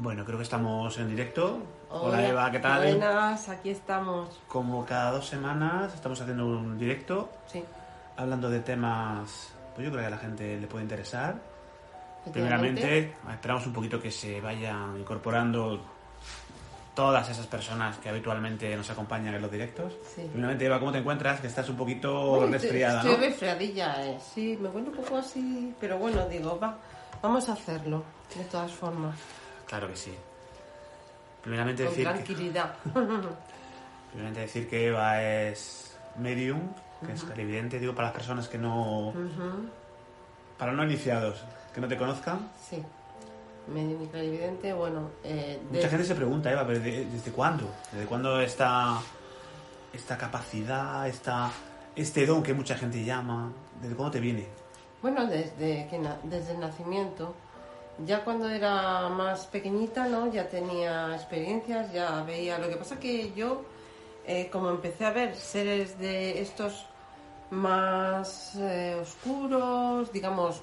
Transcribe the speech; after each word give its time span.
Bueno, 0.00 0.24
creo 0.24 0.38
que 0.38 0.44
estamos 0.44 0.96
en 0.96 1.10
directo. 1.10 1.58
Hola, 1.90 2.26
Eva, 2.26 2.50
¿qué 2.50 2.58
tal? 2.58 2.96
Buenas, 2.96 3.50
aquí 3.50 3.68
estamos. 3.68 4.40
Como 4.48 4.86
cada 4.86 5.10
dos 5.10 5.26
semanas 5.26 5.92
estamos 5.94 6.18
haciendo 6.18 6.46
un 6.46 6.78
directo. 6.78 7.28
Sí. 7.46 7.62
Hablando 8.16 8.48
de 8.48 8.60
temas, 8.60 9.52
pues 9.74 9.84
yo 9.84 9.92
creo 9.92 10.00
que 10.00 10.06
a 10.06 10.10
la 10.10 10.16
gente 10.16 10.58
le 10.58 10.66
puede 10.66 10.84
interesar. 10.84 11.34
Primeramente, 12.32 13.14
esperamos 13.30 13.66
un 13.66 13.74
poquito 13.74 14.00
que 14.00 14.10
se 14.10 14.40
vayan 14.40 14.98
incorporando 14.98 15.78
todas 16.94 17.28
esas 17.28 17.46
personas 17.46 17.98
que 17.98 18.08
habitualmente 18.08 18.74
nos 18.74 18.88
acompañan 18.88 19.34
en 19.34 19.42
los 19.42 19.50
directos. 19.52 19.98
Sí. 20.14 20.22
Primeramente, 20.22 20.64
Eva, 20.64 20.78
¿cómo 20.78 20.92
te 20.92 20.98
encuentras? 20.98 21.40
Que 21.40 21.48
estás 21.48 21.68
un 21.68 21.76
poquito 21.76 22.36
Bueno, 22.36 22.52
resfriada, 22.52 23.00
estoy 23.00 23.16
¿no? 23.16 23.18
resfriadilla, 23.18 24.06
eh. 24.06 24.18
Sí, 24.18 24.56
me 24.58 24.68
encuentro 24.68 24.94
un 24.94 25.04
poco 25.04 25.18
así, 25.18 25.74
pero 25.78 25.98
bueno, 25.98 26.26
digo, 26.26 26.58
va, 26.58 26.78
vamos 27.20 27.46
a 27.50 27.52
hacerlo, 27.52 28.02
de 28.34 28.44
todas 28.44 28.72
formas, 28.72 29.14
Claro 29.70 29.86
que 29.88 29.96
sí. 29.96 30.12
Primeramente 31.42 31.84
con 31.84 31.92
decir, 31.92 32.06
que, 32.08 32.12
tranquilidad. 32.12 32.74
primeramente 34.10 34.40
decir 34.40 34.68
que 34.68 34.88
Eva 34.88 35.22
es 35.22 35.96
medium, 36.18 36.60
que 37.06 37.12
es 37.12 37.22
clarividente, 37.22 37.78
digo 37.78 37.94
para 37.94 38.08
las 38.08 38.14
personas 38.14 38.48
que 38.48 38.58
no... 38.58 39.10
Ujú, 39.10 39.68
Para 40.58 40.72
no 40.72 40.82
iniciados, 40.84 41.42
que 41.72 41.80
no 41.80 41.86
te 41.86 41.96
conozcan. 41.96 42.50
Sí, 42.68 42.82
medio 43.72 44.02
y 44.02 44.06
clarividente, 44.08 44.72
bueno, 44.72 45.08
eh, 45.22 45.62
Mucha 45.70 45.88
gente 45.88 46.04
se 46.04 46.16
pregunta, 46.16 46.50
Eva, 46.50 46.66
pero 46.66 46.80
¿de- 46.80 47.04
¿desde 47.06 47.30
cuándo? 47.30 47.72
¿Desde 47.92 48.06
cuándo 48.06 48.40
esta, 48.40 48.98
esta 49.92 50.18
capacidad, 50.18 51.06
esta, 51.06 51.50
este 51.94 52.26
don 52.26 52.42
que 52.42 52.52
mucha 52.54 52.74
gente 52.76 53.04
llama, 53.04 53.52
¿desde 53.80 53.94
cuándo 53.94 54.10
te 54.10 54.20
viene? 54.20 54.46
Bueno, 55.00 55.26
desde, 55.28 55.86
que 55.88 55.98
na- 56.00 56.18
desde 56.24 56.52
el 56.54 56.60
nacimiento. 56.60 57.34
Ya 58.06 58.24
cuando 58.24 58.48
era 58.48 59.08
más 59.08 59.46
pequeñita, 59.46 60.06
¿no? 60.08 60.32
Ya 60.32 60.48
tenía 60.48 61.14
experiencias, 61.14 61.92
ya 61.92 62.22
veía. 62.22 62.58
Lo 62.58 62.68
que 62.68 62.76
pasa 62.76 62.98
que 62.98 63.32
yo, 63.32 63.62
eh, 64.26 64.48
como 64.50 64.70
empecé 64.70 65.04
a 65.04 65.10
ver 65.10 65.36
seres 65.36 65.98
de 65.98 66.40
estos 66.40 66.86
más 67.50 68.54
eh, 68.56 68.96
oscuros, 69.00 70.12
digamos, 70.12 70.62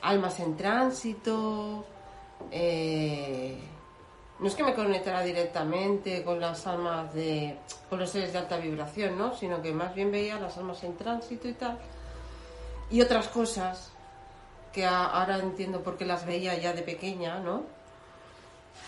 almas 0.00 0.40
en 0.40 0.56
tránsito, 0.56 1.84
eh, 2.50 3.58
no 4.40 4.46
es 4.48 4.54
que 4.54 4.64
me 4.64 4.74
conectara 4.74 5.22
directamente 5.22 6.24
con 6.24 6.40
las 6.40 6.66
almas 6.66 7.14
de, 7.14 7.58
con 7.88 8.00
los 8.00 8.10
seres 8.10 8.32
de 8.32 8.38
alta 8.38 8.56
vibración, 8.56 9.16
¿no? 9.16 9.34
Sino 9.36 9.62
que 9.62 9.72
más 9.72 9.94
bien 9.94 10.10
veía 10.10 10.40
las 10.40 10.56
almas 10.58 10.82
en 10.82 10.96
tránsito 10.96 11.48
y 11.48 11.52
tal 11.52 11.78
y 12.92 13.00
otras 13.00 13.28
cosas 13.28 13.90
que 14.72 14.86
ahora 14.86 15.38
entiendo 15.38 15.82
por 15.82 15.96
qué 15.96 16.04
las 16.04 16.24
veía 16.26 16.56
ya 16.58 16.72
de 16.72 16.82
pequeña, 16.82 17.38
¿no? 17.40 17.62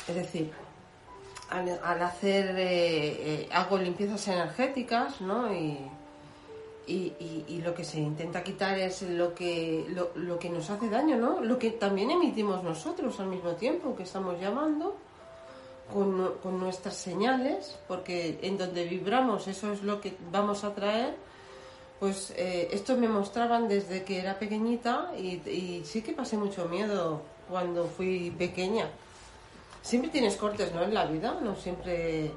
Es 0.09 0.15
decir, 0.15 0.51
al, 1.51 1.79
al 1.83 2.03
hacer, 2.03 2.57
eh, 2.59 3.43
eh, 3.43 3.49
hago 3.53 3.79
limpiezas 3.79 4.27
energéticas, 4.29 5.21
¿no? 5.21 5.53
Y, 5.53 5.79
y, 6.87 6.95
y- 7.19 7.45
y 7.49 7.63
lo 7.63 7.75
que 7.75 7.85
se 7.85 7.99
intenta 7.99 8.43
quitar 8.43 8.79
es 8.79 9.03
lo 9.03 9.35
que, 9.35 9.87
lo, 9.89 10.11
lo 10.15 10.39
que 10.39 10.51
nos 10.51 10.69
hace 10.71 10.89
daño, 10.89 11.17
¿no? 11.17 11.41
Lo 11.41 11.59
que 11.59 11.71
también 11.71 12.11
emitimos 12.11 12.63
nosotros 12.63 13.19
al 13.21 13.27
mismo 13.27 13.53
tiempo, 13.53 13.95
que 13.97 14.03
estamos 14.03 14.39
llamando 14.41 14.97
con, 15.93 16.35
con 16.43 16.59
nuestras 16.59 16.95
señales, 16.97 17.79
porque 17.89 18.39
en 18.43 18.57
donde 18.59 18.85
vibramos 18.85 19.49
eso 19.49 19.73
es 19.73 19.83
lo 19.83 20.01
que 20.01 20.17
vamos 20.33 20.65
a 20.65 20.75
traer 20.75 21.15
pues 22.05 22.35
eh, 22.37 22.69
me 22.99 23.09
mostraban 23.09 23.67
desde 23.67 24.05
que 24.05 24.21
era 24.21 24.39
pequeñita 24.39 25.13
y, 25.17 25.81
sí 25.87 26.03
que 26.03 26.13
pasé 26.13 26.37
mucho 26.37 26.69
miedo 26.69 27.23
cuando 27.49 27.87
fui 27.87 28.31
pequeña. 28.31 28.91
Siempre 29.81 30.11
tienes 30.11 30.37
cortes, 30.37 30.75
¿no? 30.75 30.83
En 30.83 30.93
la 30.93 31.07
vida, 31.07 31.39
no 31.43 31.57
siempre, 31.57 32.31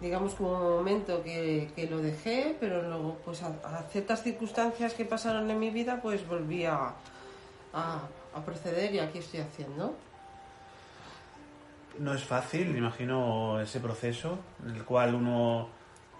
digamos, 0.00 0.34
como 0.36 0.52
un 0.52 0.76
momento 0.76 1.24
que, 1.24 1.88
lo 1.90 1.98
dejé, 1.98 2.56
pero 2.60 2.82
luego, 2.82 3.18
pues 3.24 3.42
a, 3.42 3.82
ciertas 3.90 4.22
circunstancias 4.22 4.94
que 4.94 5.04
pasaron 5.04 5.50
en 5.50 5.58
mi 5.58 5.70
vida, 5.70 5.98
pues 6.00 6.24
volví 6.28 6.64
a, 6.64 6.94
proceder 8.46 8.94
y 8.94 9.00
aquí 9.00 9.18
estoy 9.18 9.40
haciendo. 9.40 9.96
No 11.98 12.14
es 12.14 12.22
fácil, 12.22 12.76
imagino, 12.76 13.60
ese 13.60 13.80
proceso 13.80 14.38
en 14.64 14.76
el 14.76 14.84
cual 14.84 15.16
uno... 15.16 15.68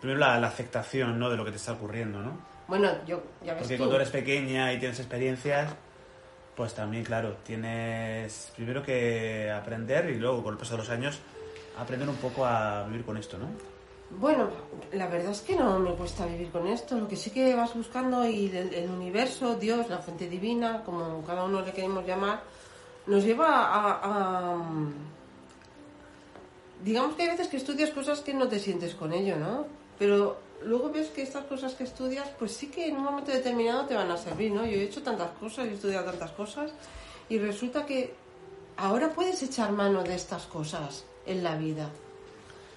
Primero 0.00 0.18
la, 0.18 0.40
la 0.40 0.48
aceptación, 0.48 1.20
¿no? 1.20 1.30
De 1.30 1.36
lo 1.36 1.44
que 1.44 1.52
te 1.52 1.58
está 1.58 1.74
ocurriendo, 1.74 2.20
¿no? 2.20 2.49
Bueno, 2.70 2.88
yo, 3.06 3.20
ya 3.44 3.52
ves 3.52 3.62
Porque 3.62 3.76
tú. 3.76 3.80
cuando 3.82 3.96
eres 3.96 4.08
pequeña 4.10 4.72
y 4.72 4.78
tienes 4.78 4.98
experiencias, 4.98 5.74
pues 6.56 6.72
también, 6.72 7.04
claro, 7.04 7.36
tienes 7.44 8.52
primero 8.56 8.82
que 8.82 9.50
aprender 9.50 10.08
y 10.10 10.14
luego, 10.18 10.42
con 10.42 10.52
el 10.54 10.58
paso 10.58 10.72
de 10.72 10.78
los 10.78 10.88
años, 10.90 11.18
aprender 11.78 12.08
un 12.08 12.16
poco 12.16 12.46
a 12.46 12.84
vivir 12.86 13.04
con 13.04 13.16
esto, 13.18 13.36
¿no? 13.36 13.46
Bueno, 14.18 14.48
la 14.92 15.06
verdad 15.06 15.30
es 15.32 15.40
que 15.42 15.54
no 15.54 15.78
me 15.78 15.92
cuesta 15.94 16.26
vivir 16.26 16.50
con 16.50 16.66
esto. 16.66 16.96
Lo 16.98 17.06
que 17.06 17.14
sí 17.16 17.30
que 17.30 17.54
vas 17.54 17.74
buscando 17.74 18.26
y 18.28 18.46
el, 18.46 18.72
el 18.74 18.90
universo, 18.90 19.54
Dios, 19.56 19.88
la 19.88 19.98
fuente 19.98 20.28
divina, 20.28 20.82
como 20.84 21.22
cada 21.26 21.44
uno 21.44 21.60
le 21.60 21.72
queremos 21.72 22.04
llamar, 22.06 22.40
nos 23.06 23.22
lleva 23.24 23.48
a, 23.66 24.00
a- 24.02 24.62
Digamos 26.84 27.14
que 27.14 27.22
hay 27.22 27.28
veces 27.28 27.48
que 27.48 27.58
estudias 27.58 27.90
cosas 27.90 28.20
que 28.20 28.32
no 28.32 28.48
te 28.48 28.58
sientes 28.58 28.94
con 28.94 29.12
ello, 29.12 29.36
¿no? 29.36 29.66
Pero 29.98 30.38
luego 30.64 30.90
ves 30.90 31.08
que 31.08 31.22
estas 31.22 31.44
cosas 31.44 31.74
que 31.74 31.84
estudias, 31.84 32.28
pues 32.38 32.52
sí 32.52 32.68
que 32.68 32.88
en 32.88 32.96
un 32.96 33.04
momento 33.04 33.30
determinado 33.30 33.86
te 33.86 33.94
van 33.94 34.10
a 34.10 34.16
servir, 34.16 34.52
¿no? 34.52 34.64
Yo 34.64 34.78
he 34.78 34.84
hecho 34.84 35.02
tantas 35.02 35.30
cosas, 35.38 35.66
he 35.66 35.74
estudiado 35.74 36.10
tantas 36.10 36.30
cosas 36.32 36.72
y 37.28 37.38
resulta 37.38 37.86
que 37.86 38.14
ahora 38.76 39.10
puedes 39.10 39.42
echar 39.42 39.72
mano 39.72 40.02
de 40.02 40.14
estas 40.14 40.46
cosas 40.46 41.04
en 41.26 41.42
la 41.42 41.56
vida. 41.56 41.88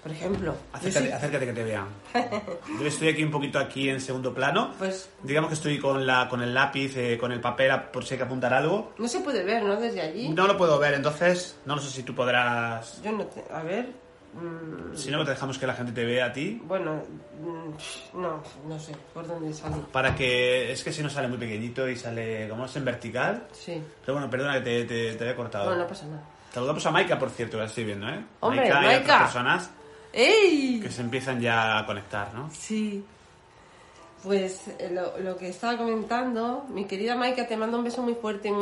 Por 0.02 0.12
ejemplo, 0.12 0.54
Acércate, 0.70 1.14
acércate 1.14 1.46
que 1.46 1.52
te 1.54 1.64
vean. 1.64 1.86
Yo 2.78 2.86
estoy 2.86 3.08
aquí 3.08 3.24
un 3.24 3.30
poquito 3.30 3.58
aquí 3.58 3.88
en 3.88 4.02
segundo 4.02 4.34
plano. 4.34 4.74
Pues 4.78 5.08
Digamos 5.22 5.48
que 5.48 5.54
estoy 5.54 5.78
con, 5.78 6.06
la, 6.06 6.28
con 6.28 6.42
el 6.42 6.52
lápiz, 6.52 6.94
eh, 6.98 7.16
con 7.18 7.32
el 7.32 7.40
papel 7.40 7.72
por 7.90 8.04
si 8.04 8.12
hay 8.12 8.18
que 8.18 8.24
apuntar 8.24 8.52
algo. 8.52 8.92
no 8.98 9.08
se 9.08 9.20
puede 9.20 9.42
ver, 9.44 9.62
¿no? 9.62 9.80
Desde 9.80 10.02
allí. 10.02 10.28
No 10.28 10.46
lo 10.46 10.58
puedo 10.58 10.78
ver, 10.78 10.92
entonces 10.92 11.56
no 11.64 11.78
sé 11.78 11.88
si 11.88 12.02
tú 12.02 12.14
podrás... 12.14 13.00
Yo 13.02 13.12
no 13.12 13.24
te... 13.24 13.42
A 13.50 13.62
ver... 13.62 14.03
mm, 14.34 14.96
Si 14.96 15.10
no, 15.10 15.24
te 15.24 15.30
dejamos 15.30 15.58
que 15.58 15.66
la 15.66 15.74
gente 15.74 15.92
te 15.92 16.04
vea 16.04 16.26
a 16.26 16.32
ti. 16.32 16.60
bueno, 16.64 17.02
mm, 17.40 18.20
no, 18.20 18.42
no 18.68 18.78
sé 18.78 18.92
por 19.12 19.26
dónde 19.26 19.52
salir. 19.52 19.82
Para 19.86 20.14
que... 20.14 20.72
Es 20.72 20.82
que 20.84 20.92
si 20.92 21.02
no 21.02 21.10
sale 21.10 21.28
muy 21.28 21.38
pequeñito 21.38 21.88
y 21.88 21.96
sale 21.96 22.48
como 22.48 22.66
es 22.66 22.76
en 22.76 22.84
vertical. 22.84 23.46
Sí. 23.52 23.82
Pero 24.04 24.14
bueno, 24.14 24.28
perdona 24.30 24.54
que 24.54 24.60
te, 24.60 24.84
te, 24.84 25.14
te 25.14 25.24
había 25.24 25.36
cortado. 25.36 25.66
Bueno, 25.66 25.82
no 25.82 25.88
pasa 25.88 26.06
nada. 26.06 26.22
Saludamos 26.52 26.86
a 26.86 26.90
Maika, 26.92 27.18
por 27.18 27.30
cierto, 27.30 27.56
que 27.56 27.62
la 27.62 27.66
estoy 27.66 27.84
viendo, 27.84 28.08
¿eh? 28.08 28.24
Hombre, 28.40 28.66
y 28.66 28.70
otras 28.70 28.84
Maika. 28.84 29.18
personas 29.20 29.70
¡Ey! 30.12 30.78
que 30.80 30.88
se 30.90 31.00
empiezan 31.02 31.40
ya 31.40 31.78
a 31.78 31.86
conectar, 31.86 32.32
¿no? 32.32 32.48
Sí. 32.52 33.04
Pues 34.22 34.68
eh, 34.78 34.90
lo, 34.92 35.18
lo 35.18 35.36
que 35.36 35.48
estaba 35.48 35.76
comentando, 35.76 36.64
mi 36.70 36.84
querida 36.86 37.16
Maika, 37.16 37.46
te 37.48 37.56
mando 37.56 37.76
un 37.78 37.84
beso 37.84 38.02
muy 38.02 38.14
fuerte. 38.14 38.52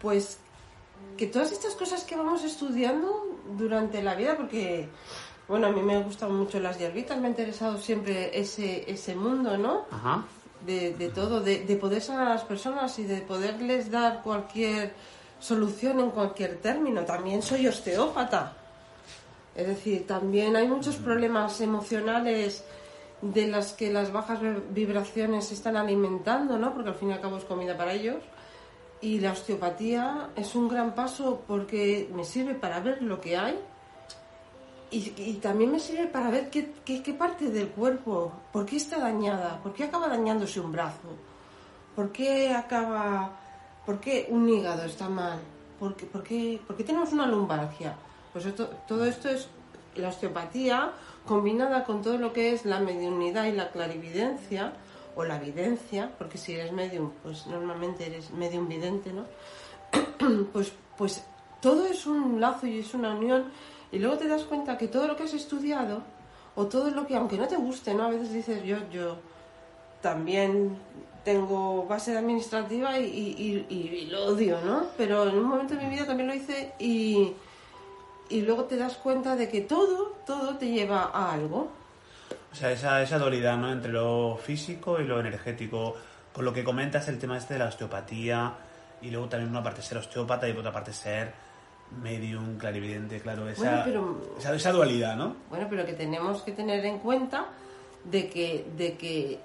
Pues 0.00 0.38
que 1.20 1.26
todas 1.26 1.52
estas 1.52 1.74
cosas 1.74 2.02
que 2.04 2.16
vamos 2.16 2.42
estudiando 2.44 3.36
durante 3.58 4.02
la 4.02 4.14
vida, 4.14 4.38
porque, 4.38 4.88
bueno, 5.48 5.66
a 5.66 5.70
mí 5.70 5.82
me 5.82 6.02
gustan 6.02 6.34
mucho 6.34 6.58
las 6.60 6.78
hierbitas, 6.78 7.20
me 7.20 7.26
ha 7.26 7.30
interesado 7.30 7.76
siempre 7.76 8.40
ese, 8.40 8.90
ese 8.90 9.14
mundo, 9.14 9.58
¿no? 9.58 9.84
Ajá. 9.90 10.24
de, 10.64 10.94
de 10.94 11.08
todo, 11.10 11.40
de, 11.40 11.64
de 11.66 11.76
poder 11.76 12.00
sanar 12.00 12.28
a 12.28 12.34
las 12.36 12.44
personas 12.44 12.98
y 12.98 13.04
de 13.04 13.20
poderles 13.20 13.90
dar 13.90 14.22
cualquier 14.22 14.94
solución 15.38 16.00
en 16.00 16.10
cualquier 16.10 16.56
término. 16.56 17.04
También 17.04 17.42
soy 17.42 17.66
osteópata. 17.66 18.56
Es 19.54 19.66
decir, 19.66 20.06
también 20.06 20.56
hay 20.56 20.68
muchos 20.68 20.96
problemas 20.96 21.60
emocionales 21.60 22.64
de 23.20 23.46
las 23.46 23.74
que 23.74 23.92
las 23.92 24.10
bajas 24.10 24.38
vibraciones 24.70 25.48
se 25.48 25.54
están 25.54 25.76
alimentando, 25.76 26.56
¿no? 26.56 26.72
Porque 26.72 26.88
al 26.88 26.94
fin 26.94 27.10
y 27.10 27.12
al 27.12 27.20
cabo 27.20 27.36
es 27.36 27.44
comida 27.44 27.76
para 27.76 27.92
ellos. 27.92 28.22
Y 29.02 29.18
la 29.20 29.32
osteopatía 29.32 30.30
es 30.36 30.54
un 30.54 30.68
gran 30.68 30.94
paso 30.94 31.42
porque 31.46 32.10
me 32.14 32.24
sirve 32.24 32.54
para 32.54 32.80
ver 32.80 33.00
lo 33.02 33.20
que 33.20 33.36
hay 33.36 33.58
y, 34.90 35.12
y 35.16 35.34
también 35.42 35.70
me 35.72 35.78
sirve 35.78 36.06
para 36.08 36.30
ver 36.30 36.50
qué, 36.50 36.72
qué- 36.84 37.02
qué 37.02 37.14
parte 37.14 37.50
del 37.50 37.68
cuerpo, 37.68 38.32
por 38.52 38.66
qué 38.66 38.76
está 38.76 38.98
dañada, 38.98 39.58
por 39.62 39.72
qué 39.72 39.84
acaba 39.84 40.08
dañándose 40.08 40.60
un 40.60 40.72
brazo, 40.72 41.08
por 41.96 42.10
qué 42.12 42.52
acaba, 42.52 43.30
por 43.86 44.00
qué 44.00 44.26
un 44.30 44.48
hígado 44.48 44.84
está 44.84 45.08
mal, 45.08 45.38
por 45.78 45.94
qué, 45.96 46.06
por 46.06 46.22
qué- 46.22 46.60
por 46.66 46.76
qué 46.76 46.84
tenemos 46.84 47.12
una 47.12 47.26
lumbalgia. 47.26 47.94
Pues 48.32 48.44
esto- 48.46 48.68
todo 48.86 49.04
esto 49.06 49.28
es 49.30 49.48
la 49.96 50.08
osteopatía 50.08 50.92
combinada 51.24 51.84
con 51.84 52.02
todo 52.02 52.18
lo 52.18 52.32
que 52.32 52.52
es 52.52 52.64
la 52.64 52.80
mediunidad 52.80 53.44
y 53.46 53.52
la 53.52 53.70
clarividencia, 53.70 54.72
o 55.16 55.24
la 55.24 55.38
videncia, 55.38 56.12
porque 56.18 56.38
si 56.38 56.54
eres 56.54 56.72
medium, 56.72 57.10
pues 57.22 57.46
normalmente 57.46 58.06
eres 58.06 58.30
medium 58.30 58.68
vidente, 58.68 59.12
¿no? 59.12 59.24
pues, 60.52 60.72
pues 60.96 61.24
todo 61.60 61.86
es 61.86 62.06
un 62.06 62.40
lazo 62.40 62.66
y 62.66 62.78
es 62.78 62.94
una 62.94 63.14
unión 63.14 63.44
y 63.92 63.98
luego 63.98 64.16
te 64.18 64.28
das 64.28 64.44
cuenta 64.44 64.78
que 64.78 64.88
todo 64.88 65.06
lo 65.06 65.16
que 65.16 65.24
has 65.24 65.34
estudiado 65.34 66.02
o 66.54 66.66
todo 66.66 66.90
lo 66.90 67.06
que, 67.06 67.16
aunque 67.16 67.36
no 67.36 67.48
te 67.48 67.56
guste, 67.56 67.94
¿no? 67.94 68.04
A 68.04 68.10
veces 68.10 68.32
dices, 68.32 68.62
yo, 68.64 68.76
yo 68.92 69.16
también 70.00 70.76
tengo 71.24 71.84
base 71.86 72.16
administrativa 72.16 72.98
y- 72.98 73.66
y 73.68 74.06
lo 74.06 74.24
odio, 74.26 74.58
¿no? 74.64 74.86
Pero 74.96 75.28
en 75.28 75.36
un 75.36 75.44
momento 75.44 75.74
de 75.74 75.84
mi 75.84 75.90
vida 75.90 76.06
también 76.06 76.28
lo 76.28 76.34
hice 76.34 76.72
y, 76.78 77.34
y 78.30 78.40
luego 78.42 78.64
te 78.64 78.76
das 78.76 78.96
cuenta 78.96 79.36
de 79.36 79.48
que 79.48 79.60
todo, 79.60 80.16
todo 80.26 80.56
te 80.56 80.70
lleva 80.70 81.10
a 81.12 81.32
algo. 81.32 81.68
O 82.52 82.54
sea, 82.54 82.72
esa, 82.72 83.02
esa 83.02 83.18
dualidad, 83.18 83.56
¿no? 83.56 83.70
Entre 83.72 83.92
lo 83.92 84.36
físico 84.42 85.00
y 85.00 85.04
lo 85.04 85.20
energético. 85.20 85.96
Con 86.32 86.44
lo 86.44 86.52
que 86.52 86.62
comentas 86.64 87.08
el 87.08 87.18
tema 87.18 87.36
este 87.36 87.54
de 87.54 87.60
la 87.60 87.66
osteopatía 87.66 88.52
y 89.02 89.10
luego 89.10 89.28
también 89.28 89.50
una 89.50 89.62
parte 89.62 89.82
ser 89.82 89.98
osteópata 89.98 90.48
y 90.48 90.52
por 90.52 90.60
otra 90.60 90.72
parte 90.72 90.92
ser 90.92 91.32
medium, 92.02 92.56
clarividente, 92.56 93.20
claro, 93.20 93.48
esa, 93.48 93.62
Bueno, 93.62 93.82
pero- 93.84 94.34
esa, 94.38 94.54
esa 94.54 94.72
dualidad, 94.72 95.16
¿no? 95.16 95.34
Bueno, 95.48 95.66
pero 95.68 95.84
que 95.84 95.92
tenemos 95.94 96.42
que 96.42 96.52
tener 96.52 96.84
en 96.84 96.98
cuenta 97.00 97.46
de 98.04 98.28
que, 98.28 98.66
de 98.76 98.96
que, 98.96 99.40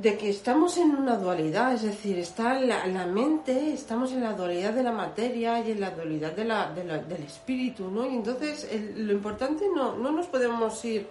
de 0.00 0.16
que 0.16 0.30
estamos 0.30 0.78
en 0.78 0.94
una 0.94 1.16
dualidad, 1.16 1.74
es 1.74 1.82
decir, 1.82 2.18
está 2.18 2.54
la, 2.58 2.86
la 2.86 3.06
mente, 3.06 3.72
estamos 3.74 4.12
en 4.12 4.22
la 4.22 4.32
dualidad 4.32 4.72
de 4.72 4.82
la 4.82 4.92
materia 4.92 5.60
y 5.66 5.72
en 5.72 5.80
la 5.80 5.90
dualidad 5.90 6.32
de 6.32 6.44
la, 6.44 6.70
de 6.72 6.84
la- 6.84 6.98
del 6.98 7.22
espíritu, 7.24 7.90
¿no? 7.90 8.06
Y 8.06 8.14
entonces 8.14 8.66
el- 8.70 9.06
lo 9.06 9.12
importante 9.12 9.64
no, 9.74 9.96
no 9.96 10.10
nos 10.10 10.26
podemos 10.26 10.82
ir 10.84 11.06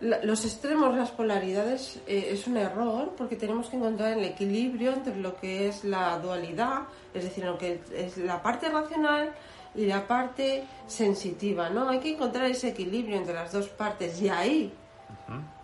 la- 0.00 0.22
los 0.24 0.44
extremos, 0.44 0.94
las 0.96 1.10
polaridades, 1.10 2.00
eh, 2.06 2.28
es 2.32 2.46
un 2.46 2.56
error 2.56 3.12
porque 3.18 3.36
tenemos 3.36 3.68
que 3.68 3.76
encontrar 3.76 4.12
el 4.16 4.24
equilibrio 4.24 4.92
entre 4.92 5.16
lo 5.16 5.36
que 5.36 5.68
es 5.68 5.84
la 5.84 6.18
dualidad, 6.18 6.82
es 7.12 7.24
decir, 7.24 7.44
lo 7.44 7.58
que 7.58 7.80
es 7.94 8.16
la 8.18 8.42
parte 8.42 8.68
racional 8.70 9.30
y 9.74 9.84
la 9.86 10.06
parte 10.06 10.64
sensitiva, 10.86 11.68
¿no? 11.70 11.88
Hay 11.88 11.98
que 11.98 12.14
encontrar 12.14 12.46
ese 12.46 12.68
equilibrio 12.68 13.16
entre 13.16 13.34
las 13.34 13.52
dos 13.52 13.68
partes 13.68 14.20
y 14.22 14.28
ahí, 14.30 14.72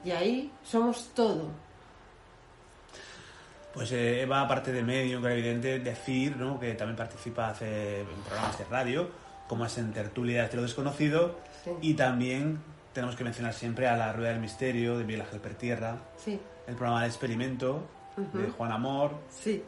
y 0.05 0.11
ahí 0.11 0.51
somos 0.63 1.11
todo. 1.15 1.47
Pues 3.75 3.91
eh, 3.93 4.23
Eva, 4.23 4.43
aparte 4.43 4.73
de 4.73 4.83
medium, 4.83 5.23
clarividente, 5.23 5.79
decir, 5.79 6.37
¿no? 6.37 6.61
Que 6.61 6.75
también 6.75 6.97
participa 6.97 7.49
hace 7.49 8.01
en 8.01 8.07
programas 8.27 8.59
de 8.59 8.65
radio, 8.67 9.09
como 9.49 9.65
es 9.67 9.79
en 9.79 9.93
Tertulia 9.93 10.47
de 10.47 10.57
lo 10.57 10.63
Desconocido, 10.63 11.37
Sí. 11.65 11.71
y 11.81 11.95
también 11.95 12.59
tenemos 12.93 13.17
que 13.17 13.25
mencionar 13.25 13.55
siempre 13.55 13.89
a 13.89 13.97
La 13.97 14.13
Rueda 14.13 14.31
del 14.33 14.41
Misterio, 14.41 14.99
de 14.99 15.05
Miguel 15.05 15.23
Ángel 15.23 15.41
Pertierra, 15.41 15.97
Sí, 16.19 16.39
el 16.67 16.75
programa 16.75 17.03
de 17.03 17.09
Experimento, 17.09 17.87
de 18.17 18.51
Juan 18.51 18.73
Amor, 18.73 19.13
sí. 19.31 19.63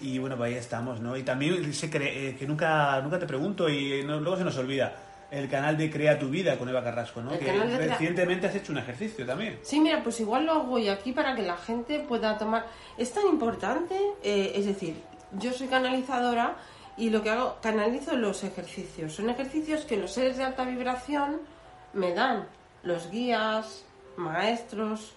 Y 0.00 0.18
bueno, 0.18 0.36
pues 0.36 0.52
ahí 0.52 0.58
estamos, 0.58 1.00
¿no? 1.00 1.16
Y 1.16 1.22
también 1.24 1.72
se 1.74 1.88
cree, 1.90 2.28
eh, 2.30 2.36
que 2.36 2.46
nunca, 2.46 3.00
nunca 3.02 3.18
te 3.18 3.26
pregunto 3.26 3.68
y 3.68 4.02
no- 4.04 4.20
luego 4.20 4.36
se 4.36 4.44
nos 4.44 4.56
olvida, 4.58 4.92
el 5.32 5.48
canal 5.48 5.78
de 5.78 5.90
Crea 5.90 6.18
tu 6.18 6.28
Vida 6.28 6.58
con 6.58 6.68
Eva 6.68 6.84
Carrasco, 6.84 7.22
¿no? 7.22 7.32
El 7.32 7.38
que 7.38 7.50
de 7.50 7.88
recientemente 7.88 8.46
has 8.46 8.54
hecho 8.54 8.70
un 8.70 8.78
ejercicio 8.78 9.24
también. 9.24 9.58
Sí, 9.62 9.80
mira, 9.80 10.02
pues 10.02 10.20
igual 10.20 10.44
lo 10.44 10.52
hago 10.52 10.78
yo 10.78 10.92
aquí 10.92 11.12
para 11.12 11.34
que 11.34 11.40
la 11.40 11.56
gente 11.56 12.00
pueda 12.00 12.36
tomar. 12.36 12.66
Es 12.98 13.12
tan 13.12 13.26
importante, 13.26 13.98
eh, 14.22 14.52
es 14.54 14.66
decir, 14.66 14.94
yo 15.38 15.52
soy 15.54 15.68
canalizadora 15.68 16.56
y 16.98 17.08
lo 17.08 17.22
que 17.22 17.30
hago, 17.30 17.56
canalizo 17.62 18.14
los 18.14 18.44
ejercicios. 18.44 19.14
Son 19.14 19.30
ejercicios 19.30 19.86
que 19.86 19.96
los 19.96 20.12
seres 20.12 20.36
de 20.36 20.44
alta 20.44 20.64
vibración 20.64 21.40
me 21.94 22.12
dan, 22.12 22.46
los 22.82 23.10
guías, 23.10 23.86
maestros, 24.18 25.14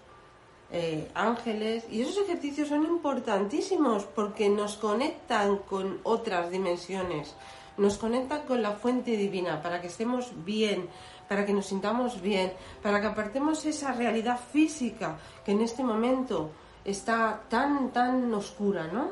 eh, 0.72 1.10
ángeles, 1.14 1.86
y 1.92 2.02
esos 2.02 2.18
ejercicios 2.24 2.70
son 2.70 2.86
importantísimos 2.86 4.06
porque 4.06 4.48
nos 4.48 4.78
conectan 4.78 5.58
con 5.58 6.00
otras 6.04 6.52
dimensiones, 6.52 7.36
nos 7.78 7.98
conectan 7.98 8.44
con 8.44 8.62
la 8.62 8.72
fuente 8.72 9.18
divina 9.18 9.62
para 9.62 9.82
que 9.82 9.88
estemos 9.88 10.32
bien, 10.46 10.88
para 11.28 11.46
que 11.46 11.54
nos 11.54 11.66
sintamos 11.66 12.22
bien, 12.22 12.54
para 12.82 13.02
que 13.02 13.08
apartemos 13.08 13.66
esa 13.66 13.92
realidad 13.94 14.40
física 14.52 15.18
que 15.44 15.52
en 15.52 15.62
este 15.62 15.84
momento 15.84 16.52
está 16.84 17.42
tan, 17.50 17.92
tan 17.92 18.34
oscura, 18.34 18.88
¿no? 18.88 19.10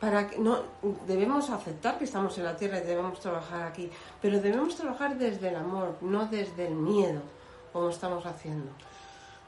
Para 0.00 0.28
que 0.28 0.38
no 0.38 0.58
debemos 1.06 1.48
aceptar 1.50 1.96
que 1.96 2.04
estamos 2.04 2.36
en 2.38 2.44
la 2.44 2.56
tierra 2.56 2.78
y 2.78 2.86
debemos 2.86 3.20
trabajar 3.20 3.62
aquí, 3.62 3.88
pero 4.20 4.40
debemos 4.40 4.74
trabajar 4.74 5.16
desde 5.16 5.48
el 5.48 5.56
amor, 5.56 5.96
no 6.00 6.26
desde 6.26 6.66
el 6.66 6.74
miedo, 6.74 7.22
como 7.72 7.88
estamos 7.88 8.26
haciendo. 8.26 8.70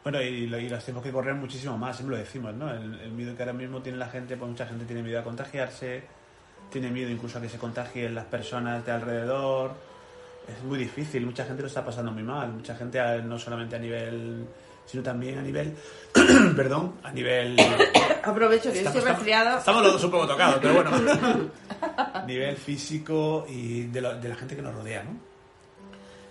Bueno, 0.05 0.23
y, 0.23 0.27
y 0.27 0.69
los 0.69 0.85
tenemos 0.85 1.03
que 1.03 1.11
correr 1.11 1.35
muchísimo 1.35 1.77
más, 1.77 1.97
siempre 1.97 2.19
lo 2.19 2.23
decimos, 2.23 2.55
¿no? 2.55 2.70
El, 2.70 3.00
el 3.00 3.11
miedo 3.11 3.35
que 3.35 3.43
ahora 3.43 3.55
mismo 3.55 3.81
tiene 3.82 3.99
la 3.99 4.09
gente, 4.09 4.37
pues 4.37 4.49
mucha 4.49 4.67
gente 4.67 4.85
tiene 4.85 5.03
miedo 5.03 5.19
a 5.19 5.25
contagiarse, 5.25 6.05
tiene 6.75 6.91
miedo 6.91 7.09
incluso 7.09 7.38
a 7.38 7.41
que 7.41 7.49
se 7.49 7.56
contagien 7.56 8.17
las 8.17 8.25
personas 8.25 8.85
de 8.85 8.91
alrededor. 8.91 9.71
Es 10.49 10.61
muy 10.65 10.76
difícil, 10.76 11.25
mucha 11.25 11.44
gente 11.44 11.62
lo 11.62 11.69
está 11.69 11.85
pasando 11.85 12.11
muy 12.11 12.25
mal, 12.25 12.49
mucha 12.53 12.75
gente 12.75 12.99
no 13.23 13.38
solamente 13.38 13.76
a 13.76 13.79
nivel, 13.79 14.44
sino 14.85 15.03
también 15.05 15.38
a 15.38 15.43
nivel, 15.43 15.73
perdón, 16.56 16.94
a 17.05 17.12
nivel... 17.12 17.56
Aprovecho 18.25 18.73
que 18.73 18.82
yo 18.82 18.88
estoy 18.91 19.03
resfriada. 19.03 19.59
estamos 19.59 19.82
los 19.85 19.93
dos 19.93 20.05
un 20.05 20.11
poco 20.11 20.26
tocados, 20.26 20.59
pero 20.61 20.75
bueno. 20.75 20.91
nivel 22.26 22.56
físico 22.56 23.47
y 23.49 23.85
de, 23.85 24.00
lo- 24.00 24.19
de 24.19 24.29
la 24.31 24.35
gente 24.35 24.56
que 24.56 24.62
nos 24.62 24.75
rodea, 24.75 25.05
¿no? 25.05 25.11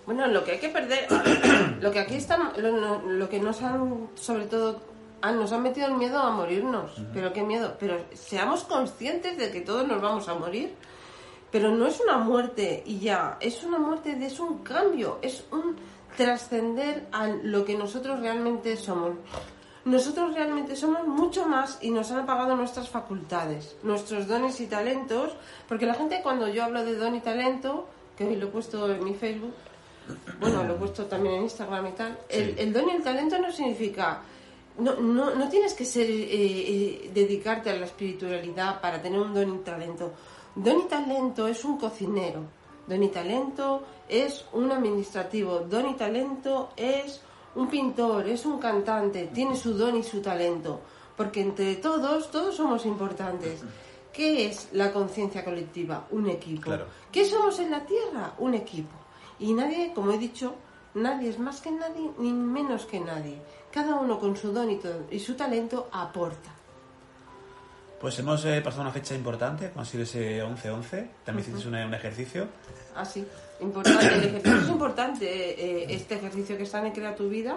Bueno, 0.04 0.26
lo 0.26 0.44
que 0.44 0.52
hay 0.52 0.58
que 0.58 0.68
perder, 0.68 1.06
lo 1.80 1.90
que 1.90 2.00
aquí 2.00 2.16
están, 2.16 2.50
lo- 2.58 3.00
lo 3.02 3.28
que 3.30 3.40
nos 3.40 3.62
han, 3.62 4.08
sobre 4.14 4.44
todo, 4.44 4.82
ah, 5.26 5.32
nos 5.32 5.52
han 5.52 5.62
metido 5.62 5.86
el 5.88 5.94
miedo 5.94 6.18
a 6.18 6.30
morirnos. 6.30 6.92
Pero 7.12 7.32
qué 7.32 7.42
miedo. 7.42 7.76
Pero 7.80 7.96
seamos 8.14 8.64
conscientes 8.64 9.36
de 9.38 9.50
que 9.50 9.60
todos 9.60 9.86
nos 9.88 10.00
vamos 10.00 10.28
a 10.28 10.34
morir. 10.34 10.74
Pero 11.50 11.70
no 11.70 11.86
es 11.86 12.00
una 12.00 12.18
muerte 12.18 12.82
y 12.84 12.98
ya, 12.98 13.36
es 13.40 13.62
una 13.64 13.78
muerte, 13.78 14.14
de- 14.16 14.26
es 14.26 14.40
un 14.40 14.58
cambio, 14.64 15.18
es 15.22 15.44
un 15.52 15.76
trascender 16.16 17.06
a 17.12 17.28
lo 17.28 17.64
que 17.64 17.76
nosotros 17.76 18.18
realmente 18.20 18.76
somos. 18.76 19.12
Nosotros 19.84 20.34
realmente 20.34 20.74
somos 20.76 21.06
mucho 21.06 21.46
más 21.46 21.78
y 21.82 21.90
nos 21.90 22.10
han 22.10 22.20
apagado 22.20 22.56
nuestras 22.56 22.88
facultades, 22.88 23.76
nuestros 23.82 24.26
dones 24.26 24.58
y 24.60 24.66
talentos, 24.66 25.36
porque 25.68 25.86
la 25.86 25.94
gente 25.94 26.20
cuando 26.22 26.48
yo 26.48 26.64
hablo 26.64 26.84
de 26.84 26.96
don 26.96 27.14
y 27.14 27.20
talento, 27.20 27.86
que 28.16 28.24
hoy 28.26 28.36
lo 28.36 28.46
he 28.46 28.50
puesto 28.50 28.90
en 28.90 29.04
mi 29.04 29.14
Facebook, 29.14 29.54
bueno, 30.40 30.64
lo 30.64 30.74
he 30.74 30.76
puesto 30.78 31.04
también 31.06 31.34
en 31.36 31.42
Instagram 31.44 31.86
y 31.86 31.92
tal, 31.92 32.18
el 32.58 32.72
don 32.72 32.88
y 32.88 32.92
el 32.92 33.02
talento 33.02 33.38
no 33.38 33.52
significa... 33.52 34.22
No, 34.78 34.96
no, 34.96 35.34
no 35.34 35.48
tienes 35.48 35.74
que 35.74 35.84
ser 35.84 36.10
eh, 36.10 36.28
eh, 36.30 37.10
dedicarte 37.14 37.70
a 37.70 37.76
la 37.76 37.86
espiritualidad 37.86 38.80
para 38.80 39.00
tener 39.00 39.20
un 39.20 39.32
don 39.32 39.54
y 39.54 39.58
talento. 39.58 40.12
Don 40.54 40.80
y 40.80 40.84
talento 40.84 41.46
es 41.46 41.64
un 41.64 41.78
cocinero. 41.78 42.40
Don 42.86 43.02
y 43.02 43.08
talento 43.08 43.82
es 44.08 44.44
un 44.52 44.72
administrativo. 44.72 45.60
Don 45.60 45.88
y 45.88 45.94
talento 45.94 46.70
es 46.76 47.20
un 47.54 47.68
pintor, 47.68 48.28
es 48.28 48.44
un 48.44 48.58
cantante. 48.58 49.30
Tiene 49.32 49.56
su 49.56 49.74
don 49.74 49.96
y 49.96 50.02
su 50.02 50.20
talento. 50.20 50.80
Porque 51.16 51.40
entre 51.40 51.76
todos, 51.76 52.30
todos 52.30 52.56
somos 52.56 52.84
importantes. 52.84 53.62
¿Qué 54.12 54.46
es 54.46 54.68
la 54.72 54.92
conciencia 54.92 55.44
colectiva? 55.44 56.06
Un 56.10 56.30
equipo. 56.30 56.62
Claro. 56.62 56.86
¿Qué 57.10 57.24
somos 57.24 57.58
en 57.58 57.70
la 57.70 57.84
Tierra? 57.84 58.34
Un 58.38 58.54
equipo. 58.54 58.94
Y 59.38 59.52
nadie, 59.52 59.92
como 59.92 60.12
he 60.12 60.18
dicho, 60.18 60.54
nadie 60.94 61.30
es 61.30 61.38
más 61.38 61.60
que 61.60 61.70
nadie 61.70 62.10
ni 62.18 62.32
menos 62.32 62.86
que 62.86 63.00
nadie. 63.00 63.38
Cada 63.72 63.96
uno 63.96 64.18
con 64.20 64.36
su 64.36 64.52
don 64.52 64.70
y, 64.70 64.76
todo- 64.76 65.04
y 65.10 65.18
su 65.18 65.34
talento 65.34 65.88
aporta. 65.92 66.50
Pues 68.00 68.18
hemos 68.18 68.44
eh, 68.44 68.60
pasado 68.60 68.82
una 68.82 68.90
fecha 68.92 69.14
importante, 69.14 69.70
como 69.70 69.82
ha 69.82 69.84
sido 69.84 70.02
ese 70.02 70.42
11-11. 70.44 71.08
También 71.24 71.48
hiciste 71.48 71.68
un, 71.68 71.74
un 71.74 71.94
ejercicio. 71.94 72.46
Así, 72.94 73.26
importante. 73.60 74.06
El 74.06 74.24
ejercicio 74.24 74.58
es 74.60 74.68
importante. 74.68 75.24
eh, 75.26 75.86
este 75.94 76.16
ejercicio 76.16 76.56
que 76.56 76.64
está 76.64 76.84
en 76.86 76.92
Crea 76.92 77.14
tu 77.16 77.28
Vida 77.28 77.56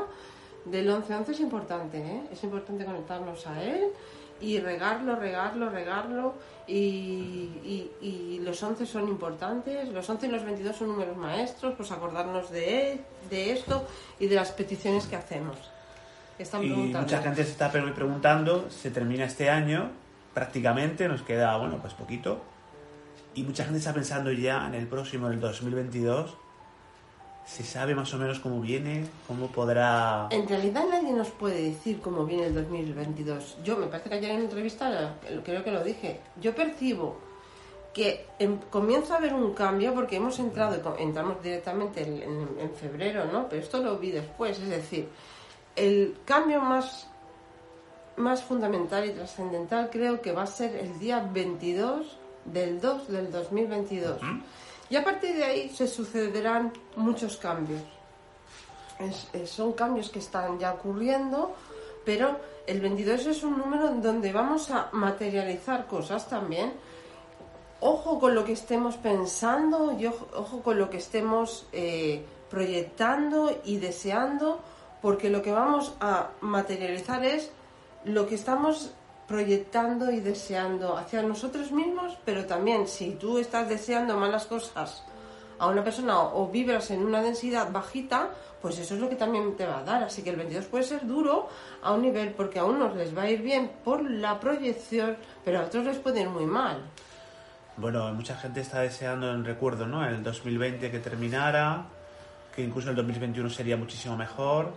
del 0.65 0.89
11-11 0.89 1.29
es 1.29 1.39
importante. 1.41 1.97
¿eh? 1.97 2.21
Es 2.31 2.43
importante 2.43 2.85
conectarnos 2.85 3.45
a 3.45 3.61
él 3.61 3.87
y 4.41 4.59
regarlo, 4.59 5.15
regarlo, 5.15 5.69
regarlo. 5.69 6.33
Y, 6.67 7.49
y- 7.63 7.91
y 8.01 8.39
los 8.43 8.61
11 8.61 8.85
son 8.85 9.07
importantes. 9.07 9.87
Los 9.89 10.09
11 10.09 10.27
y 10.27 10.29
los 10.31 10.43
22 10.43 10.75
son 10.75 10.89
números 10.89 11.15
maestros. 11.17 11.73
Pues 11.75 11.91
acordarnos 11.91 12.49
de, 12.51 13.01
de 13.29 13.51
esto 13.53 13.87
y 14.19 14.27
de 14.27 14.35
las 14.35 14.51
peticiones 14.51 15.05
que 15.07 15.15
hacemos. 15.15 15.57
Están 16.37 16.63
Y 16.63 16.69
mucha 16.69 17.21
gente 17.21 17.43
se 17.43 17.51
está 17.51 17.71
pre- 17.71 17.81
preguntando, 17.93 18.69
se 18.69 18.91
termina 18.91 19.25
este 19.25 19.49
año, 19.49 19.89
prácticamente, 20.33 21.07
nos 21.07 21.23
queda, 21.23 21.57
bueno, 21.57 21.79
pues 21.81 21.93
poquito. 21.95 22.41
Y 23.33 23.43
mucha 23.43 23.63
gente 23.63 23.79
está 23.79 23.93
pensando 23.93 24.31
ya 24.31 24.67
en 24.67 24.75
el 24.75 24.87
próximo, 24.87 25.27
en 25.27 25.33
el 25.33 25.39
2022. 25.39 26.35
¿Se 27.47 27.63
sabe 27.63 27.95
más 27.95 28.13
o 28.13 28.17
menos 28.17 28.39
cómo 28.39 28.59
viene? 28.59 29.05
¿Cómo 29.25 29.47
podrá...? 29.47 30.27
En 30.31 30.47
realidad 30.47 30.83
nadie 30.91 31.13
nos 31.13 31.29
puede 31.29 31.61
decir 31.69 32.01
cómo 32.01 32.25
viene 32.25 32.47
el 32.47 32.53
2022. 32.53 33.57
Yo 33.63 33.77
me 33.77 33.87
parece 33.87 34.09
que 34.09 34.15
ayer 34.15 34.31
en 34.31 34.41
entrevista 34.41 35.15
creo 35.45 35.63
que 35.63 35.71
lo 35.71 35.81
dije. 35.83 36.19
Yo 36.41 36.53
percibo 36.53 37.17
que 37.93 38.25
em- 38.37 38.59
comienza 38.69 39.15
a 39.15 39.17
haber 39.17 39.33
un 39.33 39.53
cambio 39.53 39.93
porque 39.93 40.17
hemos 40.17 40.37
entrado, 40.39 40.97
entramos 40.99 41.41
directamente 41.41 42.01
en, 42.03 42.21
en- 42.21 42.49
en 42.59 42.71
febrero, 42.75 43.25
¿no? 43.31 43.47
Pero 43.47 43.61
esto 43.63 43.81
lo 43.81 43.97
vi 43.97 44.11
después, 44.11 44.59
es 44.59 44.69
decir, 44.69 45.07
el 45.77 46.17
cambio 46.25 46.59
más, 46.61 47.07
más 48.17 48.43
fundamental 48.43 49.05
y 49.05 49.11
trascendental 49.13 49.89
creo 49.89 50.21
que 50.21 50.33
va 50.33 50.43
a 50.43 50.47
ser 50.47 50.75
el 50.75 50.99
día 50.99 51.27
22 51.33 52.17
del 52.45 52.79
2 52.81 53.07
del 53.07 53.31
2022. 53.31 54.19
Y 54.89 54.95
a 54.95 55.03
partir 55.03 55.35
de 55.35 55.43
ahí 55.43 55.69
se 55.69 55.87
sucederán 55.87 56.71
muchos 56.95 57.37
cambios. 57.37 57.81
son 59.45 59.73
cambios 59.73 60.09
que 60.09 60.19
están 60.19 60.57
ya 60.59 60.73
ocurriendo, 60.73 61.55
pero 62.05 62.39
el 62.65 62.79
22 62.81 63.27
es 63.27 63.43
un 63.43 63.57
número 63.57 63.89
donde 63.89 64.31
vamos 64.31 64.71
a 64.71 64.89
materializar 64.93 65.87
cosas 65.87 66.27
también. 66.29 66.73
Ojo 67.79 68.19
con 68.19 68.33
lo 68.33 68.43
que 68.43 68.53
estemos 68.53 68.95
pensando 68.95 69.95
y 69.99 70.07
ojo, 70.07 70.27
ojo 70.35 70.61
con 70.61 70.79
lo 70.79 70.89
que 70.89 70.97
estemos 70.97 71.67
eh, 71.73 72.25
proyectando 72.49 73.55
y 73.65 73.77
deseando, 73.77 74.59
porque 75.01 75.29
lo 75.29 75.41
que 75.41 75.51
vamos 75.51 75.93
a 75.99 76.29
materializar 76.41 77.23
es 77.23 77.51
lo 78.03 78.25
que 78.25 78.35
estamos 78.35 78.93
proyectando 79.27 80.09
y 80.11 80.21
deseando 80.21 80.97
hacia 80.97 81.21
nosotros 81.21 81.71
mismos, 81.71 82.17
pero 82.23 82.45
también 82.45 82.87
si 82.87 83.11
tú 83.11 83.37
estás 83.37 83.67
deseando 83.67 84.17
malas 84.17 84.45
cosas 84.45 85.03
a 85.59 85.67
una 85.67 85.83
persona 85.83 86.19
o, 86.19 86.47
vibras 86.47 86.91
en 86.91 87.03
una 87.03 87.21
densidad 87.21 87.71
bajita, 87.71 88.29
pues 88.61 88.79
eso 88.79 88.95
es 88.95 89.01
lo 89.01 89.09
que 89.09 89.15
también 89.15 89.55
te 89.55 89.65
va 89.65 89.79
a 89.79 89.83
dar. 89.83 90.03
Así 90.03 90.21
que 90.21 90.29
el 90.29 90.37
22 90.37 90.65
puede 90.65 90.83
ser 90.83 91.05
duro 91.05 91.49
a 91.81 91.93
un 91.93 92.01
nivel 92.01 92.31
porque 92.31 92.59
a 92.59 92.65
unos 92.65 92.95
les 92.95 93.15
va 93.15 93.23
a 93.23 93.29
ir 93.29 93.41
bien 93.41 93.71
por 93.83 94.09
la 94.09 94.39
proyección, 94.39 95.17
pero 95.43 95.59
a 95.59 95.63
otros 95.63 95.85
les 95.85 95.97
puede 95.97 96.21
ir 96.21 96.29
muy 96.29 96.45
mal. 96.45 96.81
Bueno, 97.75 98.11
mucha 98.13 98.35
gente 98.35 98.61
está 98.61 98.81
deseando 98.81 99.31
en 99.31 99.45
recuerdo, 99.45 99.85
¿no? 99.85 100.07
El 100.07 100.23
2020 100.23 100.89
que 100.89 100.99
terminara, 100.99 101.85
que 102.55 102.63
incluso 102.63 102.89
el 102.89 102.95
2021 102.95 103.49
sería 103.49 103.77
muchísimo 103.77 104.17
mejor, 104.17 104.73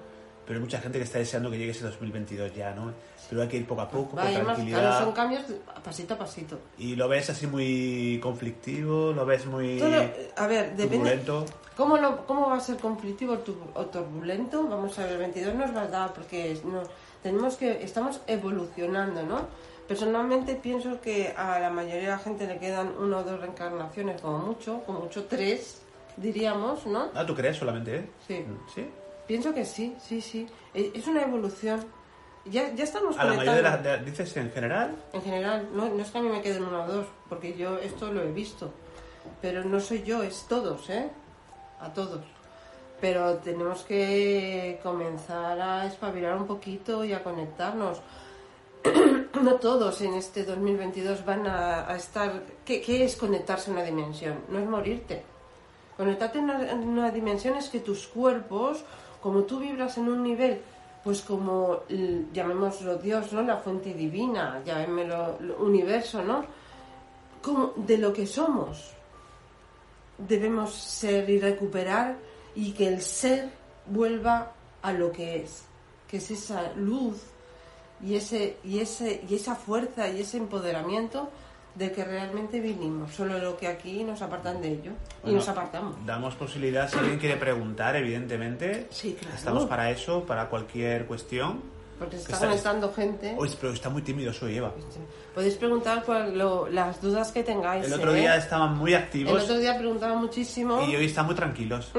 pero 0.51 0.59
hay 0.59 0.65
mucha 0.65 0.81
gente 0.81 0.99
que 0.99 1.05
está 1.05 1.21
deseando 1.21 1.49
que 1.49 1.59
llegue 1.59 1.71
ese 1.71 1.85
2022 1.85 2.53
ya, 2.57 2.75
¿no? 2.75 2.93
Pero 3.29 3.43
hay 3.43 3.47
que 3.47 3.59
ir 3.59 3.67
poco 3.69 3.83
a 3.83 3.89
poco, 3.89 4.17
Va 4.17 4.25
con 4.25 4.35
tranquilidad. 4.43 4.81
claro, 4.81 5.05
son 5.05 5.13
cambios 5.15 5.43
pasito 5.85 6.15
a 6.15 6.19
pasito. 6.19 6.59
Y 6.77 6.97
lo 6.97 7.07
ves 7.09 7.31
así 7.31 7.47
muy 7.47 8.19
conflictivo, 8.21 9.13
lo 9.13 9.25
ves 9.25 9.47
muy 9.47 9.79
Todo, 9.79 10.03
a 10.37 10.47
ver, 10.49 10.71
depende. 10.75 10.89
turbulento. 10.89 11.47
¿Cómo, 11.77 11.97
lo- 11.99 12.27
¿Cómo 12.27 12.49
va 12.49 12.57
a 12.57 12.61
ser 12.61 12.79
conflictivo 12.79 13.35
o 13.35 13.39
tur- 13.39 13.71
o 13.75 13.85
turbulento? 13.87 14.65
Vamos 14.67 14.99
a 14.99 15.05
ver, 15.05 15.13
el 15.13 15.19
22 15.19 15.55
nos 15.55 15.77
va 15.77 15.83
a 15.83 15.87
dar 15.87 16.13
porque 16.13 16.59
no, 16.65 16.83
tenemos 17.23 17.55
que 17.57 17.85
estamos 17.85 18.21
evolucionando, 18.27 19.23
¿no? 19.23 19.47
Personalmente 19.87 20.57
pienso 20.57 21.01
que 21.01 21.33
a 21.37 21.61
la 21.61 21.71
mayoría 21.71 22.01
de 22.03 22.09
la 22.09 22.19
gente 22.19 22.49
le 22.49 22.59
quedan 22.59 22.89
una 22.99 23.19
o 23.19 23.23
dos 23.23 23.41
reencarnaciones 23.41 24.21
como 24.21 24.39
mucho, 24.39 24.83
como 24.85 24.99
mucho 25.01 25.25
tres, 25.27 25.83
diríamos, 26.17 26.87
¿no? 26.87 27.11
Ah, 27.15 27.25
¿tú 27.25 27.35
crees 27.37 27.57
solamente, 27.57 27.97
eh? 27.97 28.11
Sí. 28.27 28.45
¿Sí? 28.75 28.87
Pienso 29.31 29.55
que 29.55 29.65
sí, 29.65 29.95
sí, 30.03 30.21
sí. 30.21 30.45
E- 30.75 30.91
Es 30.93 31.07
una 31.07 31.23
evolución. 31.23 31.85
Ya, 32.47 32.75
ya 32.75 32.83
estamos 32.83 33.17
A 33.17 33.23
la 33.27 33.35
mayoría 33.35 33.55
de 33.55 33.63
las... 33.63 33.81
de- 33.85 33.99
¿Dices 33.99 34.37
en 34.37 34.51
general? 34.51 34.97
En 35.13 35.23
general, 35.23 35.69
no, 35.73 35.89
no 35.89 36.03
es 36.03 36.11
que 36.11 36.19
a 36.19 36.21
mí 36.21 36.29
me 36.29 36.43
queden 36.43 36.65
una 36.65 36.83
o 36.85 36.89
dos, 36.93 37.07
porque 37.29 37.57
yo 37.57 37.79
esto 37.79 38.13
lo 38.13 38.23
he 38.25 38.33
visto. 38.33 38.73
Pero 39.41 39.63
no 39.63 39.79
soy 39.79 40.03
yo, 40.03 40.25
es 40.25 40.47
todos, 40.49 40.91
¿eh? 40.91 41.09
A 41.79 41.93
todos. 41.93 42.25
Pero 43.01 43.37
tenemos 43.37 43.83
que 43.85 44.81
comenzar 44.83 45.61
a 45.61 45.87
espabilar 45.87 46.35
un 46.37 46.49
poquito 46.49 47.05
y 47.05 47.13
a 47.13 47.23
conectarnos. 47.23 48.03
no 49.43 49.55
todos 49.61 50.01
en 50.01 50.15
este 50.15 50.43
2022 50.43 51.25
van 51.25 51.47
a, 51.47 51.89
a 51.89 51.95
estar... 51.95 52.43
¿Qué, 52.65 52.81
qué 52.81 53.05
es 53.05 53.15
conectarse 53.15 53.71
a 53.71 53.75
una 53.75 53.85
dimensión? 53.85 54.41
No 54.49 54.59
es 54.59 54.67
morirte. 54.67 55.23
Conectarte 55.97 56.39
en 56.39 56.45
una, 56.45 56.69
en 56.69 56.89
una 56.89 57.11
dimensión 57.13 57.55
es 57.57 57.69
que 57.69 57.79
tus 57.79 58.09
cuerpos, 58.09 58.83
como 59.23 59.43
tú 59.43 59.59
vibras 59.59 59.97
en 59.99 60.09
un 60.09 60.23
nivel, 60.23 60.61
pues 61.03 61.23
como 61.23 61.81
llamémoslo 62.33 62.97
Dios, 62.97 63.33
¿no? 63.33 63.43
La 63.43 63.57
fuente 63.59 63.95
divina, 63.95 64.63
llamémoslo 64.65 65.57
universo, 65.61 66.23
¿no? 66.23 66.45
Como 67.43 67.73
de 67.77 67.99
lo 67.99 68.13
que 68.13 68.27
somos. 68.27 68.93
Debemos 70.19 70.75
ser 70.75 71.29
y 71.31 71.39
recuperar 71.39 72.17
y 72.55 72.73
que 72.73 72.89
el 72.89 73.01
ser 73.01 73.51
vuelva 73.87 74.53
a 74.83 74.93
lo 74.93 75.11
que 75.11 75.43
es, 75.43 75.65
que 76.09 76.19
es 76.19 76.31
esa 76.31 76.73
luz 76.75 77.23
y 78.03 78.15
ese 78.15 78.57
y 78.65 78.79
ese 78.79 79.23
y 79.29 79.35
esa 79.35 79.55
fuerza 79.55 80.09
y 80.09 80.21
ese 80.21 80.39
empoderamiento 80.39 81.31
de 81.75 81.93
que 81.93 82.05
realmente 82.05 82.61
vinimos, 82.61 83.13
solo 83.15 83.39
lo 83.39 83.57
que 83.57 83.69
aquí 83.69 84.03
nos 84.05 84.21
apartan 84.23 84.61
de 84.61 84.73
ello 84.73 84.91
y 85.21 85.23
Bueno, 85.25 85.39
nos 85.39 85.49
apartamos. 85.49 85.95
Damos 86.05 86.35
posibilidad, 86.35 86.89
si 86.91 86.99
alguien 86.99 87.19
quiere 87.19 87.37
preguntar, 87.37 87.95
evidentemente. 87.97 88.89
Sí, 88.91 89.17
claro. 89.19 89.37
Estamos 89.37 89.65
para 89.67 89.91
eso, 89.91 90.25
para 90.25 90.49
cualquier 90.49 91.07
cuestión. 91.07 91.79
Porque 91.99 92.17
se 92.17 92.23
está 92.23 92.33
está- 92.35 92.47
conectando 92.49 92.93
gente. 92.95 93.37
Uy, 93.39 93.51
pero 93.61 93.75
está 93.75 93.91
muy 93.91 94.01
tímido 94.01 94.33
soy, 94.33 94.57
Eva. 94.57 94.73
Podéis 95.35 95.55
preguntar 95.57 96.03
cual- 96.03 96.37
lo- 96.37 96.67
las 96.69 96.99
dudas 97.03 97.31
que 97.31 97.43
tengáis. 97.43 97.85
El 97.87 97.93
otro 97.93 98.15
¿eh? 98.15 98.21
día 98.21 98.37
estaban 98.37 98.75
muy 98.79 98.95
El 98.95 99.03
activos 99.03 99.43
otro 99.43 99.59
día 99.59 99.77
preguntaba 99.77 100.15
muchísimo. 100.17 100.83
y 100.89 100.97
hoy 100.97 101.05
están 101.05 101.27
muy 101.27 101.35
tranquilos. 101.35 101.93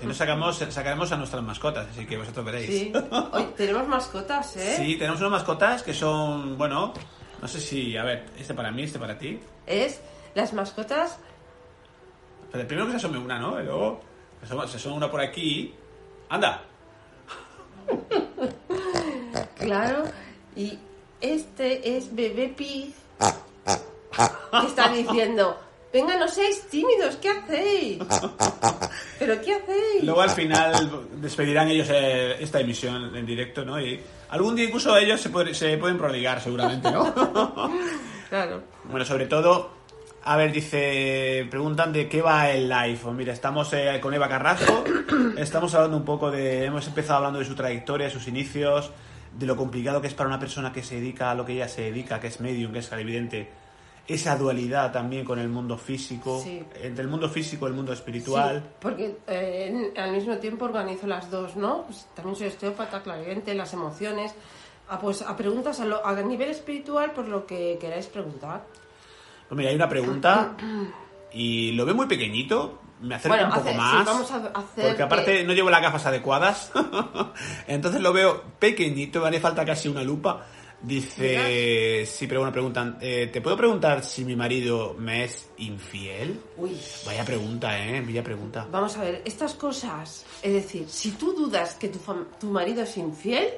Si 0.00 0.06
no 0.06 0.14
sacamos, 0.14 0.58
sacaremos 0.70 1.10
a 1.10 1.16
nuestras 1.16 1.42
mascotas, 1.42 1.88
así 1.90 2.06
que 2.06 2.16
vosotros 2.16 2.44
veréis. 2.46 2.66
Sí. 2.70 2.92
Hoy 3.32 3.48
tenemos 3.56 3.86
mascotas, 3.88 4.56
¿eh? 4.56 4.76
Sí, 4.76 4.94
tenemos 4.96 5.18
unas 5.20 5.32
mascotas 5.32 5.82
que 5.82 5.92
son, 5.92 6.56
bueno, 6.56 6.94
no 7.40 7.48
sé 7.48 7.60
si, 7.60 7.96
a 7.96 8.04
ver, 8.04 8.26
este 8.38 8.54
para 8.54 8.70
mí, 8.70 8.82
este 8.82 8.98
para 8.98 9.18
ti. 9.18 9.38
Es 9.66 10.00
las 10.34 10.52
mascotas. 10.52 11.18
Pero 12.50 12.66
primero 12.66 12.86
que 12.86 12.92
se 12.92 12.96
asome 12.98 13.18
una, 13.18 13.38
¿no? 13.38 13.60
Y 13.60 13.64
luego 13.64 14.00
se 14.40 14.46
asoma, 14.46 14.66
se 14.66 14.76
asoma 14.76 14.96
una 14.96 15.10
por 15.10 15.20
aquí. 15.20 15.74
¡Anda! 16.28 16.62
Claro. 19.56 20.04
Y 20.54 20.78
este 21.20 21.96
es 21.96 22.14
Bebé 22.14 22.48
Pig. 22.48 22.94
Que 23.66 24.66
está 24.66 24.88
diciendo. 24.88 25.58
Venga, 25.92 26.16
no 26.16 26.28
seáis 26.28 26.62
tímidos, 26.68 27.16
¿qué 27.16 27.30
hacéis? 27.30 27.98
¿Pero 29.18 29.40
qué 29.40 29.54
hacéis? 29.54 30.04
Luego 30.04 30.20
al 30.20 30.30
final 30.30 31.06
despedirán 31.20 31.68
ellos 31.68 31.88
eh, 31.90 32.36
esta 32.40 32.60
emisión 32.60 33.14
en 33.16 33.24
directo, 33.24 33.64
¿no? 33.64 33.80
Y 33.80 34.00
algún 34.30 34.54
día 34.56 34.66
incluso 34.66 34.96
ellos 34.96 35.20
se, 35.20 35.30
puede- 35.30 35.54
se 35.54 35.76
pueden 35.78 35.98
prodigar, 35.98 36.40
seguramente, 36.40 36.90
¿no? 36.90 37.12
Claro. 38.28 38.62
bueno, 38.84 39.06
sobre 39.06 39.26
todo, 39.26 39.70
a 40.24 40.36
ver, 40.36 40.52
dice, 40.52 41.46
preguntan 41.50 41.92
de 41.94 42.08
qué 42.10 42.20
va 42.20 42.50
el 42.50 42.68
live. 42.68 42.98
Mira, 43.14 43.32
estamos 43.32 43.72
eh, 43.72 43.98
con 44.02 44.12
Eva 44.12 44.28
Carrasco, 44.28 44.84
estamos 45.38 45.74
hablando 45.74 45.96
un 45.96 46.04
poco 46.04 46.30
de, 46.30 46.66
hemos 46.66 46.86
empezado 46.86 47.16
hablando 47.18 47.38
de 47.38 47.46
su 47.46 47.54
trayectoria, 47.54 48.10
sus 48.10 48.28
inicios, 48.28 48.90
de 49.38 49.46
lo 49.46 49.56
complicado 49.56 50.00
que 50.02 50.08
es 50.08 50.14
para 50.14 50.28
una 50.28 50.38
persona 50.38 50.72
que 50.72 50.82
se 50.82 50.96
dedica 50.96 51.30
a 51.30 51.34
lo 51.34 51.46
que 51.46 51.54
ella 51.54 51.68
se 51.68 51.82
dedica, 51.82 52.20
que 52.20 52.26
es 52.26 52.40
medium, 52.40 52.72
que 52.72 52.80
es 52.80 52.92
evidente, 52.92 53.48
esa 54.08 54.36
dualidad 54.36 54.90
también 54.90 55.24
con 55.24 55.38
el 55.38 55.48
mundo 55.50 55.76
físico, 55.78 56.40
Sí. 56.42 56.64
entre 56.82 57.02
el 57.04 57.08
mundo 57.10 57.28
físico 57.28 57.66
y 57.66 57.68
el 57.68 57.74
mundo 57.76 57.92
espiritual. 57.92 58.60
Sí, 58.64 58.70
porque 58.80 59.16
eh, 59.28 59.92
al 59.96 60.12
mismo 60.12 60.36
tiempo 60.38 60.64
organizo 60.64 61.06
las 61.06 61.30
dos, 61.30 61.54
¿no? 61.56 61.82
Pues 61.82 62.06
también 62.16 62.34
soy 62.34 62.46
osteópata, 62.48 63.02
clarividente, 63.02 63.54
las 63.54 63.72
emociones. 63.74 64.34
A, 64.88 64.98
pues 64.98 65.20
a 65.20 65.36
preguntas 65.36 65.78
a, 65.80 65.84
lo- 65.84 66.04
a 66.04 66.14
nivel 66.22 66.48
espiritual, 66.48 67.12
por 67.12 67.28
lo 67.28 67.46
que 67.46 67.76
queráis 67.78 68.06
preguntar. 68.06 68.64
Pues 69.46 69.56
mira, 69.58 69.68
hay 69.68 69.76
una 69.76 69.88
pregunta 69.90 70.56
y 71.30 71.72
lo 71.72 71.84
veo 71.84 71.94
muy 71.94 72.06
pequeñito. 72.06 72.80
Me 73.02 73.14
acerco 73.14 73.36
Bueno, 73.36 73.48
un 73.50 73.54
poco 73.54 73.68
hace- 73.68 73.72
sí, 73.72 73.76
más. 73.78 74.04
vamos 74.06 74.30
a 74.32 74.36
hacer 74.58 74.86
porque 74.88 75.02
aparte 75.02 75.32
que- 75.38 75.44
no 75.44 75.52
llevo 75.52 75.68
las 75.70 75.82
gafas 75.82 76.06
adecuadas. 76.06 76.72
Entonces 77.68 78.00
lo 78.00 78.12
veo 78.14 78.42
pequeñito, 78.58 79.20
me 79.20 79.28
hace 79.28 79.40
falta 79.40 79.64
casi 79.66 79.88
una 79.88 80.02
lupa. 80.02 80.46
Dice, 80.80 82.06
sí, 82.06 82.26
pero 82.28 82.40
bueno, 82.40 82.52
preguntan, 82.52 82.98
eh, 83.00 83.28
¿te 83.32 83.40
puedo 83.40 83.56
preguntar 83.56 84.04
si 84.04 84.24
mi 84.24 84.36
marido 84.36 84.94
me 84.98 85.24
es 85.24 85.48
infiel? 85.58 86.40
Uy, 86.56 86.76
Vaya 87.04 87.24
pregunta, 87.24 87.78
¿eh? 87.84 88.00
Vaya 88.00 88.22
pregunta. 88.22 88.66
vamos 88.70 88.96
a 88.96 89.02
ver, 89.02 89.22
estas 89.24 89.54
cosas, 89.54 90.24
es 90.42 90.52
decir, 90.52 90.86
si 90.88 91.10
tú 91.12 91.32
dudas 91.32 91.74
que 91.74 91.88
tu, 91.88 91.98
tu 92.38 92.46
marido 92.48 92.82
es 92.82 92.96
infiel, 92.96 93.48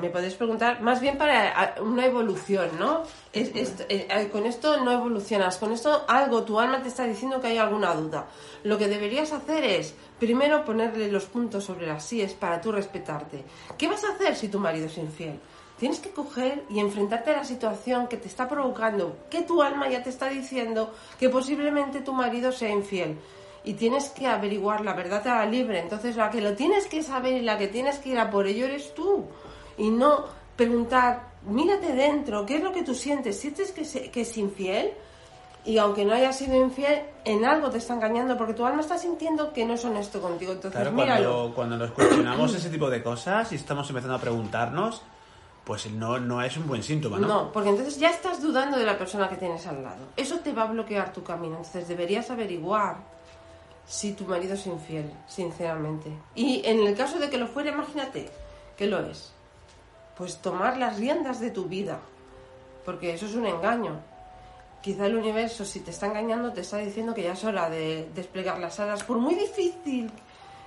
me 0.00 0.10
podéis 0.10 0.34
preguntar, 0.34 0.80
más 0.80 1.00
bien 1.00 1.18
para 1.18 1.74
una 1.82 2.06
evolución, 2.06 2.68
¿no? 2.78 3.02
Es- 3.32 3.50
es- 3.54 3.80
eh, 3.88 4.06
eh, 4.08 4.28
con 4.30 4.46
esto 4.46 4.82
no 4.84 4.92
evolucionas, 4.92 5.58
con 5.58 5.72
esto 5.72 6.04
algo, 6.06 6.42
tu 6.44 6.60
alma 6.60 6.82
te 6.82 6.88
está 6.88 7.04
diciendo 7.04 7.40
que 7.40 7.48
hay 7.48 7.58
alguna 7.58 7.94
duda. 7.94 8.26
Lo 8.62 8.78
que 8.78 8.86
deberías 8.88 9.32
hacer 9.32 9.64
es, 9.64 9.94
primero 10.18 10.64
ponerle 10.64 11.10
los 11.10 11.24
puntos 11.26 11.64
sobre 11.64 11.86
las 11.86 12.04
síes 12.04 12.32
para 12.34 12.60
tú 12.60 12.70
respetarte. 12.70 13.44
¿Qué 13.76 13.88
vas 13.88 14.04
a 14.04 14.12
hacer 14.12 14.36
si 14.36 14.48
tu 14.48 14.58
marido 14.60 14.86
es 14.86 14.96
infiel? 14.98 15.40
Tienes 15.78 15.98
que 15.98 16.10
coger 16.10 16.64
y 16.68 16.78
enfrentarte 16.78 17.30
a 17.30 17.38
la 17.38 17.44
situación 17.44 18.06
que 18.06 18.18
te 18.18 18.28
está 18.28 18.46
provocando, 18.48 19.16
que 19.30 19.42
tu 19.42 19.62
alma 19.62 19.88
ya 19.88 20.02
te 20.02 20.10
está 20.10 20.28
diciendo 20.28 20.92
que 21.18 21.28
posiblemente 21.30 22.02
tu 22.02 22.12
marido 22.12 22.52
sea 22.52 22.68
infiel. 22.70 23.18
Y 23.64 23.74
tienes 23.74 24.08
que 24.10 24.26
averiguar, 24.26 24.82
la 24.84 24.94
verdad 24.94 25.22
te 25.22 25.28
hará 25.28 25.44
libre. 25.46 25.80
Entonces 25.80 26.16
la 26.16 26.30
que 26.30 26.40
lo 26.40 26.54
tienes 26.54 26.86
que 26.86 27.02
saber 27.02 27.34
y 27.34 27.42
la 27.42 27.58
que 27.58 27.68
tienes 27.68 27.98
que 27.98 28.10
ir 28.10 28.18
a 28.18 28.30
por 28.30 28.46
ello 28.46 28.64
eres 28.66 28.94
tú. 28.94 29.24
Y 29.76 29.90
no 29.90 30.24
preguntar, 30.56 31.28
mírate 31.46 31.92
dentro, 31.94 32.44
¿qué 32.46 32.56
es 32.56 32.62
lo 32.62 32.72
que 32.72 32.82
tú 32.82 32.94
sientes? 32.94 33.38
¿Sientes 33.38 33.72
que, 33.72 33.84
se- 33.84 34.10
que 34.10 34.22
es 34.22 34.36
infiel? 34.38 34.92
Y 35.64 35.76
aunque 35.76 36.06
no 36.06 36.14
haya 36.14 36.32
sido 36.32 36.56
infiel, 36.56 37.02
en 37.26 37.44
algo 37.44 37.68
te 37.70 37.76
está 37.78 37.92
engañando 37.92 38.36
porque 38.38 38.54
tu 38.54 38.64
alma 38.64 38.80
está 38.80 38.96
sintiendo 38.96 39.52
que 39.52 39.66
no 39.66 39.74
es 39.74 39.84
honesto 39.84 40.20
contigo. 40.22 40.52
Entonces, 40.52 40.80
Claro, 40.80 40.94
cuando, 40.96 41.52
cuando 41.54 41.76
nos 41.76 41.90
cuestionamos 41.90 42.54
ese 42.54 42.70
tipo 42.70 42.88
de 42.88 43.02
cosas 43.02 43.52
y 43.52 43.56
estamos 43.56 43.86
empezando 43.90 44.16
a 44.16 44.20
preguntarnos, 44.20 45.02
pues 45.64 45.90
no, 45.90 46.18
no 46.18 46.40
es 46.42 46.56
un 46.56 46.66
buen 46.66 46.82
síntoma, 46.82 47.18
¿no? 47.18 47.28
No, 47.28 47.52
porque 47.52 47.68
entonces 47.68 47.98
ya 47.98 48.08
estás 48.08 48.40
dudando 48.42 48.78
de 48.78 48.86
la 48.86 48.96
persona 48.96 49.28
que 49.28 49.36
tienes 49.36 49.66
al 49.66 49.82
lado. 49.82 49.98
Eso 50.16 50.38
te 50.38 50.54
va 50.54 50.62
a 50.62 50.66
bloquear 50.66 51.12
tu 51.12 51.22
camino. 51.22 51.56
Entonces 51.58 51.86
deberías 51.86 52.30
averiguar 52.30 52.96
si 53.90 54.12
tu 54.12 54.24
marido 54.24 54.54
es 54.54 54.68
infiel, 54.68 55.10
sinceramente. 55.26 56.12
Y 56.36 56.62
en 56.64 56.86
el 56.86 56.96
caso 56.96 57.18
de 57.18 57.28
que 57.28 57.38
lo 57.38 57.48
fuera, 57.48 57.72
imagínate 57.72 58.30
que 58.76 58.86
lo 58.86 59.00
es. 59.00 59.32
Pues 60.16 60.40
tomar 60.40 60.76
las 60.76 60.96
riendas 60.96 61.40
de 61.40 61.50
tu 61.50 61.64
vida, 61.64 61.98
porque 62.84 63.12
eso 63.12 63.26
es 63.26 63.34
un 63.34 63.46
engaño. 63.46 64.00
Quizá 64.80 65.06
el 65.06 65.16
universo, 65.16 65.64
si 65.64 65.80
te 65.80 65.90
está 65.90 66.06
engañando, 66.06 66.52
te 66.52 66.60
está 66.60 66.78
diciendo 66.78 67.12
que 67.14 67.24
ya 67.24 67.32
es 67.32 67.42
hora 67.42 67.68
de 67.68 68.08
desplegar 68.14 68.60
las 68.60 68.78
alas, 68.78 69.02
por 69.02 69.18
muy 69.18 69.34
difícil 69.34 70.08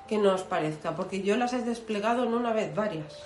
que 0.06 0.18
nos 0.18 0.42
parezca, 0.42 0.94
porque 0.94 1.22
yo 1.22 1.38
las 1.38 1.54
he 1.54 1.62
desplegado 1.62 2.26
no 2.26 2.36
una 2.36 2.52
vez, 2.52 2.76
varias. 2.76 3.24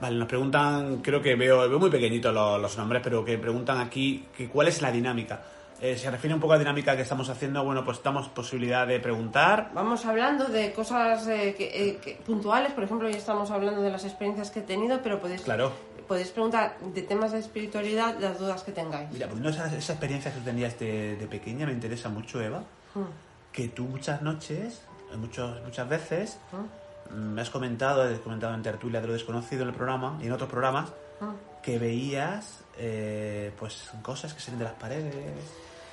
Vale, 0.00 0.16
nos 0.18 0.28
preguntan, 0.28 0.98
creo 0.98 1.20
que 1.20 1.34
veo, 1.34 1.68
veo 1.68 1.80
muy 1.80 1.90
pequeñitos 1.90 2.32
los, 2.32 2.60
los 2.60 2.78
nombres, 2.78 3.02
pero 3.02 3.24
que 3.24 3.38
preguntan 3.38 3.78
aquí 3.78 4.28
que 4.36 4.48
cuál 4.48 4.68
es 4.68 4.80
la 4.82 4.92
dinámica. 4.92 5.42
Eh, 5.80 5.96
se 5.96 6.10
refiere 6.10 6.34
un 6.34 6.40
poco 6.40 6.54
a 6.54 6.56
la 6.56 6.60
dinámica 6.60 6.96
que 6.96 7.02
estamos 7.02 7.28
haciendo, 7.28 7.62
bueno, 7.62 7.84
pues 7.84 8.02
damos 8.02 8.28
posibilidad 8.28 8.86
de 8.86 8.98
preguntar. 8.98 9.70
Vamos 9.74 10.06
hablando 10.06 10.44
de 10.46 10.72
cosas 10.72 11.26
eh, 11.28 11.54
que- 11.56 11.90
eh, 11.90 11.96
que- 11.98 12.14
puntuales, 12.24 12.72
por 12.72 12.84
ejemplo, 12.84 13.06
hoy 13.08 13.14
estamos 13.14 13.50
hablando 13.50 13.82
de 13.82 13.90
las 13.90 14.04
experiencias 14.04 14.50
que 14.50 14.60
he 14.60 14.62
tenido, 14.62 15.00
pero 15.02 15.20
podéis, 15.20 15.42
Claro. 15.42 15.72
podéis 16.08 16.28
preguntar 16.30 16.78
de 16.80 17.02
temas 17.02 17.32
de 17.32 17.40
espiritualidad 17.40 18.16
las 18.18 18.38
dudas 18.38 18.62
que 18.62 18.72
tengáis. 18.72 19.10
Mira, 19.12 19.28
pues 19.28 19.40
no, 19.40 19.50
esa, 19.50 19.66
esa 19.76 19.92
experiencia 19.92 20.32
que 20.32 20.40
tenías 20.40 20.78
de, 20.78 21.16
de 21.16 21.26
pequeña 21.26 21.66
me 21.66 21.72
interesa 21.72 22.08
mucho, 22.08 22.40
Eva. 22.40 22.60
Mm, 22.94 23.52
Que 23.52 23.68
tú 23.68 23.84
muchas 23.84 24.22
noches, 24.22 24.80
muchos, 25.16 25.62
muchas 25.62 25.88
veces, 25.88 26.38
mm, 26.52 27.14
mm, 27.18 27.32
me 27.34 27.40
has 27.42 27.50
comentado, 27.50 28.08
he 28.08 28.18
comentado 28.20 28.54
en 28.54 28.62
tertulia 28.62 29.00
de 29.02 29.06
lo 29.08 29.12
desconocido 29.12 29.62
en 29.62 29.68
el 29.68 29.74
programa 29.74 30.18
y 30.22 30.26
en 30.26 30.32
otros 30.32 30.48
programas, 30.48 30.88
mm. 31.20 31.62
que 31.62 31.78
veías 31.78 32.60
eh, 32.78 33.52
pues 33.58 33.90
cosas 34.02 34.32
que 34.34 34.40
salen 34.40 34.58
de 34.58 34.64
las 34.64 34.74
paredes. 34.74 35.14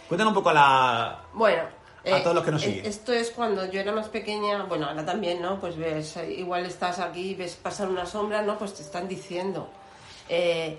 Cuéntanos 0.07 0.31
un 0.31 0.35
poco 0.35 0.49
a 0.49 0.53
la... 0.53 1.19
Bueno, 1.33 1.63
A 2.11 2.21
todos 2.21 2.35
los 2.35 2.43
que 2.43 2.51
nos 2.51 2.61
eh, 2.63 2.65
siguen. 2.65 2.85
Esto 2.85 3.13
es 3.13 3.31
cuando 3.31 3.65
yo 3.71 3.79
era 3.79 3.91
más 3.93 4.09
pequeña, 4.09 4.63
bueno, 4.63 4.87
ahora 4.87 5.05
también, 5.05 5.41
¿no? 5.41 5.59
Pues 5.59 5.77
ves, 5.77 6.17
eh, 6.17 6.33
igual 6.33 6.65
estás 6.65 6.99
aquí 6.99 7.29
y 7.31 7.35
ves 7.35 7.55
pasar 7.55 7.87
una 7.87 8.05
sombra, 8.05 8.41
¿no? 8.41 8.57
Pues 8.57 8.73
te 8.73 8.81
están 8.83 9.07
diciendo. 9.07 9.69
Eh, 10.29 10.77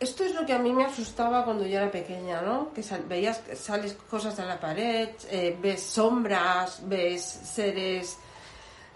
esto 0.00 0.24
es 0.24 0.34
lo 0.34 0.44
que 0.44 0.52
a 0.52 0.58
mí 0.58 0.72
me 0.72 0.84
asustaba 0.84 1.44
cuando 1.44 1.64
yo 1.66 1.78
era 1.78 1.90
pequeña, 1.90 2.42
¿no? 2.42 2.72
Que 2.74 2.82
sal- 2.82 3.04
veías 3.08 3.40
sales 3.56 3.94
cosas 4.10 4.36
de 4.36 4.44
la 4.44 4.60
pared, 4.60 5.08
eh, 5.30 5.56
ves 5.60 5.82
sombras, 5.82 6.80
ves 6.86 7.22
seres 7.24 8.18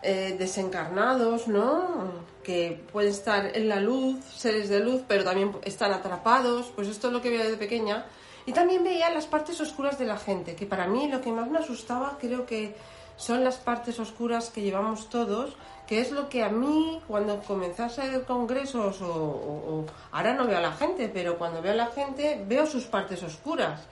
eh, 0.03 0.37
desencarnados, 0.39 1.49
¿no? 1.49 2.13
Que 2.49 2.81
pueden 2.93 3.11
estar 3.11 3.55
en 3.55 3.69
la 3.69 3.79
luz, 3.79 4.25
seres 4.25 4.71
de 4.71 4.81
luz, 4.81 5.03
pero 5.07 5.23
también 5.23 5.53
están 5.65 5.93
atrapados. 5.93 6.73
Pues 6.75 6.89
esto 6.89 7.09
es 7.09 7.13
lo 7.13 7.21
que 7.21 7.29
veía 7.29 7.45
de 7.45 7.59
pequeña. 7.59 8.07
Y 8.47 8.53
también 8.53 8.83
veía 8.83 9.11
las 9.11 9.27
partes 9.27 9.61
oscuras 9.61 9.99
de 9.99 10.07
la 10.07 10.17
gente, 10.17 10.57
que 10.57 10.65
para 10.65 10.87
mí 10.87 11.09
lo 11.09 11.21
que 11.21 11.31
más 11.31 11.51
me 11.51 11.59
asustaba 11.59 12.17
creo 12.19 12.47
que 12.47 12.75
son 13.19 13.45
las 13.45 13.57
partes 13.57 13.99
oscuras 14.01 14.49
que 14.49 14.63
llevamos 14.63 15.11
todos, 15.11 15.57
que 15.87 16.01
es 16.01 16.11
lo 16.11 16.31
que 16.31 16.43
a 16.43 16.49
mí, 16.49 17.03
cuando 17.07 17.41
comencé 17.43 17.83
a 17.83 17.87
hacer 17.87 18.25
congresos, 18.25 19.03
o- 19.03 19.07
o- 19.13 19.85
ahora 20.13 20.33
no 20.33 20.47
veo 20.47 20.57
a 20.57 20.63
la 20.63 20.73
gente, 20.73 21.11
pero 21.13 21.37
cuando 21.37 21.61
veo 21.61 21.73
a 21.73 21.77
la 21.85 21.89
gente 21.89 22.43
veo 22.49 22.65
sus 22.65 22.85
partes 22.85 23.23
oscuras, 23.23 23.83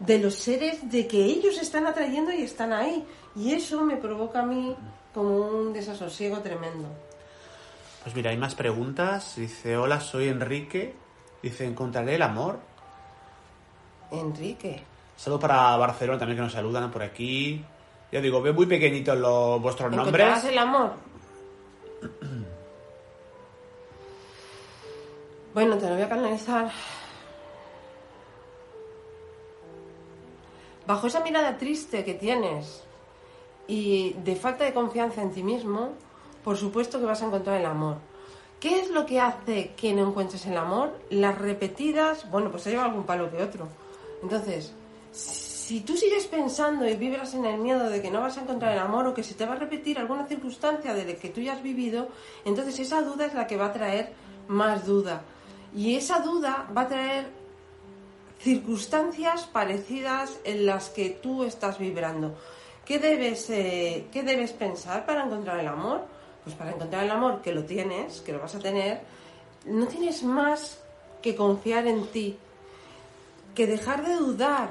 de 0.00 0.18
los 0.18 0.34
seres 0.34 0.90
de 0.90 1.06
que 1.06 1.22
ellos 1.24 1.56
están 1.62 1.86
atrayendo 1.86 2.32
y 2.32 2.42
están 2.42 2.72
ahí. 2.72 3.04
Y 3.36 3.52
eso 3.52 3.82
me 3.82 3.96
provoca 3.98 4.40
a 4.40 4.46
mí 4.46 4.74
como 5.14 5.36
un 5.46 5.72
desasosiego 5.72 6.38
tremendo. 6.40 6.88
Pues 8.02 8.14
mira, 8.14 8.30
hay 8.30 8.36
más 8.36 8.54
preguntas. 8.54 9.36
Dice, 9.36 9.76
hola, 9.76 10.00
soy 10.00 10.28
Enrique. 10.28 10.94
Dice, 11.42 11.66
¿encontraré 11.66 12.14
el 12.14 12.22
amor? 12.22 12.58
Enrique. 14.10 14.82
Saludos 15.16 15.42
para 15.42 15.76
Barcelona 15.76 16.18
también 16.18 16.38
que 16.38 16.42
nos 16.42 16.52
saludan 16.52 16.90
por 16.90 17.02
aquí. 17.02 17.64
Ya 18.10 18.20
digo, 18.20 18.40
veo 18.42 18.54
muy 18.54 18.66
pequeñitos 18.66 19.16
los, 19.18 19.60
vuestros 19.60 19.92
¿Encontrarás 19.92 20.44
nombres. 20.44 20.52
el 20.52 20.58
amor? 20.58 20.92
Bueno, 25.52 25.76
te 25.78 25.88
lo 25.88 25.94
voy 25.94 26.02
a 26.02 26.08
canalizar. 26.08 26.70
Bajo 30.86 31.08
esa 31.08 31.20
mirada 31.24 31.58
triste 31.58 32.04
que 32.04 32.14
tienes 32.14 32.84
y 33.66 34.12
de 34.24 34.36
falta 34.36 34.64
de 34.64 34.72
confianza 34.72 35.22
en 35.22 35.32
ti 35.32 35.42
mismo, 35.42 35.94
por 36.44 36.56
supuesto 36.56 36.98
que 36.98 37.06
vas 37.06 37.22
a 37.22 37.26
encontrar 37.26 37.60
el 37.60 37.66
amor. 37.66 37.96
¿Qué 38.60 38.80
es 38.80 38.90
lo 38.90 39.06
que 39.06 39.20
hace 39.20 39.72
que 39.76 39.94
no 39.94 40.06
encuentres 40.08 40.44
el 40.46 40.56
amor? 40.56 40.98
Las 41.08 41.38
repetidas, 41.38 42.30
bueno, 42.30 42.50
pues 42.50 42.62
se 42.64 42.70
lleva 42.70 42.84
algún 42.84 43.04
palo 43.04 43.30
que 43.30 43.42
otro. 43.42 43.68
Entonces, 44.22 44.74
si 45.12 45.80
tú 45.80 45.96
sigues 45.96 46.26
pensando 46.26 46.86
y 46.86 46.94
vibras 46.94 47.34
en 47.34 47.46
el 47.46 47.58
miedo 47.58 47.88
de 47.88 48.02
que 48.02 48.10
no 48.10 48.20
vas 48.20 48.36
a 48.36 48.42
encontrar 48.42 48.72
el 48.72 48.78
amor 48.78 49.06
o 49.06 49.14
que 49.14 49.22
se 49.22 49.34
te 49.34 49.46
va 49.46 49.52
a 49.52 49.56
repetir 49.56 49.98
alguna 49.98 50.26
circunstancia 50.26 50.92
de 50.92 51.04
la 51.04 51.14
que 51.14 51.30
tú 51.30 51.40
ya 51.40 51.54
has 51.54 51.62
vivido, 51.62 52.08
entonces 52.44 52.78
esa 52.80 53.02
duda 53.02 53.26
es 53.26 53.34
la 53.34 53.46
que 53.46 53.56
va 53.56 53.66
a 53.66 53.72
traer 53.72 54.12
más 54.48 54.84
duda. 54.84 55.22
Y 55.74 55.94
esa 55.94 56.20
duda 56.20 56.68
va 56.76 56.82
a 56.82 56.88
traer 56.88 57.28
circunstancias 58.40 59.44
parecidas 59.46 60.38
en 60.44 60.66
las 60.66 60.90
que 60.90 61.10
tú 61.10 61.44
estás 61.44 61.78
vibrando. 61.78 62.36
¿Qué 62.84 62.98
debes, 62.98 63.48
eh, 63.50 64.06
¿Qué 64.12 64.22
debes 64.22 64.52
pensar 64.52 65.06
para 65.06 65.24
encontrar 65.24 65.60
el 65.60 65.68
amor? 65.68 66.04
Pues 66.50 66.58
para 66.58 66.72
encontrar 66.72 67.04
el 67.04 67.10
amor, 67.12 67.42
que 67.42 67.54
lo 67.54 67.62
tienes, 67.62 68.22
que 68.22 68.32
lo 68.32 68.40
vas 68.40 68.56
a 68.56 68.58
tener, 68.58 69.02
no 69.66 69.86
tienes 69.86 70.24
más 70.24 70.80
que 71.22 71.36
confiar 71.36 71.86
en 71.86 72.08
ti, 72.08 72.36
que 73.54 73.68
dejar 73.68 74.04
de 74.04 74.16
dudar 74.16 74.70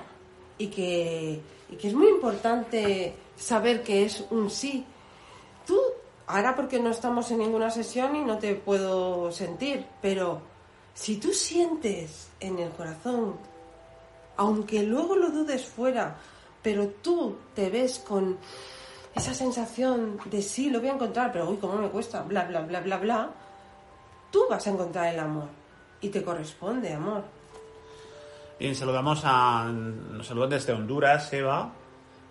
y 0.57 0.67
que, 0.67 1.39
y 1.69 1.75
que 1.77 1.87
es 1.87 1.93
muy 1.93 2.09
importante 2.09 3.13
saber 3.37 3.81
que 3.81 4.03
es 4.03 4.25
un 4.29 4.49
sí. 4.49 4.83
Tú, 5.65 5.79
ahora 6.27 6.53
porque 6.53 6.81
no 6.81 6.89
estamos 6.89 7.31
en 7.31 7.37
ninguna 7.37 7.69
sesión 7.69 8.13
y 8.17 8.25
no 8.25 8.37
te 8.39 8.55
puedo 8.55 9.31
sentir, 9.31 9.85
pero 10.01 10.41
si 10.93 11.15
tú 11.15 11.31
sientes 11.31 12.27
en 12.41 12.59
el 12.59 12.71
corazón, 12.71 13.37
aunque 14.35 14.83
luego 14.83 15.15
lo 15.15 15.29
dudes 15.29 15.65
fuera, 15.65 16.17
pero 16.61 16.87
tú 16.87 17.37
te 17.55 17.69
ves 17.69 17.99
con 17.99 18.37
esa 19.19 19.34
sensación 19.34 20.17
de 20.25 20.41
sí, 20.41 20.69
lo 20.69 20.79
voy 20.79 20.89
a 20.89 20.93
encontrar, 20.93 21.32
pero 21.32 21.49
uy, 21.49 21.58
cómo 21.58 21.75
me 21.75 21.89
cuesta, 21.89 22.23
bla, 22.23 22.45
bla, 22.45 22.62
bla, 22.62 22.79
bla, 22.82 22.97
bla, 22.97 23.29
tú 24.32 24.41
vas 24.49 24.65
a 24.65 24.69
encontrar 24.71 25.13
el 25.13 25.19
amor 25.19 25.47
y 26.01 26.10
te 26.10 26.23
corresponde 26.23 26.93
amor. 26.93 27.23
Bien, 28.60 28.75
saludamos 28.75 29.21
a. 29.23 29.65
Nos 29.71 30.27
saludan 30.27 30.49
desde 30.49 30.73
Honduras, 30.73 31.32
Eva, 31.32 31.71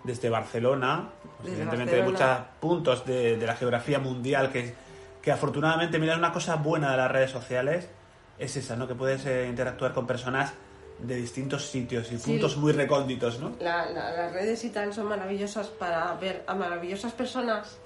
desde 0.03 0.29
Barcelona. 0.29 1.09
Pues, 1.21 1.51
Desde 1.51 1.63
evidentemente 1.63 1.95
hay 1.95 2.01
Barcelona. 2.01 2.37
muchos 2.37 2.47
puntos 2.59 3.05
de, 3.05 3.37
de 3.37 3.47
la 3.47 3.55
geografía 3.55 3.99
mundial 3.99 4.51
que, 4.51 4.75
que 5.21 5.31
afortunadamente, 5.31 5.97
mira, 5.97 6.15
una 6.17 6.31
cosa 6.31 6.55
buena 6.57 6.91
de 6.91 6.97
las 6.97 7.11
redes 7.11 7.31
sociales 7.31 7.89
es 8.37 8.55
esa, 8.57 8.75
¿no? 8.75 8.87
Que 8.87 8.95
puedes 8.95 9.25
eh, 9.25 9.47
interactuar 9.49 9.93
con 9.93 10.05
personas 10.05 10.53
de 11.03 11.15
distintos 11.15 11.65
sitios 11.67 12.11
y 12.11 12.17
Sí. 12.17 12.31
puntos 12.31 12.57
muy 12.57 12.71
recónditos, 12.73 13.39
¿no? 13.39 13.53
La- 13.59 13.89
la- 13.89 14.11
las 14.11 14.33
redes 14.33 14.63
y 14.65 14.69
tal 14.69 14.93
son 14.93 15.07
maravillosas 15.07 15.67
para 15.67 16.13
ver 16.15 16.43
a 16.47 16.55
maravillosas 16.55 17.13
personas 17.13 17.77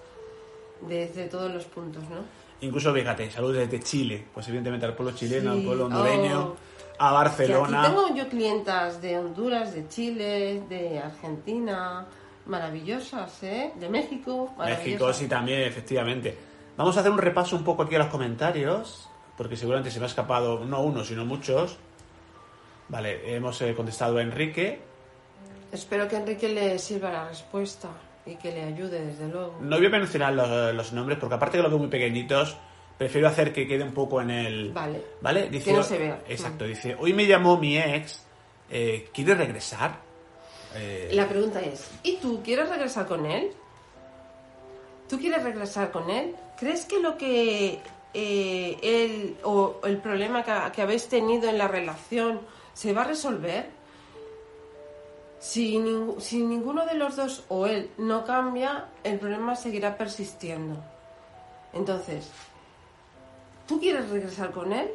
desde 0.81 1.25
todos 1.27 1.51
los 1.53 1.65
puntos, 1.65 2.03
¿no? 2.09 2.17
Incluso, 2.61 2.93
fíjate, 2.93 3.29
saludos 3.29 3.57
desde 3.57 3.79
Chile, 3.81 4.25
pues 4.33 4.47
evidentemente 4.47 4.85
al 4.85 4.95
pueblo 4.95 5.13
chileno, 5.15 5.53
Sí, 5.53 5.59
al 5.59 5.65
pueblo 5.65 5.85
hondureño, 5.85 6.41
oh. 6.41 6.55
a 6.97 7.11
Barcelona. 7.11 7.81
aquí 7.83 7.89
tengo 7.93 8.15
yo 8.15 8.29
clientas 8.29 9.01
de 9.01 9.17
Honduras, 9.17 9.73
de 9.73 9.87
Chile, 9.89 10.63
de 10.69 10.99
Argentina, 10.99 12.05
maravillosas, 12.45 13.43
¿eh? 13.43 13.73
De 13.79 13.89
México, 13.89 14.53
México, 14.57 15.11
sí, 15.13 15.27
también, 15.27 15.61
efectivamente. 15.61 16.37
Vamos 16.77 16.95
a 16.97 17.01
hacer 17.01 17.11
un 17.11 17.17
repaso 17.19 17.55
un 17.55 17.63
poco 17.63 17.83
aquí 17.83 17.95
a 17.95 17.99
los 17.99 18.07
comentarios, 18.07 19.07
porque 19.37 19.55
seguramente 19.55 19.91
se 19.91 19.99
me 19.99 20.05
ha 20.05 20.07
escapado 20.07 20.63
no 20.65 20.81
uno, 20.81 21.03
sino 21.03 21.25
muchos. 21.25 21.77
Vale, 22.89 23.35
hemos 23.35 23.61
eh, 23.61 23.73
contestado 23.73 24.17
a 24.17 24.21
Enrique. 24.21 24.79
Espero 25.71 26.07
que 26.07 26.15
a 26.15 26.19
Enrique 26.19 26.49
le 26.49 26.77
sirva 26.77 27.11
la 27.11 27.27
respuesta 27.29 27.89
y 28.25 28.35
que 28.35 28.51
le 28.51 28.63
ayude, 28.63 29.05
desde 29.05 29.27
luego. 29.27 29.57
No 29.61 29.77
voy 29.77 29.87
a 29.87 29.89
mencionar 29.89 30.33
los, 30.33 30.73
los 30.75 30.93
nombres, 30.93 31.17
porque 31.19 31.35
aparte 31.35 31.57
que 31.57 31.63
los 31.63 31.71
veo 31.71 31.79
muy 31.79 31.87
pequeñitos, 31.89 32.55
prefiero 32.97 33.27
hacer 33.27 33.51
que 33.51 33.67
quede 33.67 33.83
un 33.83 33.93
poco 33.93 34.21
en 34.21 34.29
el... 34.29 34.71
Vale. 34.71 35.01
¿Vale? 35.21 35.49
Dice, 35.49 35.71
Que 35.71 35.73
no 35.77 35.83
se 35.83 35.97
vea. 35.97 36.21
Exacto, 36.27 36.65
dice, 36.65 36.95
hoy 36.99 37.13
me 37.13 37.25
llamó 37.25 37.57
mi 37.57 37.77
ex, 37.77 38.23
eh, 38.69 39.09
¿quiere 39.13 39.35
regresar? 39.35 39.97
Eh, 40.75 41.09
La 41.13 41.27
pregunta 41.27 41.59
es, 41.61 41.89
¿y 42.03 42.17
tú 42.17 42.41
quieres 42.43 42.69
regresar 42.69 43.07
con 43.07 43.25
él? 43.25 43.51
¿Tú 45.09 45.19
quieres 45.19 45.43
regresar 45.43 45.91
con 45.91 46.09
él? 46.09 46.35
¿Crees 46.57 46.85
que 46.85 46.99
lo 46.99 47.17
que 47.17 47.79
eh, 48.13 48.77
él 48.81 49.37
o 49.43 49.79
el 49.83 49.97
problema 49.97 50.43
que, 50.43 50.53
que 50.71 50.81
habéis 50.81 51.07
tenido 51.09 51.49
en 51.49 51.57
la 51.57 51.67
relación 51.67 52.41
se 52.73 52.93
va 52.93 53.01
a 53.01 53.05
resolver? 53.05 53.69
Si, 55.39 55.77
ning- 55.77 56.19
si 56.19 56.41
ninguno 56.43 56.85
de 56.85 56.93
los 56.95 57.15
dos 57.15 57.43
o 57.49 57.67
él 57.67 57.89
no 57.97 58.23
cambia, 58.25 58.85
el 59.03 59.19
problema 59.19 59.55
seguirá 59.55 59.97
persistiendo. 59.97 60.77
Entonces, 61.73 62.29
¿tú 63.67 63.79
quieres 63.79 64.09
regresar 64.09 64.51
con 64.51 64.71
él? 64.71 64.89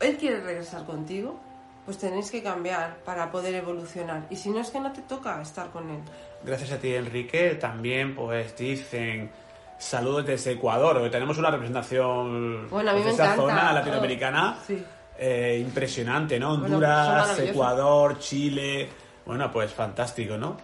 ¿Él 0.00 0.16
quiere 0.18 0.40
regresar 0.40 0.84
contigo? 0.84 1.40
pues 1.86 1.98
tenéis 1.98 2.32
que 2.32 2.42
cambiar 2.42 2.96
para 3.04 3.30
poder 3.30 3.54
evolucionar. 3.54 4.26
Y 4.28 4.34
si 4.34 4.50
no 4.50 4.58
es 4.58 4.70
que 4.70 4.80
no 4.80 4.90
te 4.90 5.02
toca 5.02 5.40
estar 5.40 5.70
con 5.70 5.88
él. 5.88 6.00
Gracias 6.42 6.72
a 6.72 6.78
ti, 6.78 6.92
Enrique. 6.92 7.54
También, 7.54 8.16
pues 8.16 8.56
dicen 8.56 9.30
saludos 9.78 10.26
desde 10.26 10.50
Ecuador. 10.54 10.96
Hoy 10.96 11.10
tenemos 11.12 11.38
una 11.38 11.48
representación 11.52 12.68
Bueno, 12.68 12.90
a 12.90 12.94
mí 12.94 13.02
pues, 13.02 13.04
me 13.04 13.04
de 13.04 13.10
esa 13.14 13.34
encanta. 13.34 13.40
zona 13.40 13.72
latinoamericana 13.72 14.58
Sí. 14.66 14.84
Eh, 15.18 15.58
impresionante, 15.60 16.38
¿no? 16.38 16.52
Honduras. 16.52 17.38
Ecuador, 17.38 18.18
Chile. 18.18 18.88
Bueno, 19.24 19.50
pues 19.50 19.72
fantástico, 19.72 20.36
¿no? 20.36 20.56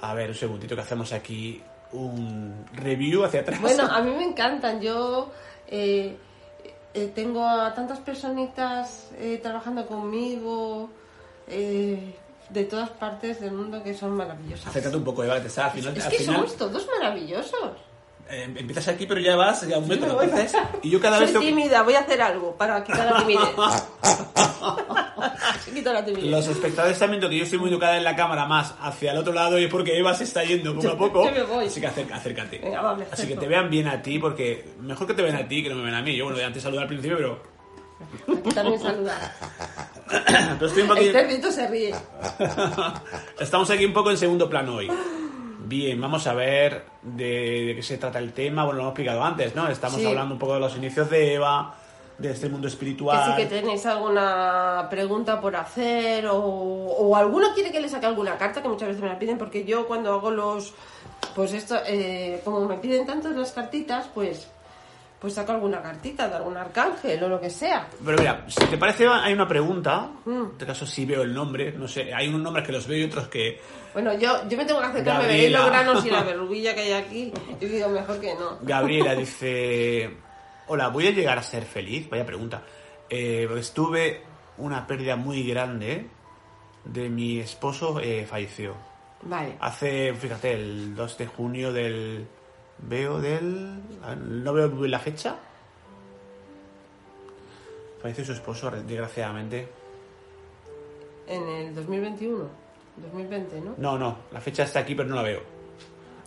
A 0.00 0.14
ver, 0.14 0.30
un 0.30 0.36
segundito 0.36 0.74
que 0.74 0.82
hacemos 0.82 1.12
aquí 1.12 1.60
un 1.92 2.66
review 2.74 3.24
hacia 3.24 3.40
atrás. 3.40 3.60
Bueno, 3.60 3.84
a 3.84 4.00
mí 4.02 4.10
me 4.16 4.24
encantan. 4.24 4.80
Yo 4.80 5.30
eh, 5.66 6.16
eh, 6.94 7.12
tengo 7.14 7.46
a 7.46 7.72
tantas 7.74 7.98
personitas 8.00 9.10
eh, 9.18 9.38
trabajando 9.42 9.86
conmigo 9.86 10.90
eh, 11.46 12.16
de 12.48 12.64
todas 12.64 12.90
partes 12.90 13.40
del 13.40 13.52
mundo 13.52 13.82
que 13.82 13.94
son 13.94 14.12
maravillosas. 14.12 14.68
Acércate 14.68 14.96
un 14.96 15.04
poco, 15.04 15.22
Eva, 15.22 15.40
que 15.40 15.48
te 15.48 15.60
al 15.60 15.70
final. 15.70 15.96
Es 15.96 16.04
al 16.04 16.10
que 16.10 16.18
final, 16.18 16.36
somos 16.36 16.56
todos 16.56 16.86
maravillosos. 16.98 17.72
Eh, 18.30 18.44
empiezas 18.56 18.88
aquí, 18.88 19.06
pero 19.06 19.20
ya 19.20 19.36
vas 19.36 19.66
ya 19.66 19.76
a 19.76 19.78
un 19.78 19.88
metro. 19.88 20.20
entonces, 20.22 20.52
y 20.82 20.90
yo 20.90 21.00
cada 21.00 21.16
Soy 21.18 21.26
vez 21.26 21.32
tengo- 21.34 21.46
tímida, 21.46 21.82
voy 21.82 21.94
a 21.94 22.00
hacer 22.00 22.20
algo 22.22 22.54
para 22.56 22.82
quitar 22.84 23.06
la 23.12 23.18
timidez. 23.24 23.48
La. 23.56 23.82
Los 26.22 26.46
espectadores 26.48 26.94
están 26.94 27.10
viendo 27.10 27.28
que 27.28 27.36
yo 27.38 27.44
estoy 27.44 27.58
muy 27.58 27.70
educada 27.70 27.96
en 27.96 28.04
la 28.04 28.14
cámara 28.16 28.46
más 28.46 28.74
hacia 28.80 29.12
el 29.12 29.18
otro 29.18 29.32
lado 29.32 29.58
y 29.58 29.64
es 29.64 29.70
porque 29.70 29.96
Eva 29.98 30.14
se 30.14 30.24
está 30.24 30.44
yendo 30.44 30.74
poco 30.74 30.88
a 30.88 30.98
poco. 30.98 31.24
Yo 31.26 31.32
me 31.32 31.42
voy. 31.44 31.66
Así 31.66 31.80
que 31.80 31.88
acer- 31.88 32.12
acércate. 32.12 32.58
Venga, 32.58 32.80
vale, 32.82 33.06
Así 33.10 33.26
que 33.26 33.36
te 33.36 33.46
vean 33.46 33.70
bien 33.70 33.86
a 33.88 34.02
ti 34.02 34.18
porque 34.18 34.64
mejor 34.80 35.06
que 35.06 35.14
te 35.14 35.22
vean 35.22 35.36
a 35.36 35.46
ti 35.48 35.62
que 35.62 35.68
no 35.70 35.76
me 35.76 35.84
ven 35.84 35.94
a 35.94 36.02
mí. 36.02 36.16
Yo, 36.16 36.24
bueno, 36.24 36.44
antes 36.44 36.62
saludé 36.62 36.82
al 36.82 36.88
principio, 36.88 37.16
pero, 37.16 37.42
Aquí 38.38 38.50
también 38.50 38.80
saludar. 38.80 39.32
pero 40.08 40.66
estoy 40.66 40.82
un 40.82 40.88
poco... 40.88 41.00
El 41.00 41.52
se 41.52 41.68
ríe. 41.68 41.94
Estamos 43.40 43.70
aquí 43.70 43.84
un 43.84 43.92
poco 43.92 44.10
en 44.10 44.18
segundo 44.18 44.48
plano 44.48 44.76
hoy. 44.76 44.90
Bien, 45.68 46.00
vamos 46.00 46.26
a 46.26 46.32
ver 46.32 46.84
de, 47.02 47.66
de 47.66 47.72
qué 47.76 47.82
se 47.82 47.98
trata 47.98 48.18
el 48.18 48.32
tema. 48.32 48.64
Bueno, 48.64 48.78
lo 48.78 48.82
hemos 48.84 48.92
explicado 48.92 49.22
antes, 49.22 49.54
¿no? 49.54 49.68
Estamos 49.68 50.00
Sí. 50.00 50.06
hablando 50.06 50.32
un 50.32 50.38
poco 50.38 50.54
de 50.54 50.60
los 50.60 50.74
inicios 50.76 51.10
de 51.10 51.34
Eva, 51.34 51.74
de 52.16 52.30
este 52.30 52.48
mundo 52.48 52.66
Que 52.66 52.72
espiritual. 52.72 53.30
si 53.36 53.42
que 53.42 53.46
tenéis 53.46 53.84
alguna 53.84 54.86
pregunta 54.88 55.38
por 55.42 55.54
hacer 55.56 56.26
o, 56.26 56.38
o 56.38 57.14
alguno 57.16 57.48
quiere 57.54 57.70
que 57.70 57.80
le 57.80 57.88
saque 57.90 58.06
alguna 58.06 58.38
carta, 58.38 58.62
que 58.62 58.68
muchas 58.68 58.88
veces 58.88 59.02
me 59.02 59.08
la 59.10 59.18
piden, 59.18 59.36
porque 59.36 59.64
yo 59.64 59.86
cuando 59.86 60.12
hago 60.14 60.30
los... 60.30 60.72
Pues 61.34 61.52
esto, 61.52 61.76
eh, 61.86 62.40
como 62.44 62.64
me 62.66 62.76
piden 62.78 63.04
tanto 63.04 63.28
las 63.30 63.52
cartitas, 63.52 64.06
pues 64.14 64.48
pues 65.20 65.34
saco 65.34 65.52
alguna 65.52 65.82
cartita 65.82 66.28
de 66.28 66.36
algún 66.36 66.56
arcángel 66.56 67.22
o 67.24 67.28
lo 67.28 67.40
que 67.40 67.50
sea. 67.50 67.88
Pero 68.04 68.18
mira, 68.18 68.44
si 68.48 68.64
te 68.66 68.78
parece, 68.78 69.06
hay 69.06 69.32
una 69.32 69.48
pregunta. 69.48 70.10
Mm. 70.24 70.30
En 70.30 70.50
este 70.52 70.66
caso 70.66 70.86
sí 70.86 71.04
veo 71.04 71.22
el 71.22 71.34
nombre. 71.34 71.72
No 71.72 71.88
sé, 71.88 72.14
hay 72.14 72.28
unos 72.28 72.40
nombres 72.42 72.64
que 72.64 72.72
los 72.72 72.86
veo 72.86 72.98
y 72.98 73.04
otros 73.04 73.28
que... 73.28 73.60
Bueno, 73.92 74.12
yo, 74.14 74.48
yo 74.48 74.56
me 74.56 74.64
tengo 74.64 74.80
que 74.80 74.86
acercar, 74.86 75.18
me 75.18 75.22
Gabriela. 75.22 75.26
veréis 75.26 75.52
los 75.52 75.66
granos 75.66 76.06
y 76.06 76.10
la 76.10 76.22
verruguilla 76.24 76.74
que 76.74 76.80
hay 76.82 76.92
aquí. 76.92 77.32
Yo 77.60 77.68
digo, 77.68 77.88
mejor 77.88 78.20
que 78.20 78.34
no. 78.34 78.58
Gabriela 78.62 79.14
dice: 79.16 80.16
Hola, 80.68 80.88
¿voy 80.88 81.08
a 81.08 81.10
llegar 81.10 81.38
a 81.38 81.42
ser 81.42 81.64
feliz? 81.64 82.08
Vaya 82.08 82.24
pregunta. 82.24 82.62
Eh, 83.10 83.46
pues 83.50 83.72
tuve 83.72 84.22
una 84.58 84.86
pérdida 84.86 85.16
muy 85.16 85.42
grande 85.42 86.06
de 86.84 87.08
mi 87.08 87.40
esposo, 87.40 87.98
eh, 88.00 88.26
falleció. 88.28 88.74
Vale. 89.22 89.56
Hace, 89.60 90.14
fíjate, 90.14 90.52
el 90.52 90.94
2 90.94 91.18
de 91.18 91.26
junio 91.26 91.72
del. 91.72 92.26
Veo 92.80 93.20
del. 93.20 93.80
No 94.42 94.52
veo 94.52 94.68
muy 94.70 94.88
la 94.88 94.98
fecha. 94.98 95.36
Falleció 98.02 98.24
su 98.24 98.32
esposo, 98.32 98.70
desgraciadamente. 98.70 99.68
En 101.26 101.42
el 101.48 101.74
2021, 101.74 102.44
2020, 102.96 103.60
¿no? 103.60 103.74
No, 103.76 103.98
no, 103.98 104.18
la 104.32 104.40
fecha 104.40 104.62
está 104.62 104.78
aquí, 104.80 104.94
pero 104.94 105.08
no 105.08 105.16
la 105.16 105.22
veo. 105.22 105.40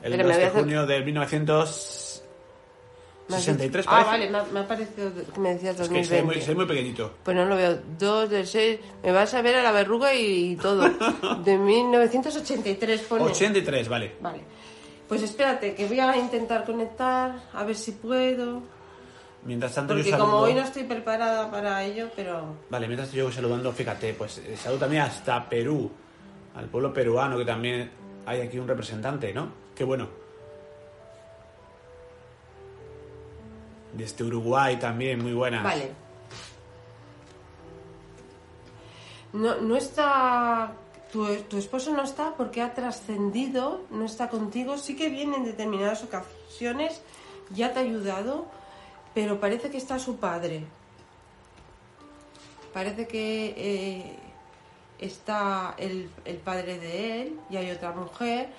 El 0.04 0.12
Pero 0.12 0.24
2 0.24 0.28
me 0.28 0.34
voy 0.34 0.42
de 0.42 0.48
hacer- 0.48 0.62
junio 0.62 0.86
del 0.86 1.06
Me 1.06 1.20
has 1.24 1.32
1963, 1.32 3.86
dicho- 3.86 3.90
parece. 3.90 4.10
Ah, 4.10 4.12
vale, 4.12 4.30
me 4.52 4.60
ha, 4.60 4.68
parecido 4.68 5.12
que 5.34 5.40
me 5.40 5.54
decías 5.54 5.80
Es 5.80 5.88
que 5.88 5.96
2020. 5.96 6.18
soy 6.18 6.24
muy, 6.26 6.42
soy 6.42 6.56
muy 6.56 6.66
pequeñito. 6.66 7.14
Pues 7.24 7.38
no 7.38 7.46
lo 7.46 7.56
veo. 7.56 7.80
2 7.98 8.30
del 8.30 8.46
6. 8.46 8.80
Me 9.04 9.12
vas 9.14 9.34
a 9.34 9.42
ver 9.42 9.56
a 9.56 9.64
la 9.64 9.72
verruga 9.72 10.14
y, 10.14 10.58
todo. 10.58 10.90
De 11.46 11.58
1983 11.58 13.02
pone. 13.02 13.24
83, 13.24 13.88
vale. 13.88 14.16
Vale. 14.20 14.42
Pues 15.12 15.24
espérate, 15.24 15.76
que 15.76 15.88
voy 15.88 16.00
a 16.00 16.16
intentar 16.16 16.64
conectar, 16.64 17.36
a 17.52 17.66
ver 17.66 17.76
si 17.76 17.92
puedo. 17.92 18.62
Mientras 19.44 19.76
tanto 19.76 19.94
Porque 19.94 20.10
yo 20.10 20.18
como 20.18 20.32
saludo... 20.32 20.44
hoy 20.44 20.54
no 20.54 20.62
estoy 20.62 20.84
preparada 20.84 21.52
para 21.52 21.84
ello, 21.84 22.10
pero. 22.16 22.56
Vale, 22.70 22.88
mientras 22.88 23.12
yo 23.12 23.26
voy 23.26 23.34
saludando, 23.34 23.74
fíjate, 23.74 24.14
pues 24.14 24.38
eh, 24.38 24.56
saludo 24.56 24.80
también 24.80 25.02
hasta 25.02 25.50
Perú, 25.50 25.92
al 26.56 26.68
pueblo 26.68 26.94
peruano, 26.94 27.38
que 27.38 27.44
también 27.44 27.92
hay 28.26 28.40
aquí 28.40 28.58
un 28.58 28.70
representante, 28.70 29.34
¿no? 29.34 29.52
Qué 29.76 29.84
bueno. 29.84 30.08
Desde 33.92 34.24
Uruguay 34.24 34.80
también, 34.80 35.22
muy 35.22 35.34
buenas. 35.34 35.62
Vale. 35.62 35.92
No, 39.34 39.60
no 39.60 39.76
está. 39.76 40.72
Tu, 41.12 41.36
tu 41.44 41.58
esposo 41.58 41.92
no 41.92 42.04
está 42.04 42.36
porque 42.36 42.62
ha 42.62 42.74
trascendido, 42.74 43.82
no 43.90 44.06
está 44.06 44.30
contigo. 44.30 44.78
Sí 44.78 44.96
que 44.96 45.10
viene 45.10 45.38
en 45.38 45.46
determinadas 45.46 46.04
ocasiones, 46.04 47.02
ya 47.54 47.74
te 47.74 47.80
ha 47.80 47.84
ayudado, 47.84 48.46
pero 49.14 49.40
parece 49.40 49.70
que 49.70 49.78
está 49.78 50.00
su 50.00 50.18
padre. 50.18 50.64
Parece 52.74 53.08
que 53.08 53.54
eh, 53.58 54.16
está 55.00 55.76
el, 55.78 56.10
el 56.24 56.38
padre 56.38 56.80
de 56.80 57.22
él 57.22 57.40
y 57.50 57.58
hay 57.58 57.72
otra 57.72 57.92
mujer. 57.92 58.50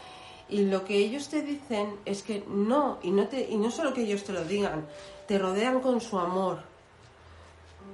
Y 0.51 0.67
lo 0.67 0.85
que 0.85 0.99
ellos 0.99 1.29
te 1.29 1.41
dicen 1.41 1.97
es 2.05 2.23
que 2.23 2.45
no, 2.47 2.99
y 3.03 3.11
no, 3.11 3.27
te, 3.27 3.49
y 3.49 3.57
no 3.57 3.71
solo 3.71 3.95
que 3.95 4.03
ellos 4.03 4.25
te 4.25 4.35
lo 4.35 4.45
digan, 4.45 4.87
te 5.27 5.39
rodean 5.39 5.81
con 5.81 6.03
su 6.03 6.19
amor. 6.19 6.61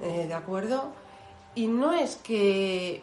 Eh, 0.02 0.26
¿De 0.26 0.34
acuerdo? 0.34 0.92
Y 1.54 1.68
no 1.68 1.92
es 1.92 2.16
que, 2.16 3.02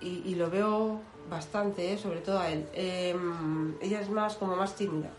y, 0.00 0.34
lo 0.34 0.50
veo 0.50 1.00
bastante, 1.28 1.92
eh, 1.92 1.98
sobre 1.98 2.20
todo 2.20 2.38
a 2.38 2.50
él, 2.50 2.66
em, 2.72 3.74
ella 3.80 4.00
es 4.00 4.10
más 4.10 4.36
como 4.36 4.54
más 4.56 4.74
tímida, 4.74 5.10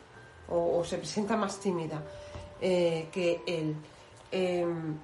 o, 0.50 0.80
o 0.80 0.86
se 0.86 0.98
presenta 0.98 1.36
más 1.36 1.60
tímida 1.60 2.02
eh, 2.62 3.10
que 3.12 3.42
él. 3.46 3.76
Em, 4.32 4.96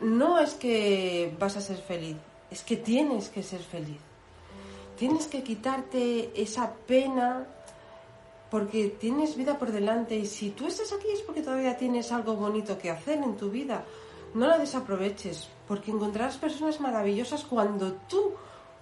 no 0.00 0.38
es 0.38 0.54
que 0.54 1.34
vas 1.38 1.56
a 1.56 1.60
ser 1.60 1.78
feliz, 1.78 2.16
es 2.50 2.62
que 2.62 2.76
tienes 2.76 3.28
que 3.28 3.42
ser 3.42 3.60
feliz. 3.60 4.00
Tienes 4.98 5.26
que 5.26 5.42
quitarte 5.42 6.30
esa 6.40 6.72
pena 6.86 7.46
porque 8.50 8.88
tienes 8.88 9.36
vida 9.36 9.58
por 9.58 9.72
delante 9.72 10.14
y 10.16 10.26
si 10.26 10.50
tú 10.50 10.66
estás 10.66 10.92
aquí 10.92 11.08
es 11.12 11.22
porque 11.22 11.42
todavía 11.42 11.76
tienes 11.76 12.12
algo 12.12 12.36
bonito 12.36 12.78
que 12.78 12.90
hacer 12.90 13.18
en 13.18 13.36
tu 13.36 13.50
vida. 13.50 13.84
No 14.34 14.46
la 14.46 14.58
desaproveches 14.58 15.48
porque 15.66 15.90
encontrarás 15.90 16.36
personas 16.36 16.80
maravillosas 16.80 17.44
cuando 17.44 17.94
tú 18.08 18.32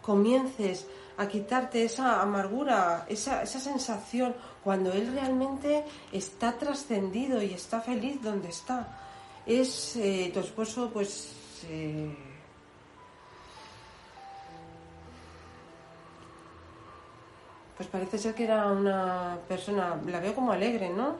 comiences 0.03 0.87
a 1.17 1.29
quitarte 1.29 1.85
esa 1.85 2.23
amargura, 2.23 3.05
esa, 3.09 3.43
esa 3.43 3.61
sensación, 3.61 4.35
cuando 4.65 4.93
él 4.93 5.13
realmente 5.13 5.85
está 6.13 6.53
trascendido 6.59 7.43
y 7.43 7.53
está 7.53 7.81
feliz 7.81 8.23
donde 8.23 8.49
está. 8.49 8.89
Es 9.47 9.97
eh, 9.97 10.31
tu 10.33 10.41
esposo, 10.41 10.91
pues... 10.93 11.33
eh, 11.69 12.15
Pues 17.81 17.89
parece 17.89 18.19
ser 18.19 18.35
que 18.35 18.45
era 18.45 18.67
una 18.67 19.39
persona, 19.49 19.99
la 20.05 20.21
veo 20.21 20.35
como 20.35 20.53
alegre, 20.53 20.91
¿no? 20.91 21.15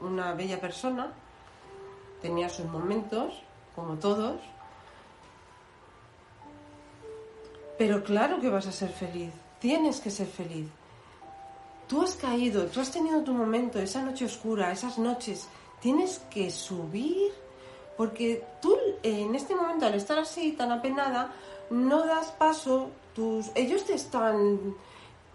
Una 0.00 0.32
bella 0.32 0.58
persona. 0.58 1.12
Tenía 2.22 2.48
sus 2.48 2.64
momentos, 2.64 3.42
como 3.74 3.96
todos. 3.96 4.40
Pero 7.78 8.02
claro 8.02 8.40
que 8.40 8.48
vas 8.48 8.66
a 8.66 8.72
ser 8.72 8.90
feliz. 8.90 9.30
Tienes 9.60 10.00
que 10.00 10.10
ser 10.10 10.26
feliz. 10.26 10.68
Tú 11.88 12.02
has 12.02 12.16
caído, 12.16 12.66
tú 12.66 12.80
has 12.80 12.90
tenido 12.90 13.22
tu 13.22 13.32
momento, 13.32 13.78
esa 13.78 14.02
noche 14.02 14.24
oscura, 14.24 14.72
esas 14.72 14.98
noches. 14.98 15.48
Tienes 15.80 16.20
que 16.30 16.50
subir 16.50 17.32
porque 17.96 18.44
tú 18.60 18.76
en 19.02 19.34
este 19.34 19.54
momento 19.54 19.86
al 19.86 19.94
estar 19.94 20.18
así 20.18 20.52
tan 20.52 20.72
apenada 20.72 21.32
no 21.70 22.06
das 22.06 22.32
paso. 22.32 22.90
Tus, 23.14 23.50
ellos 23.54 23.84
te 23.84 23.94
están 23.94 24.74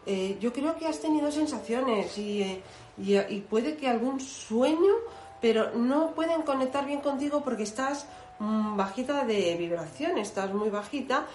eh, 0.06 0.38
yo 0.40 0.52
creo 0.52 0.78
que 0.78 0.88
has 0.88 1.00
tenido 1.00 1.32
sensaciones 1.32 2.18
y, 2.18 2.42
eh, 2.42 2.64
y 2.98 3.40
puede 3.42 3.76
que 3.78 3.88
algún 3.88 4.20
sueño, 4.20 4.94
pero 5.42 5.76
no 5.76 6.12
pueden 6.12 6.42
conectar 6.42 6.86
bien 6.86 7.02
contigo 7.02 7.44
porque 7.44 7.64
estás 7.64 8.08
mm, 8.40 8.76
bajita 8.78 9.26
de 9.26 9.56
vibración, 9.58 10.18
estás 10.18 10.54
muy 10.54 10.70
bajita, 10.70 11.28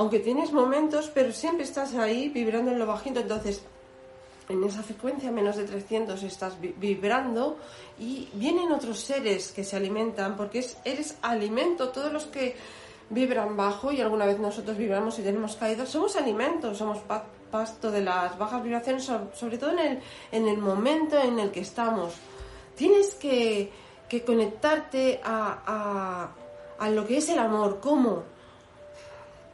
aunque 0.00 0.18
tienes 0.20 0.50
momentos, 0.52 1.10
pero 1.12 1.30
siempre 1.32 1.64
estás 1.64 1.94
ahí 1.94 2.28
vibrando 2.30 2.70
en 2.70 2.78
lo 2.78 2.86
bajito, 2.86 3.20
entonces 3.20 3.62
en 4.48 4.64
esa 4.64 4.82
frecuencia 4.82 5.30
menos 5.30 5.56
de 5.56 5.64
300 5.64 6.22
estás 6.22 6.58
vi- 6.58 6.74
vibrando 6.76 7.58
y 7.98 8.28
vienen 8.32 8.72
otros 8.72 8.98
seres 9.00 9.52
que 9.52 9.62
se 9.62 9.76
alimentan 9.76 10.36
porque 10.38 10.60
es, 10.60 10.76
eres 10.84 11.16
alimento, 11.22 11.90
todos 11.90 12.10
los 12.12 12.24
que 12.26 12.56
vibran 13.10 13.56
bajo 13.56 13.92
y 13.92 14.00
alguna 14.00 14.24
vez 14.24 14.38
nosotros 14.38 14.76
vibramos 14.78 15.18
y 15.18 15.22
tenemos 15.22 15.54
caído, 15.56 15.84
somos 15.84 16.16
alimento, 16.16 16.74
somos 16.74 16.98
pa- 17.00 17.26
pasto 17.50 17.90
de 17.90 18.00
las 18.00 18.38
bajas 18.38 18.62
vibraciones, 18.62 19.04
so- 19.04 19.28
sobre 19.34 19.58
todo 19.58 19.72
en 19.72 19.78
el, 19.80 19.98
en 20.32 20.48
el 20.48 20.56
momento 20.58 21.18
en 21.18 21.38
el 21.38 21.50
que 21.50 21.60
estamos. 21.60 22.14
Tienes 22.74 23.14
que, 23.16 23.70
que 24.08 24.24
conectarte 24.24 25.20
a, 25.22 25.58
a- 26.78 26.84
a 26.84 26.90
lo 26.90 27.06
que 27.06 27.18
es 27.18 27.28
el 27.28 27.38
amor. 27.38 27.78
¿Cómo? 27.80 28.22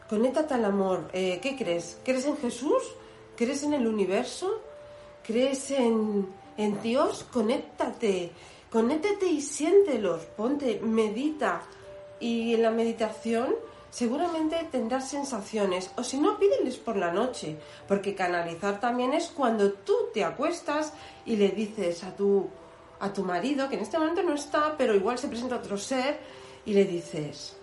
Conéctate 0.08 0.54
al 0.54 0.64
amor. 0.64 1.08
Eh, 1.12 1.40
¿Qué 1.42 1.56
crees? 1.56 1.98
¿Crees 2.04 2.26
en 2.26 2.36
Jesús? 2.36 2.82
¿Crees 3.36 3.62
en 3.64 3.74
el 3.74 3.86
universo? 3.86 4.60
¿Crees 5.24 5.70
en, 5.72 6.28
en 6.56 6.80
Dios? 6.82 7.24
Conéctate. 7.32 8.30
Conéctate 8.70 9.26
y 9.26 9.40
siéntelos. 9.40 10.22
Ponte, 10.36 10.80
medita. 10.80 11.62
Y 12.20 12.54
en 12.54 12.62
la 12.62 12.70
meditación 12.70 13.54
seguramente 13.90 14.56
tendrás 14.70 15.08
sensaciones. 15.10 15.90
O 15.96 16.04
si 16.04 16.18
no, 16.18 16.38
pídeles 16.38 16.76
por 16.76 16.96
la 16.96 17.12
noche. 17.12 17.56
Porque 17.88 18.14
canalizar 18.14 18.78
también 18.78 19.12
es 19.12 19.28
cuando 19.28 19.72
tú 19.72 19.94
te 20.14 20.22
acuestas 20.22 20.92
y 21.24 21.36
le 21.36 21.48
dices 21.48 22.04
a 22.04 22.14
tu, 22.14 22.48
a 23.00 23.12
tu 23.12 23.24
marido, 23.24 23.68
que 23.68 23.74
en 23.74 23.82
este 23.82 23.98
momento 23.98 24.22
no 24.22 24.34
está, 24.34 24.76
pero 24.78 24.94
igual 24.94 25.18
se 25.18 25.28
presenta 25.28 25.56
otro 25.56 25.76
ser, 25.76 26.18
y 26.64 26.74
le 26.74 26.84
dices, 26.84 27.55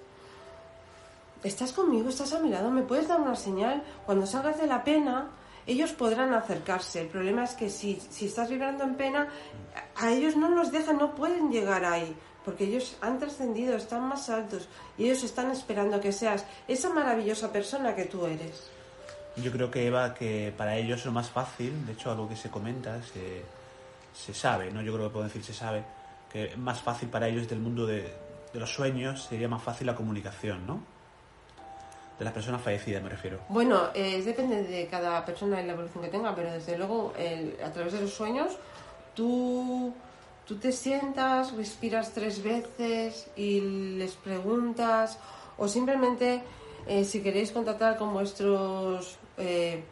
estás 1.44 1.74
conmigo, 1.74 2.10
estás 2.10 2.34
a 2.34 2.40
mi 2.40 2.50
lado, 2.50 2.72
me 2.72 2.84
puedes 2.84 3.08
dar 3.08 3.20
una 3.20 3.36
señal. 3.36 3.84
Cuando 4.06 4.26
salgas 4.26 4.60
de 4.60 4.68
la 4.68 4.84
pena, 4.84 5.30
ellos 5.66 5.92
podrán 5.92 6.34
acercarse. 6.34 7.02
El 7.02 7.08
problema 7.08 7.44
es 7.44 7.54
que 7.54 7.70
si, 7.70 8.02
si 8.10 8.26
estás 8.26 8.50
vibrando 8.50 8.84
en 8.84 8.96
pena, 8.96 9.30
a 9.96 10.12
ellos 10.12 10.36
no 10.36 10.50
los 10.50 10.72
dejan, 10.72 10.98
no 10.98 11.16
pueden 11.16 11.52
llegar 11.52 11.86
ahí. 11.86 12.16
Porque 12.44 12.66
ellos 12.66 12.98
han 13.00 13.20
trascendido, 13.20 13.76
están 13.76 14.04
más 14.04 14.30
altos 14.30 14.68
y 14.98 15.06
ellos 15.06 15.24
están 15.24 15.50
esperando 15.52 16.02
que 16.02 16.12
seas 16.12 16.46
esa 16.68 16.90
maravillosa 16.90 17.54
persona 17.54 17.96
que 17.96 18.04
tú 18.04 18.26
eres. 18.26 18.70
Yo 19.38 19.52
creo 19.52 19.72
que 19.72 19.88
Eva, 19.88 20.14
que 20.14 20.54
para 20.56 20.76
ellos 20.76 21.00
es 21.00 21.06
lo 21.06 21.14
más 21.14 21.30
fácil, 21.30 21.86
de 21.86 21.94
hecho 21.94 22.12
algo 22.12 22.28
que 22.28 22.36
se 22.36 22.50
comenta, 22.50 23.02
se, 23.02 23.44
se 24.14 24.34
sabe, 24.34 24.72
¿no? 24.72 24.82
Yo 24.82 24.94
creo 24.94 25.08
que 25.08 25.14
puedo 25.14 25.26
decir 25.26 25.44
se 25.44 25.54
sabe, 25.54 25.86
que 26.32 26.56
más 26.58 26.82
fácil 26.82 27.08
para 27.08 27.30
ellos 27.30 27.48
del 27.48 27.60
mundo 27.60 27.88
de, 27.88 28.14
de 28.54 28.60
los 28.60 28.72
sueños, 28.72 29.24
sería 29.24 29.48
más 29.48 29.64
fácil 29.64 29.88
la 29.88 29.96
comunicación, 29.96 30.68
¿no? 30.68 30.82
De 32.20 32.26
las 32.26 32.34
personas 32.34 32.62
fallecidas 32.62 33.02
me 33.04 33.10
refiero. 33.10 33.40
Bueno, 33.50 33.90
eh, 33.94 34.22
depende 34.24 34.64
de 34.64 34.88
cada 34.88 35.26
persona 35.26 35.62
y 35.62 35.66
la 35.66 35.74
evolución 35.74 36.04
que 36.04 36.10
tenga, 36.10 36.36
pero 36.36 36.52
desde 36.52 36.78
luego 36.78 37.14
el- 37.18 37.58
a 37.64 37.72
través 37.72 37.94
de 37.94 38.02
los 38.02 38.14
sueños 38.14 38.54
tú, 39.16 39.94
tú 40.48 40.56
te 40.58 40.72
sientas, 40.72 41.54
respiras 41.56 42.12
tres 42.14 42.44
veces 42.44 43.28
y 43.36 43.62
les 43.98 44.14
preguntas 44.14 45.18
o 45.58 45.68
simplemente 45.68 46.42
eh, 46.86 47.04
si 47.06 47.22
queréis 47.22 47.52
contactar 47.52 47.98
con 47.98 48.14
vuestros 48.14 49.18
eh, 49.38 49.84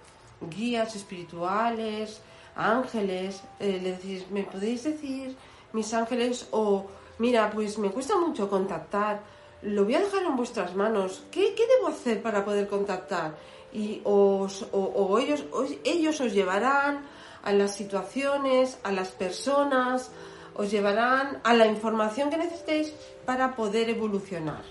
guías 0.41 0.95
espirituales, 0.95 2.21
ángeles, 2.55 3.41
eh, 3.59 3.79
le 3.81 3.91
decís, 3.93 4.29
¿me 4.29 4.43
podéis 4.43 4.83
decir 4.83 5.35
mis 5.73 5.93
ángeles? 5.93 6.47
O 6.51 6.85
mira, 7.17 7.49
pues 7.49 7.77
me 7.77 7.89
cuesta 7.89 8.17
mucho 8.17 8.49
contactar, 8.49 9.21
lo 9.63 9.83
voy 9.85 9.95
a 9.95 9.99
dejar 10.01 10.23
en 10.23 10.35
vuestras 10.35 10.75
manos, 10.75 11.23
¿qué, 11.31 11.53
qué 11.55 11.63
debo 11.67 11.87
hacer 11.87 12.21
para 12.21 12.43
poder 12.45 12.67
contactar? 12.67 13.35
Y 13.73 14.01
os- 14.03 14.65
o, 14.71 14.79
o 14.79 15.19
ellos, 15.19 15.43
os- 15.51 15.75
ellos 15.83 16.19
os 16.19 16.33
llevarán 16.33 17.01
a 17.43 17.51
las 17.53 17.75
situaciones, 17.75 18.77
a 18.83 18.91
las 18.91 19.09
personas, 19.09 20.11
os 20.55 20.69
llevarán 20.69 21.39
a 21.43 21.53
la 21.53 21.67
información 21.67 22.29
que 22.29 22.37
necesitéis 22.37 22.93
para 23.25 23.55
poder 23.55 23.89
evolucionar. 23.89 24.61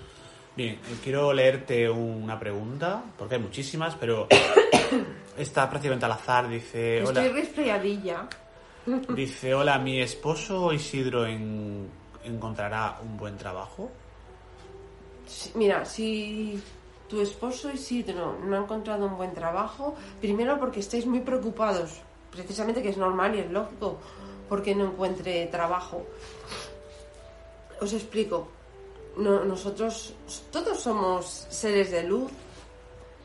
Bien, 0.56 0.74
eh, 0.74 0.78
quiero 1.02 1.32
leerte 1.32 1.88
una 1.88 2.38
pregunta, 2.38 3.02
porque 3.16 3.36
hay 3.36 3.40
muchísimas, 3.40 3.94
pero 3.94 4.26
está 5.38 5.68
prácticamente 5.70 6.04
al 6.04 6.12
azar. 6.12 6.48
Dice, 6.48 6.98
Estoy 6.98 7.26
hola, 7.28 7.32
resfriadilla. 7.32 8.26
dice, 9.14 9.54
hola, 9.54 9.78
mi 9.78 10.00
esposo 10.00 10.72
Isidro 10.72 11.26
en- 11.26 11.88
encontrará 12.24 12.98
un 13.02 13.16
buen 13.16 13.36
trabajo. 13.38 13.90
Mira, 15.54 15.84
si 15.84 16.60
tu 17.08 17.20
esposo 17.20 17.70
Isidro 17.70 18.36
no 18.44 18.56
ha 18.56 18.60
encontrado 18.60 19.06
un 19.06 19.16
buen 19.16 19.32
trabajo, 19.34 19.94
primero 20.20 20.58
porque 20.58 20.80
estáis 20.80 21.06
muy 21.06 21.20
preocupados, 21.20 22.00
precisamente 22.30 22.82
que 22.82 22.90
es 22.90 22.96
normal 22.96 23.34
y 23.36 23.40
es 23.40 23.50
lógico, 23.50 23.98
porque 24.48 24.74
no 24.74 24.86
encuentre 24.86 25.46
trabajo. 25.46 26.02
Os 27.80 27.92
explico. 27.92 28.48
No- 29.16 29.44
nosotros 29.44 30.14
todos 30.52 30.80
somos 30.80 31.46
seres 31.50 31.90
de 31.90 32.04
luz 32.04 32.30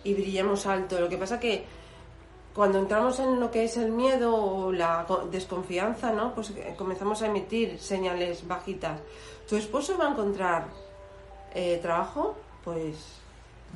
y 0.03 0.13
brillamos 0.13 0.65
alto. 0.65 0.99
Lo 0.99 1.09
que 1.09 1.17
pasa 1.17 1.39
que 1.39 1.63
cuando 2.53 2.79
entramos 2.79 3.19
en 3.19 3.39
lo 3.39 3.51
que 3.51 3.65
es 3.65 3.77
el 3.77 3.91
miedo 3.91 4.33
o 4.35 4.71
la 4.71 5.05
co- 5.07 5.27
desconfianza, 5.29 6.11
¿no? 6.11 6.33
Pues 6.33 6.51
eh, 6.51 6.73
comenzamos 6.77 7.21
a 7.21 7.27
emitir 7.27 7.77
señales 7.79 8.47
bajitas. 8.47 8.99
¿Tu 9.47 9.57
esposo 9.57 9.97
va 9.97 10.07
a 10.07 10.11
encontrar 10.11 10.67
eh, 11.55 11.79
trabajo? 11.81 12.37
Pues 12.63 12.95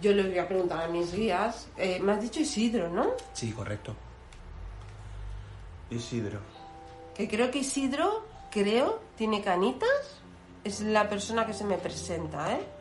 yo 0.01 0.13
le 0.13 0.23
voy 0.23 0.37
a 0.37 0.47
preguntar 0.47 0.83
a 0.83 0.87
mis 0.87 1.13
guías. 1.13 1.67
Eh, 1.77 1.99
me 1.99 2.11
has 2.11 2.21
dicho 2.21 2.39
Isidro, 2.39 2.89
¿no? 2.89 3.13
Sí, 3.33 3.51
correcto. 3.51 3.95
Isidro. 5.89 6.39
Que 7.15 7.27
creo 7.27 7.49
que 7.49 7.59
Isidro, 7.59 8.25
creo, 8.51 8.99
tiene 9.17 9.41
canitas. 9.41 10.21
Es 10.63 10.81
la 10.81 11.09
persona 11.09 11.45
que 11.45 11.53
se 11.53 11.63
me 11.63 11.77
presenta, 11.77 12.53
¿eh? 12.53 12.78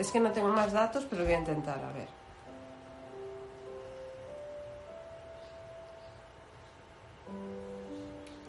Es 0.00 0.10
que 0.10 0.18
no 0.18 0.32
tengo 0.32 0.48
más 0.48 0.72
datos, 0.72 1.06
pero 1.10 1.24
voy 1.24 1.34
a 1.34 1.38
intentar, 1.38 1.78
a 1.84 1.92
ver. 1.92 2.08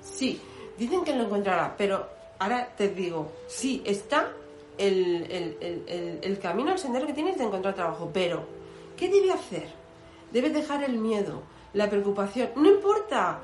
Sí, 0.01 0.39
dicen 0.77 1.03
que 1.03 1.13
lo 1.13 1.23
encontrará, 1.23 1.75
pero 1.77 2.07
ahora 2.39 2.69
te 2.77 2.87
digo, 2.87 3.31
sí, 3.47 3.81
está 3.85 4.31
el, 4.77 5.27
el- 5.29 5.57
el- 5.87 6.19
el- 6.23 6.39
camino, 6.39 6.71
el 6.71 6.79
sendero 6.79 7.05
que 7.05 7.13
tienes 7.13 7.37
de 7.37 7.43
encontrar 7.43 7.75
trabajo, 7.75 8.09
pero 8.13 8.45
¿qué 8.95 9.09
debe 9.09 9.31
hacer? 9.33 9.67
Debe 10.31 10.49
dejar 10.51 10.85
el 10.85 10.97
miedo, 10.97 11.41
la 11.73 11.89
preocupación, 11.89 12.51
no 12.55 12.69
importa 12.69 13.41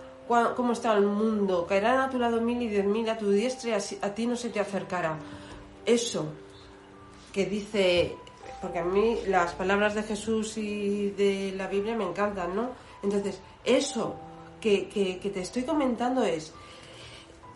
cómo 0.56 0.72
está 0.72 0.94
el 0.94 1.06
mundo, 1.06 1.66
caerán 1.68 2.00
a 2.00 2.10
tu 2.10 2.18
lado 2.20 2.40
mil 2.40 2.62
y 2.62 2.70
diez 2.70 2.86
mil 2.86 3.10
a 3.10 3.18
tu 3.18 3.30
diestra 3.32 3.72
y 3.72 3.98
a 4.02 4.16
ti 4.16 4.26
no 4.28 4.38
se 4.38 4.50
te 4.50 4.62
acercará. 4.62 5.18
Eso 5.86 6.28
que 7.34 7.46
dice, 7.46 8.16
porque 8.62 8.80
a 8.80 8.84
mí 8.86 9.18
las 9.28 9.54
palabras 9.54 9.96
de 9.96 10.04
Jesús 10.04 10.58
y 10.58 11.12
de 11.12 11.54
la 11.56 11.68
Biblia 11.68 11.96
me 11.96 12.04
encantan, 12.06 12.56
¿no? 12.56 12.70
Entonces, 13.04 13.40
eso 13.64 14.16
que, 14.62 14.88
que- 14.90 15.20
que 15.20 15.30
te 15.30 15.42
estoy 15.42 15.64
comentando 15.64 16.24
es, 16.24 16.54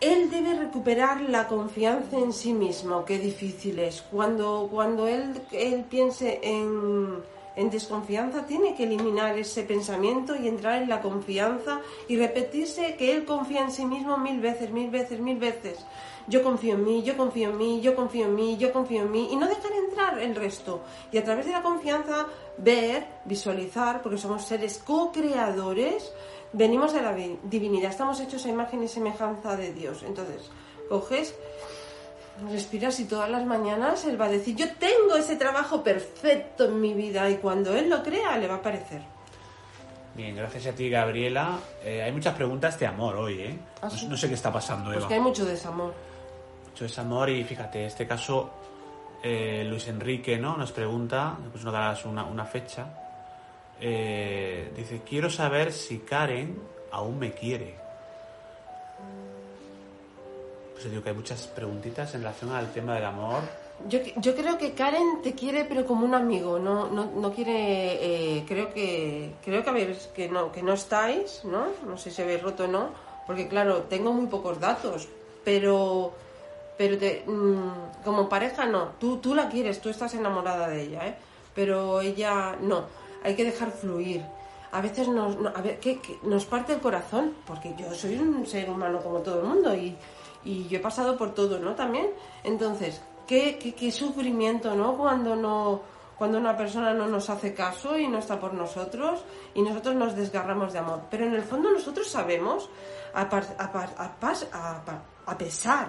él 0.00 0.30
debe 0.30 0.54
recuperar 0.58 1.20
la 1.22 1.46
confianza 1.46 2.18
en 2.18 2.32
sí 2.32 2.52
mismo, 2.52 3.04
qué 3.04 3.18
difícil 3.18 3.78
es. 3.78 4.02
Cuando, 4.02 4.68
cuando 4.70 5.06
él, 5.06 5.40
él 5.52 5.84
piense 5.88 6.40
en, 6.42 7.18
en 7.56 7.70
desconfianza, 7.70 8.46
tiene 8.46 8.74
que 8.74 8.84
eliminar 8.84 9.38
ese 9.38 9.62
pensamiento 9.62 10.34
y 10.36 10.48
entrar 10.48 10.82
en 10.82 10.88
la 10.88 11.02
confianza 11.02 11.80
y 12.08 12.16
repetirse 12.16 12.96
que 12.96 13.12
él 13.14 13.24
confía 13.24 13.60
en 13.62 13.70
sí 13.70 13.84
mismo 13.84 14.16
mil 14.18 14.40
veces, 14.40 14.70
mil 14.70 14.90
veces, 14.90 15.20
mil 15.20 15.36
veces. 15.38 15.84
Yo 16.28 16.42
confío 16.42 16.74
en 16.74 16.84
mí, 16.84 17.02
yo 17.02 17.16
confío 17.16 17.50
en 17.50 17.56
mí, 17.58 17.80
yo 17.80 17.96
confío 17.96 18.26
en 18.26 18.34
mí, 18.36 18.56
yo 18.56 18.72
confío 18.72 19.02
en 19.02 19.10
mí 19.10 19.28
y 19.32 19.36
no 19.36 19.48
dejar 19.48 19.72
entrar 19.72 20.18
el 20.20 20.34
resto. 20.36 20.80
Y 21.10 21.18
a 21.18 21.24
través 21.24 21.46
de 21.46 21.52
la 21.52 21.62
confianza 21.62 22.26
ver, 22.58 23.06
visualizar, 23.24 24.02
porque 24.02 24.18
somos 24.18 24.44
seres 24.44 24.78
co-creadores, 24.78 26.12
venimos 26.52 26.92
de 26.92 27.02
la 27.02 27.12
vi- 27.12 27.38
divinidad, 27.42 27.90
estamos 27.90 28.20
hechos 28.20 28.46
a 28.46 28.50
imagen 28.50 28.82
y 28.84 28.88
semejanza 28.88 29.56
de 29.56 29.72
Dios. 29.72 30.04
Entonces, 30.04 30.48
coges, 30.88 31.34
respiras 32.50 32.98
y 33.00 33.04
todas 33.04 33.30
las 33.30 33.44
mañanas 33.44 34.04
Él 34.04 34.20
va 34.20 34.26
a 34.26 34.30
decir, 34.30 34.56
yo 34.56 34.66
tengo 34.76 35.16
ese 35.16 35.36
trabajo 35.36 35.82
perfecto 35.82 36.64
en 36.66 36.80
mi 36.80 36.94
vida 36.94 37.28
y 37.30 37.36
cuando 37.36 37.74
Él 37.76 37.88
lo 37.90 38.02
crea 38.02 38.36
le 38.38 38.48
va 38.48 38.56
a 38.56 38.62
parecer. 38.62 39.00
Bien, 40.14 40.36
gracias 40.36 40.66
a 40.66 40.72
ti, 40.72 40.90
Gabriela. 40.90 41.58
Eh, 41.82 42.02
hay 42.02 42.12
muchas 42.12 42.34
preguntas 42.34 42.78
de 42.78 42.86
amor 42.86 43.16
hoy, 43.16 43.40
¿eh? 43.40 43.58
¿Ah, 43.80 43.86
No, 43.86 43.90
sí? 43.90 44.06
no 44.08 44.16
sé 44.16 44.28
qué 44.28 44.34
está 44.34 44.52
pasando, 44.52 44.86
Pues 44.86 44.98
Eva. 44.98 45.08
que 45.08 45.14
hay 45.14 45.20
mucho 45.20 45.44
desamor. 45.44 45.94
Mucho 46.70 46.84
desamor 46.84 47.30
y 47.30 47.44
fíjate, 47.44 47.80
en 47.80 47.86
este 47.86 48.06
caso 48.06 48.50
eh, 49.22 49.64
Luis 49.66 49.86
Enrique 49.88 50.36
¿no? 50.38 50.56
nos 50.56 50.72
pregunta, 50.72 51.36
pues 51.50 51.64
no 51.64 51.70
darás 51.72 52.04
una, 52.04 52.24
una 52.24 52.44
fecha, 52.44 52.86
eh, 53.80 54.72
dice, 54.76 55.00
quiero 55.08 55.30
saber 55.30 55.72
si 55.72 55.98
Karen 56.00 56.58
aún 56.90 57.18
me 57.18 57.32
quiere. 57.32 57.76
Pues 60.82 60.90
digo 60.90 61.04
que 61.04 61.10
hay 61.10 61.14
muchas 61.16 61.46
preguntitas 61.46 62.12
en 62.16 62.22
relación 62.22 62.50
al 62.50 62.72
tema 62.72 62.96
del 62.96 63.04
amor. 63.04 63.42
Yo, 63.88 64.00
yo 64.16 64.34
creo 64.34 64.58
que 64.58 64.72
Karen 64.72 65.22
te 65.22 65.32
quiere 65.32 65.64
pero 65.64 65.86
como 65.86 66.04
un 66.04 66.12
amigo, 66.14 66.58
no, 66.58 66.88
no, 66.88 67.04
no 67.14 67.32
quiere, 67.32 68.38
eh, 68.38 68.44
creo 68.48 68.72
que, 68.74 69.30
creo 69.44 69.62
que 69.62 69.70
a 69.70 69.72
ver, 69.72 69.96
que 70.12 70.28
no, 70.28 70.50
que 70.50 70.60
no 70.62 70.72
estáis, 70.72 71.44
¿no? 71.44 71.66
No 71.86 71.96
sé 71.96 72.10
si 72.10 72.20
habéis 72.20 72.42
roto 72.42 72.64
o 72.64 72.66
no, 72.66 72.88
porque 73.28 73.46
claro, 73.46 73.82
tengo 73.82 74.12
muy 74.12 74.26
pocos 74.26 74.58
datos, 74.58 75.06
pero, 75.44 76.12
pero 76.76 76.98
te, 76.98 77.22
mm, 77.28 78.02
como 78.04 78.28
pareja 78.28 78.66
no, 78.66 78.88
tú, 78.98 79.18
tú 79.18 79.36
la 79.36 79.48
quieres, 79.48 79.80
tú 79.80 79.88
estás 79.88 80.14
enamorada 80.14 80.68
de 80.68 80.82
ella, 80.82 81.06
¿eh? 81.06 81.14
Pero 81.54 82.00
ella 82.00 82.56
no, 82.60 82.86
hay 83.22 83.36
que 83.36 83.44
dejar 83.44 83.70
fluir. 83.70 84.22
A 84.72 84.80
veces 84.80 85.06
nos, 85.06 85.38
no- 85.38 85.52
a 85.54 85.60
ver, 85.60 85.78
¿qué- 85.78 86.00
qué? 86.00 86.18
nos 86.24 86.44
parte 86.44 86.72
el 86.72 86.80
corazón, 86.80 87.34
porque 87.46 87.72
yo 87.78 87.94
soy 87.94 88.16
un 88.18 88.44
ser 88.46 88.68
humano 88.68 89.00
como 89.00 89.18
todo 89.20 89.40
el 89.42 89.46
mundo 89.46 89.74
y, 89.76 89.96
y 90.44 90.66
yo 90.68 90.78
he 90.78 90.80
pasado 90.80 91.16
por 91.16 91.34
todo, 91.34 91.58
¿no? 91.58 91.74
También. 91.74 92.10
Entonces, 92.44 93.00
qué, 93.26 93.58
qué, 93.58 93.74
qué 93.74 93.90
sufrimiento, 93.92 94.74
¿no? 94.74 94.96
Cuando 94.96 95.36
no 95.36 95.80
cuando 96.18 96.38
una 96.38 96.56
persona 96.56 96.94
no 96.94 97.08
nos 97.08 97.28
hace 97.30 97.52
caso 97.52 97.98
y 97.98 98.06
no 98.06 98.18
está 98.18 98.38
por 98.38 98.54
nosotros 98.54 99.24
y 99.54 99.62
nosotros 99.62 99.96
nos 99.96 100.14
desgarramos 100.14 100.72
de 100.72 100.78
amor. 100.78 101.00
Pero 101.10 101.26
en 101.26 101.34
el 101.34 101.42
fondo 101.42 101.68
nosotros 101.72 102.06
sabemos, 102.08 102.70
a, 103.12 103.28
par- 103.28 103.56
a, 103.58 103.72
par- 103.72 103.94
a 103.98 104.20
pas- 104.20 104.46
a 105.26 105.36
pesar, 105.36 105.88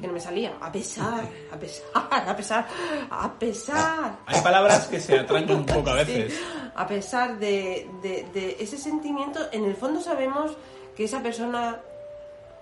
que 0.00 0.06
no 0.06 0.14
me 0.14 0.20
salía, 0.20 0.54
a 0.60 0.72
pesar, 0.72 1.28
a 1.52 1.56
pesar, 1.58 1.84
a 1.94 2.34
pesar, 2.36 2.66
a 3.10 3.32
pesar, 3.38 4.16
Hay 4.24 4.40
palabras 4.40 4.86
que 4.86 5.00
se 5.00 5.18
atrancan 5.18 5.56
un 5.58 5.66
poco 5.66 5.90
a 5.90 5.94
veces. 5.94 6.32
Sí, 6.32 6.40
a 6.74 6.86
pesar 6.86 7.38
de, 7.38 7.90
de- 8.00 8.26
de 8.32 8.56
ese 8.60 8.78
sentimiento, 8.78 9.40
en 9.52 9.64
el 9.66 9.76
fondo 9.76 10.00
sabemos 10.00 10.56
que 10.96 11.04
esa 11.04 11.20
persona 11.22 11.78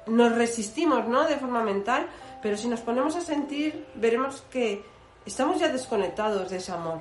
nos 0.06 0.34
resistimos, 0.34 1.06
¿no? 1.08 1.24
De 1.24 1.36
forma 1.36 1.62
mental, 1.62 2.06
pero 2.42 2.56
si 2.56 2.68
nos 2.68 2.80
ponemos 2.80 3.16
a 3.16 3.20
sentir, 3.20 3.86
veremos 3.94 4.42
que 4.50 4.84
estamos 5.24 5.58
ya 5.58 5.68
desconectados 5.68 6.50
de 6.50 6.58
ese 6.58 6.72
amor. 6.72 6.98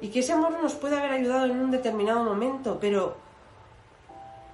Y 0.00 0.08
que 0.08 0.20
ese 0.20 0.32
amor 0.32 0.60
nos 0.60 0.74
puede 0.74 0.96
haber 0.96 1.12
ayudado 1.12 1.46
en 1.46 1.52
un 1.52 1.70
determinado 1.70 2.24
momento, 2.24 2.78
pero 2.80 3.16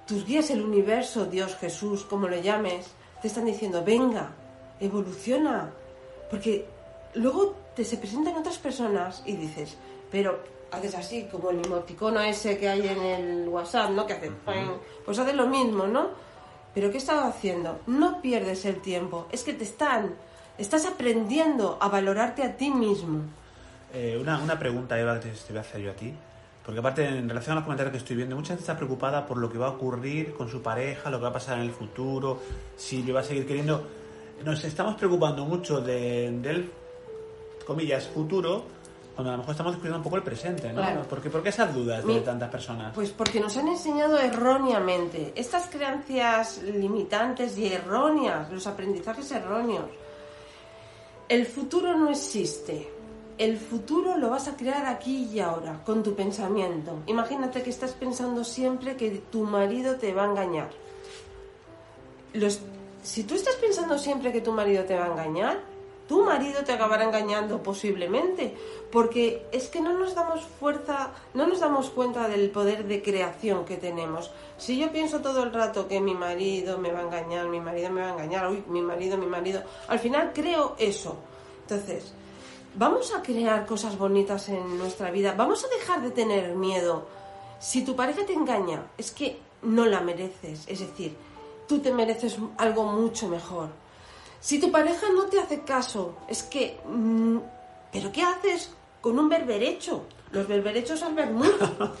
tus 0.05 0.25
guías, 0.25 0.49
el 0.51 0.61
universo, 0.61 1.25
Dios, 1.25 1.55
Jesús, 1.55 2.03
como 2.05 2.27
lo 2.27 2.39
llames, 2.39 2.91
te 3.21 3.27
están 3.27 3.45
diciendo, 3.45 3.83
venga, 3.83 4.31
evoluciona. 4.79 5.71
Porque 6.29 6.67
luego 7.15 7.55
te 7.75 7.83
se 7.83 7.97
presentan 7.97 8.35
otras 8.35 8.57
personas 8.57 9.23
y 9.25 9.35
dices, 9.35 9.77
pero 10.09 10.39
haces 10.71 10.95
así, 10.95 11.27
como 11.31 11.49
el 11.49 11.65
emoticono 11.65 12.21
ese 12.21 12.57
que 12.57 12.69
hay 12.69 12.87
en 12.87 13.01
el 13.01 13.49
WhatsApp, 13.49 13.89
¿no? 13.91 14.05
Que 14.05 14.13
hace, 14.13 14.31
pues 15.05 15.19
haces 15.19 15.35
lo 15.35 15.47
mismo, 15.47 15.85
¿no? 15.85 16.09
Pero 16.73 16.91
¿qué 16.91 16.97
estás 16.97 17.23
haciendo? 17.23 17.79
No 17.87 18.21
pierdes 18.21 18.65
el 18.65 18.81
tiempo, 18.81 19.27
es 19.31 19.43
que 19.43 19.53
te 19.53 19.63
están, 19.63 20.13
estás 20.57 20.85
aprendiendo 20.85 21.77
a 21.81 21.89
valorarte 21.89 22.43
a 22.43 22.55
ti 22.55 22.69
mismo. 22.69 23.21
Eh, 23.93 24.17
una, 24.21 24.39
una 24.41 24.57
pregunta, 24.57 24.97
Eva, 24.99 25.19
que 25.19 25.29
te, 25.29 25.35
voy 25.49 25.57
a 25.57 25.61
hacer 25.61 25.81
yo 25.81 25.91
a 25.91 25.95
ti. 25.95 26.13
Porque 26.65 26.79
aparte, 26.79 27.05
en 27.05 27.27
relación 27.27 27.53
a 27.53 27.55
los 27.55 27.63
comentarios 27.63 27.91
que 27.91 27.97
estoy 27.97 28.15
viendo, 28.15 28.35
mucha 28.35 28.49
gente 28.49 28.61
está 28.61 28.77
preocupada 28.77 29.25
por 29.25 29.37
lo 29.37 29.51
que 29.51 29.57
va 29.57 29.67
a 29.67 29.71
ocurrir 29.71 30.33
con 30.33 30.47
su 30.47 30.61
pareja, 30.61 31.09
lo 31.09 31.17
que 31.17 31.23
va 31.23 31.29
a 31.29 31.33
pasar 31.33 31.57
en 31.57 31.63
el 31.65 31.71
futuro, 31.71 32.39
si 32.77 33.01
le 33.03 33.11
va 33.11 33.21
a 33.21 33.23
seguir 33.23 33.47
queriendo. 33.47 33.83
Nos 34.45 34.63
estamos 34.63 34.95
preocupando 34.95 35.43
mucho 35.45 35.81
de- 35.81 36.31
del, 36.41 36.71
comillas, 37.65 38.07
futuro, 38.07 38.63
cuando 39.15 39.29
a 39.29 39.33
lo 39.33 39.37
mejor 39.39 39.51
estamos 39.51 39.73
descuidando 39.73 39.97
un 39.99 40.03
poco 40.03 40.15
el 40.17 40.23
presente, 40.23 40.69
¿no? 40.71 40.81
Claro. 40.81 41.01
¿Por 41.03 41.21
qué, 41.21 41.29
por 41.29 41.43
qué 41.43 41.49
esas 41.49 41.73
dudas 41.73 42.05
de 42.05 42.21
tantas 42.21 42.49
personas? 42.49 42.93
Pues 42.95 43.09
porque 43.11 43.39
nos 43.39 43.55
han 43.57 43.67
enseñado 43.67 44.17
erróneamente 44.17 45.33
estas 45.35 45.67
creencias 45.67 46.61
limitantes 46.63 47.57
y 47.57 47.67
erróneas, 47.73 48.49
los 48.51 48.65
aprendizajes 48.67 49.29
erróneos. 49.31 49.85
El 51.29 51.45
futuro 51.45 51.95
no 51.97 52.09
existe. 52.09 52.89
El 53.37 53.57
futuro 53.57 54.17
lo 54.17 54.29
vas 54.29 54.47
a 54.47 54.55
crear 54.55 54.85
aquí 54.85 55.29
y 55.33 55.39
ahora, 55.39 55.81
con 55.85 56.03
tu 56.03 56.13
pensamiento. 56.13 56.99
Imagínate 57.07 57.63
que 57.63 57.69
estás 57.71 57.91
pensando 57.93 58.43
siempre 58.43 58.95
que 58.95 59.09
tu 59.31 59.43
marido 59.43 59.95
te 59.95 60.13
va 60.13 60.23
a 60.23 60.27
engañar. 60.27 60.69
Los- 62.33 62.59
si 63.03 63.23
tú 63.23 63.35
estás 63.35 63.55
pensando 63.55 63.97
siempre 63.97 64.31
que 64.31 64.41
tu 64.41 64.51
marido 64.51 64.83
te 64.83 64.95
va 64.95 65.05
a 65.05 65.07
engañar, 65.07 65.59
tu 66.11 66.25
marido 66.25 66.65
te 66.65 66.73
acabará 66.73 67.05
engañando 67.05 67.63
posiblemente, 67.63 68.53
porque 68.91 69.47
es 69.53 69.69
que 69.69 69.79
no 69.79 69.93
nos 69.93 70.13
damos 70.13 70.41
fuerza, 70.59 71.11
no 71.33 71.47
nos 71.47 71.61
damos 71.61 71.89
cuenta 71.89 72.27
del 72.27 72.49
poder 72.49 72.83
de 72.83 73.01
creación 73.01 73.63
que 73.63 73.77
tenemos. 73.77 74.29
Si 74.57 74.77
yo 74.77 74.91
pienso 74.91 75.21
todo 75.21 75.41
el 75.41 75.53
rato 75.53 75.87
que 75.87 76.01
mi 76.01 76.13
marido 76.13 76.77
me 76.79 76.91
va 76.91 76.99
a 76.99 77.03
engañar, 77.03 77.47
mi 77.47 77.61
marido 77.61 77.91
me 77.91 78.01
va 78.01 78.09
a 78.09 78.11
engañar, 78.11 78.49
uy, 78.49 78.61
mi 78.67 78.81
marido, 78.81 79.17
mi 79.17 79.25
marido, 79.25 79.63
al 79.87 79.99
final 79.99 80.31
creo 80.33 80.75
eso. 80.77 81.15
Entonces, 81.61 82.11
vamos 82.75 83.15
a 83.15 83.21
crear 83.21 83.65
cosas 83.65 83.97
bonitas 83.97 84.49
en 84.49 84.77
nuestra 84.77 85.11
vida, 85.11 85.33
vamos 85.37 85.63
a 85.63 85.69
dejar 85.69 86.01
de 86.01 86.11
tener 86.11 86.57
miedo. 86.57 87.07
Si 87.57 87.85
tu 87.85 87.95
pareja 87.95 88.25
te 88.25 88.33
engaña, 88.33 88.85
es 88.97 89.11
que 89.11 89.39
no 89.61 89.85
la 89.85 90.01
mereces, 90.01 90.65
es 90.67 90.81
decir, 90.81 91.15
tú 91.69 91.79
te 91.79 91.93
mereces 91.93 92.35
algo 92.57 92.83
mucho 92.83 93.29
mejor. 93.29 93.80
Si 94.41 94.59
tu 94.59 94.71
pareja 94.71 95.07
no 95.15 95.25
te 95.25 95.39
hace 95.39 95.61
caso, 95.61 96.15
es 96.27 96.43
que... 96.43 96.79
mm, 96.85 97.37
¿Pero 97.93 98.11
qué 98.11 98.23
haces 98.23 98.73
con 99.01 99.17
un 99.19 99.29
berberecho? 99.29 100.03
Los 100.31 100.47
berberechos 100.47 101.01
al 101.03 101.13
vermut. 101.13 101.53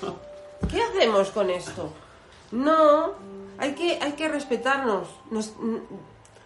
¿Qué 0.71 0.81
hacemos 0.81 1.29
con 1.31 1.49
esto? 1.49 1.89
No, 2.51 3.11
hay 3.57 3.73
que, 3.73 3.97
hay 4.01 4.13
que 4.13 4.27
respetarnos. 4.27 5.07
Nos- 5.29 5.53
mm, 5.59 5.77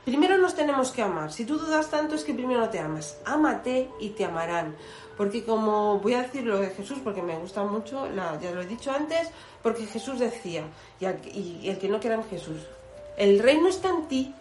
primero 0.04 0.38
nos 0.38 0.56
tenemos 0.56 0.92
que 0.92 1.02
amar. 1.02 1.32
Si 1.32 1.46
tú 1.46 1.58
dudas 1.58 1.90
tanto 1.90 2.16
es 2.16 2.24
que 2.24 2.34
primero 2.34 2.60
no 2.62 2.70
te 2.70 2.80
amas. 2.80 3.18
Ámate 3.26 3.90
y 4.00 4.10
te 4.10 4.26
amarán. 4.26 4.76
Porque 5.16 5.46
como 5.46 6.00
voy 6.00 6.16
a 6.16 6.24
decir 6.24 6.44
lo 6.46 6.60
de 6.60 6.72
Jesús, 6.72 6.98
porque 7.04 7.22
me 7.22 7.38
gusta 7.38 7.64
mucho, 7.64 8.10
la- 8.10 8.40
ya 8.42 8.52
lo 8.52 8.62
he 8.62 8.66
dicho 8.66 8.92
antes, 8.92 9.30
porque 9.64 9.86
Jesús 9.86 10.20
decía, 10.20 10.64
y, 11.00 11.70
el 11.70 11.78
que 11.80 11.88
no 11.88 12.00
quiera 12.00 12.16
en 12.16 12.24
Jesús, 12.26 12.58
el 13.18 13.40
reino 13.40 13.70
está 13.70 13.90
en 13.90 14.08
ti, 14.08 14.36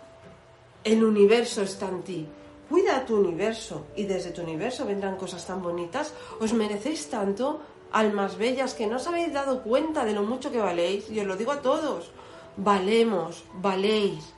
el 0.85 1.03
universo 1.03 1.63
está 1.63 1.89
en 1.89 2.03
ti. 2.03 2.27
Cuida 2.69 3.05
tu 3.05 3.17
universo 3.17 3.87
y 3.97 4.05
desde 4.05 4.31
tu 4.31 4.43
universo 4.43 4.87
vendrán 4.87 5.17
cosas 5.17 5.45
tan 5.47 5.63
bonitas. 5.63 6.13
Os 6.41 6.53
merecéis 6.53 7.09
tanto, 7.09 7.61
almas 7.93 8.37
bellas, 8.37 8.75
que 8.75 8.87
no 8.87 8.97
os 8.97 9.07
habéis 9.07 9.33
dado 9.33 9.63
cuenta 9.63 10.05
de 10.05 10.13
lo 10.13 10.23
mucho 10.23 10.51
que 10.53 10.59
valéis. 10.59 11.11
Y 11.11 11.21
os 11.21 11.27
lo 11.27 11.37
digo 11.37 11.53
a 11.53 11.61
todos. 11.61 12.11
Valemos, 12.57 13.45
valéis. 13.55 14.33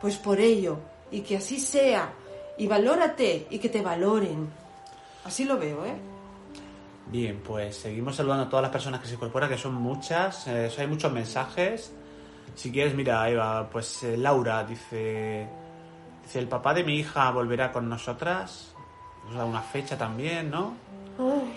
Pues 0.00 0.16
por 0.16 0.40
ello, 0.40 0.78
y 1.10 1.20
que 1.20 1.36
así 1.36 1.60
sea. 1.60 2.12
Y 2.58 2.66
valórate 2.66 3.46
y 3.50 3.58
que 3.58 3.68
te 3.68 3.82
valoren. 3.82 4.48
Así 5.24 5.44
lo 5.44 5.58
veo, 5.58 5.84
¿eh? 5.84 5.96
Bien, 7.10 7.40
pues 7.44 7.76
seguimos 7.76 8.14
saludando 8.14 8.44
a 8.44 8.48
todas 8.48 8.62
las 8.62 8.72
personas 8.72 9.00
que 9.00 9.08
se 9.08 9.14
incorporan, 9.14 9.50
que 9.50 9.58
son 9.58 9.74
muchas, 9.74 10.46
eh, 10.46 10.70
hay 10.78 10.86
muchos 10.86 11.12
mensajes. 11.12 11.92
Si 12.54 12.70
quieres, 12.70 12.94
mira, 12.94 13.28
Eva, 13.28 13.68
pues 13.68 14.04
eh, 14.04 14.16
Laura 14.16 14.62
dice, 14.64 15.48
dice, 16.30 16.38
el 16.38 16.48
papá 16.48 16.72
de 16.74 16.84
mi 16.84 16.94
hija 16.94 17.28
volverá 17.32 17.72
con 17.72 17.88
nosotras, 17.88 18.72
nos 19.26 19.34
da 19.34 19.44
una 19.44 19.62
fecha 19.62 19.98
también, 19.98 20.48
¿no? 20.48 20.74
Ay, 21.18 21.52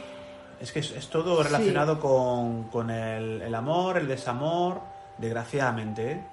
Es 0.60 0.72
que 0.72 0.80
es, 0.80 0.90
es 0.92 1.10
todo 1.10 1.38
Sí. 1.38 1.44
relacionado 1.44 2.00
con, 2.00 2.64
con 2.70 2.90
el, 2.90 3.42
el 3.44 3.54
amor, 3.56 3.98
el 3.98 4.08
desamor, 4.08 4.82
desgraciadamente, 5.20 6.12
¿eh? 6.14 6.24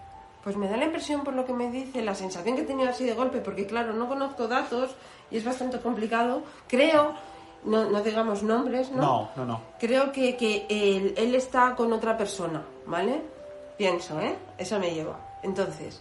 Pues 0.42 0.57
me 0.57 0.68
da 0.68 0.79
la 0.79 0.87
impresión, 0.87 1.22
por 1.22 1.35
lo 1.35 1.44
que 1.44 1.53
me 1.53 1.70
dice, 1.70 2.00
la 2.00 2.14
sensación 2.14 2.57
que 2.57 2.62
he 2.62 2.64
tenido 2.64 2.88
así 2.88 3.05
de 3.05 3.12
golpe, 3.12 3.40
porque 3.40 3.66
claro, 3.66 3.92
no 3.92 4.09
conozco 4.09 4.48
datos 4.48 4.96
y 5.31 5.37
es 5.37 5.44
bastante 5.44 5.79
complicado. 5.81 6.42
Creo, 6.66 7.12
no, 7.64 7.90
no 7.90 8.03
digamos 8.03 8.42
nombres, 8.42 8.90
¿no? 8.90 9.03
No, 9.03 9.31
no, 9.37 9.44
no. 9.44 9.61
Creo 9.79 10.12
que, 10.12 10.38
que 10.38 10.64
él, 10.70 11.12
él 11.18 11.35
está 11.35 11.74
con 11.76 11.92
otra 11.92 12.16
persona, 12.16 12.62
¿vale? 12.87 13.20
Pienso, 13.76 14.18
¿eh? 14.18 14.35
Eso 14.57 14.79
me 14.79 14.94
lleva. 14.94 15.18
Entonces, 15.42 16.00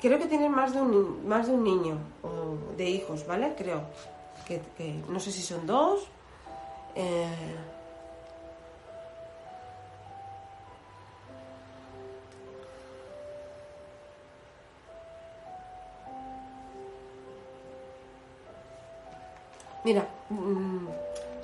creo 0.00 0.18
que 0.18 0.26
tienen 0.26 0.52
más 0.52 0.72
de 0.72 0.80
un, 0.80 1.26
más 1.26 1.46
de 1.46 1.52
un 1.54 1.64
niño, 1.64 1.98
o 2.22 2.76
de 2.76 2.88
hijos, 2.88 3.26
¿vale? 3.26 3.54
Creo. 3.56 3.82
Que, 4.46 4.60
no 5.08 5.18
sé 5.18 5.32
si 5.32 5.40
son 5.42 5.66
dos. 5.66 6.06
eh, 6.94 7.26
Mira, 19.84 20.06
mm, 20.30 20.86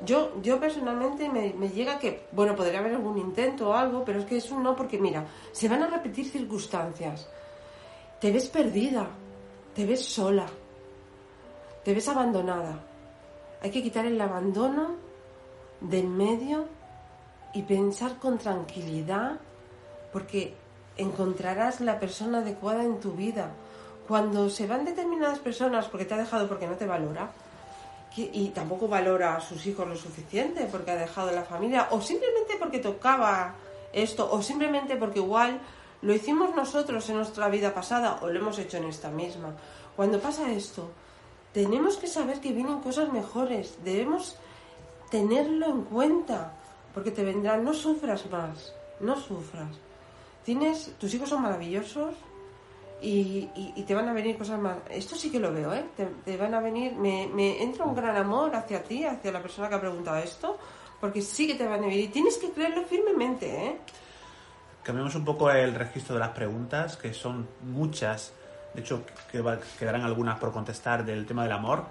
yo, 0.05 0.41
yo 0.43 0.61
personalmente 0.61 1.29
me, 1.29 1.53
me 1.55 1.71
llega 1.71 1.99
que, 1.99 2.27
bueno, 2.33 2.55
podría 2.55 2.79
haber 2.79 2.95
algún 2.95 3.19
intento 3.19 3.71
o 3.71 3.73
algo, 3.75 4.05
pero 4.05 4.21
es 4.21 4.27
que 4.27 4.37
es 4.37 4.51
un 4.51 4.63
no 4.63 4.77
porque, 4.77 4.99
mira, 4.99 5.25
se 5.53 5.69
van 5.69 5.83
a 5.83 5.89
repetir 5.89 6.31
circunstancias. 6.31 7.29
Te 8.21 8.33
ves 8.33 8.49
perdida, 8.49 9.09
te 9.75 9.87
ves 9.87 10.05
sola, 10.05 10.47
te 11.85 11.95
ves 11.95 12.09
abandonada. 12.09 12.81
Hay 13.63 13.71
que 13.71 13.83
quitar 13.83 14.07
el 14.07 14.21
abandono 14.21 14.97
del 15.81 16.09
medio 16.09 16.67
y 17.55 17.63
pensar 17.63 18.19
con 18.19 18.39
tranquilidad 18.39 19.39
porque 20.13 20.55
encontrarás 20.97 21.81
la 21.81 22.01
persona 22.01 22.39
adecuada 22.39 22.83
en 22.83 22.99
tu 22.99 23.13
vida. 23.13 23.53
cuando 24.09 24.49
se 24.49 24.67
van 24.67 24.87
determinadas 24.87 25.39
personas 25.39 25.87
porque 25.87 26.07
te 26.07 26.15
ha 26.15 26.17
dejado 26.17 26.49
porque 26.49 26.67
no 26.67 26.77
te 26.77 26.87
valora, 26.87 27.31
y 28.17 28.49
tampoco 28.49 28.89
valora 28.89 29.37
a 29.37 29.41
sus 29.41 29.65
hijos 29.67 29.87
lo 29.87 29.95
suficiente 29.95 30.67
porque 30.73 30.91
ha 30.91 30.97
dejado 30.97 31.31
la 31.31 31.43
familia, 31.43 31.89
o 31.91 32.01
simplemente 32.01 32.55
porque 32.59 32.79
tocaba 32.79 33.55
esto, 33.93 34.29
o 34.33 34.43
simplemente 34.43 34.97
porque 34.97 35.21
igual 35.21 35.61
lo 36.03 36.15
hicimos 36.15 36.55
nosotros 36.55 37.09
en 37.09 37.17
nuestra 37.17 37.49
vida 37.49 37.75
pasada 37.75 38.19
o 38.23 38.29
lo 38.29 38.39
hemos 38.39 38.59
hecho 38.59 38.77
en 38.77 38.85
esta 38.85 39.11
misma. 39.11 39.57
Cuando 39.97 40.21
pasa 40.21 40.53
esto, 40.53 40.91
tenemos 41.53 41.97
que 41.97 42.07
saber 42.07 42.41
que 42.41 42.53
vienen 42.53 42.81
cosas 42.81 43.13
mejores, 43.13 43.79
debemos 43.83 44.37
tenerlo 45.11 45.67
en 45.67 45.83
cuenta, 45.83 46.53
porque 46.95 47.11
te 47.11 47.25
vendrán, 47.25 47.65
no 47.65 47.75
sufras 47.75 48.31
más, 48.31 48.75
no 49.01 49.17
sufras. 49.17 49.77
Tienes, 50.45 50.95
tus 50.99 51.13
hijos 51.15 51.29
son 51.29 51.43
maravillosos 51.43 52.15
y, 53.01 53.49
te 53.87 53.95
van 53.95 54.09
a 54.09 54.13
venir 54.13 54.39
cosas 54.39 54.61
más. 54.61 54.77
Esto 54.91 55.17
sí 55.17 55.31
que 55.31 55.41
lo 55.41 55.53
veo, 55.53 55.75
¿eh? 55.75 55.85
Te, 55.97 56.07
te 56.07 56.37
van 56.37 56.55
a 56.55 56.61
venir, 56.61 56.93
me, 56.95 57.27
me 57.27 57.63
entra 57.63 57.85
un 57.85 57.95
gran 57.95 58.17
amor 58.17 58.55
hacia 58.55 58.83
ti, 58.83 59.05
hacia 59.05 59.33
la 59.33 59.43
persona 59.43 59.69
que 59.69 59.75
ha 59.75 59.81
preguntado 59.81 60.19
esto, 60.19 60.59
porque 61.01 61.23
sí 61.23 61.47
que 61.47 61.55
te 61.55 61.67
van 61.67 61.81
a 61.81 61.87
venir 61.87 62.01
y 62.01 62.09
tienes 62.09 62.39
que 62.39 62.51
creerlo 62.51 62.85
firmemente, 62.85 63.67
¿eh? 63.67 63.79
Cambiamos 64.89 65.15
un 65.17 65.25
poco 65.27 65.51
el 65.51 65.75
registro 65.75 66.15
de 66.15 66.21
las 66.21 66.31
preguntas, 66.31 66.97
que 66.97 67.13
son 67.13 67.47
muchas. 67.61 68.33
De 68.73 68.81
hecho, 68.81 69.03
que 69.31 69.43
va- 69.43 69.59
quedarán 69.79 70.01
algunas 70.01 70.39
por 70.39 70.51
contestar 70.51 71.05
del 71.05 71.27
tema 71.27 71.43
del 71.43 71.53
amor. 71.53 71.85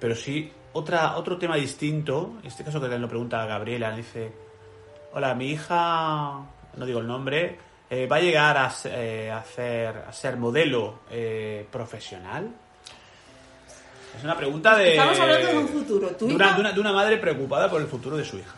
Pero 0.00 0.14
sí, 0.16 0.50
otra, 0.72 1.18
otro 1.18 1.36
tema 1.36 1.56
distinto. 1.56 2.36
En 2.40 2.46
este 2.48 2.64
caso 2.64 2.78
que 2.78 2.84
también 2.84 3.02
lo 3.02 3.08
pregunta 3.10 3.44
Gabriela. 3.44 3.94
Dice, 3.94 4.32
hola, 5.12 5.34
mi 5.34 5.50
hija, 5.50 6.40
no 6.74 6.86
digo 6.86 7.00
el 7.00 7.06
nombre, 7.06 7.58
eh, 7.90 8.06
¿va 8.06 8.16
a 8.16 8.20
llegar 8.20 8.56
a, 8.56 8.72
eh, 8.86 9.30
a 9.30 9.36
hacer, 9.36 9.94
a 10.08 10.12
ser 10.14 10.38
modelo 10.38 11.00
eh, 11.10 11.66
profesional? 11.70 12.48
Es 14.16 14.24
una 14.24 14.38
pregunta 14.38 14.74
de... 14.76 14.92
Estamos 14.92 15.20
hablando 15.20 15.48
de 15.48 15.58
un 15.58 15.68
futuro. 15.68 16.08
Tu 16.16 16.28
de 16.28 16.34
una- 16.34 16.46
hija- 16.46 16.54
de 16.54 16.60
una- 16.62 16.72
de 16.72 16.80
una 16.80 16.92
madre 16.94 17.18
preocupada 17.18 17.68
por 17.68 17.82
el 17.82 17.88
futuro 17.88 18.16
de 18.16 18.24
su 18.24 18.38
hija. 18.38 18.54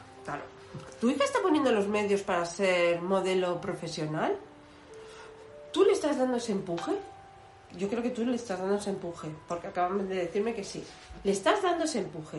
¿Tu 1.05 1.11
hija 1.11 1.25
está 1.25 1.43
poniendo 1.43 1.71
los 1.71 1.87
medios 1.87 2.23
para 2.23 2.47
ser 2.47 3.03
modelo 3.03 3.61
profesional? 3.61 4.39
¿Tú 5.71 5.85
le 5.85 5.93
estás 5.93 6.17
dando 6.17 6.39
ese 6.39 6.53
empuje? 6.53 6.93
Yo 7.77 7.91
creo 7.91 8.03
que 8.03 8.09
tú 8.09 8.25
le 8.25 8.37
estás 8.37 8.59
dando 8.59 8.77
ese 8.77 8.89
empuje, 8.89 9.29
porque 9.47 9.67
acaban 9.67 10.09
de 10.09 10.15
decirme 10.15 10.55
que 10.55 10.65
sí. 10.65 10.83
Le 11.23 11.33
estás 11.33 11.63
dando 11.63 11.85
ese 11.85 11.99
empuje. 11.99 12.39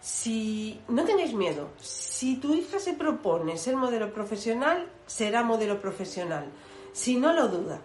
Si 0.00 0.80
no 0.88 1.04
tengáis 1.04 1.32
miedo, 1.34 1.68
si 1.78 2.38
tu 2.38 2.52
hija 2.52 2.80
se 2.80 2.94
propone 2.94 3.56
ser 3.56 3.76
modelo 3.76 4.12
profesional, 4.12 4.88
será 5.06 5.44
modelo 5.44 5.80
profesional. 5.80 6.46
Si 6.92 7.14
no 7.14 7.32
lo 7.32 7.46
duda. 7.46 7.80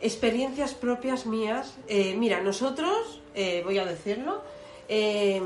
Experiencias 0.00 0.74
propias 0.74 1.26
mías. 1.26 1.76
eh, 1.86 2.16
mira, 2.18 2.40
nosotros, 2.40 3.22
eh, 3.36 3.62
voy 3.64 3.78
a 3.78 3.84
decirlo, 3.84 4.42
eh, 4.88 5.40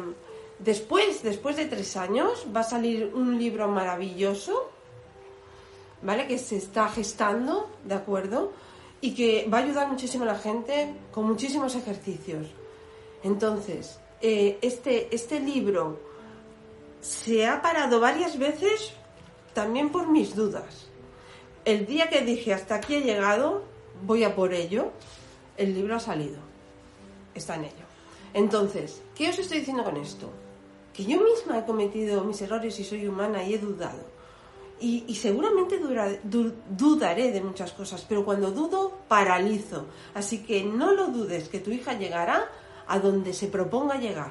después, 0.65 1.23
después 1.23 1.57
de 1.57 1.67
tres 1.67 1.97
años 1.97 2.47
va 2.55 2.61
a 2.61 2.65
salir 2.65 3.13
un 3.15 3.39
libro 3.39 3.69
maravilloso, 3.69 4.71
¿vale? 6.03 6.27
Que 6.27 6.39
se 6.39 6.57
está 6.57 6.89
gestando, 6.89 7.71
¿de 7.85 7.95
acuerdo? 7.95 8.53
Y 9.01 9.15
que 9.15 9.49
va 9.53 9.59
a 9.59 9.63
ayudar 9.63 9.89
muchísimo 9.89 10.25
a 10.25 10.29
la 10.29 10.39
gente 10.39 10.95
con 11.11 11.27
muchísimos 11.27 11.75
ejercicios. 11.75 12.47
Entonces, 13.23 13.99
eh, 14.21 14.59
este, 14.63 15.15
este 15.15 15.41
libro 15.41 15.99
se 17.01 17.47
ha 17.47 17.61
parado 17.61 18.01
varias 18.01 18.39
veces 18.39 18.93
también 19.55 19.91
por 19.91 20.09
mis 20.09 20.35
dudas. 20.35 20.87
El 21.65 21.87
día 21.87 22.09
que 22.09 22.23
dije 22.23 22.55
hasta 22.55 22.77
aquí 22.77 22.97
he 22.97 23.01
llegado, 23.03 23.65
voy 24.05 24.25
a 24.25 24.35
por 24.35 24.53
ello, 24.53 24.93
el 25.57 25.75
libro 25.75 25.97
ha 25.97 26.01
salido. 26.01 26.39
Está 27.35 27.57
en 27.57 27.65
ello. 27.65 27.87
Entonces, 28.35 29.03
¿qué 29.15 29.31
os 29.31 29.39
estoy 29.39 29.59
diciendo 29.59 29.85
con 29.85 29.97
esto? 29.97 30.31
Que 30.93 31.05
yo 31.05 31.20
misma 31.20 31.59
he 31.59 31.64
cometido 31.64 32.24
mis 32.24 32.40
errores 32.43 32.78
y 32.78 32.84
soy 32.84 33.07
humana 33.07 33.43
y 33.43 33.55
he 33.55 33.59
dudado. 33.59 34.05
Y, 34.80 35.05
y 35.07 35.14
seguramente 35.14 35.78
dudaré 35.78 37.30
de 37.30 37.40
muchas 37.40 37.72
cosas, 37.72 38.05
pero 38.09 38.24
cuando 38.24 38.51
dudo, 38.51 38.99
paralizo. 39.07 39.86
Así 40.14 40.43
que 40.43 40.64
no 40.64 40.93
lo 40.93 41.09
dudes, 41.09 41.49
que 41.49 41.61
tu 41.61 41.70
hija 41.70 41.95
llegará 41.95 42.51
a 42.88 42.99
donde 42.99 43.32
se 43.32 43.47
proponga 43.47 43.97
llegar. 43.97 44.30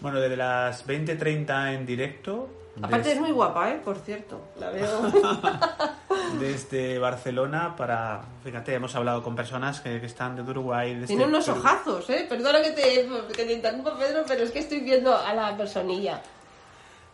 Bueno, 0.00 0.20
desde 0.20 0.36
las 0.36 0.86
20.30 0.86 1.74
en 1.74 1.86
directo. 1.86 2.63
Aparte 2.82 3.12
es 3.12 3.20
muy 3.20 3.30
guapa, 3.30 3.70
¿eh? 3.70 3.80
Por 3.84 3.96
cierto. 3.98 4.40
La 4.58 4.70
veo. 4.70 5.12
desde 6.40 6.98
Barcelona 6.98 7.74
para... 7.76 8.22
Fíjate, 8.42 8.74
hemos 8.74 8.94
hablado 8.96 9.22
con 9.22 9.36
personas 9.36 9.80
que, 9.80 10.00
que 10.00 10.06
están 10.06 10.34
de 10.36 10.42
Uruguay. 10.42 10.94
desde 10.94 11.06
Tiene 11.08 11.24
unos 11.26 11.44
Perú. 11.46 11.58
ojazos, 11.58 12.10
¿eh? 12.10 12.26
Perdona 12.28 12.60
que 12.62 12.70
te, 12.70 13.08
que 13.34 13.44
te 13.44 13.52
interrumpa, 13.52 13.96
Pedro, 13.96 14.24
pero 14.26 14.42
es 14.42 14.50
que 14.50 14.58
estoy 14.58 14.80
viendo 14.80 15.16
a 15.16 15.32
la 15.34 15.56
personilla. 15.56 16.20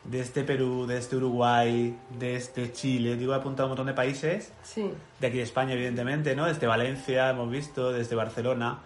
Desde 0.02 0.44
Perú, 0.44 0.86
desde 0.86 1.18
Uruguay, 1.18 1.94
desde 2.18 2.72
Chile. 2.72 3.16
Digo, 3.16 3.34
he 3.34 3.36
apuntado 3.36 3.66
un 3.66 3.72
montón 3.72 3.86
de 3.86 3.92
países. 3.92 4.52
Sí. 4.62 4.90
De 5.18 5.26
aquí 5.26 5.36
de 5.36 5.42
España, 5.42 5.74
evidentemente, 5.74 6.34
¿no? 6.34 6.46
Desde 6.46 6.66
Valencia, 6.66 7.30
hemos 7.30 7.50
visto, 7.50 7.92
desde 7.92 8.16
Barcelona. 8.16 8.78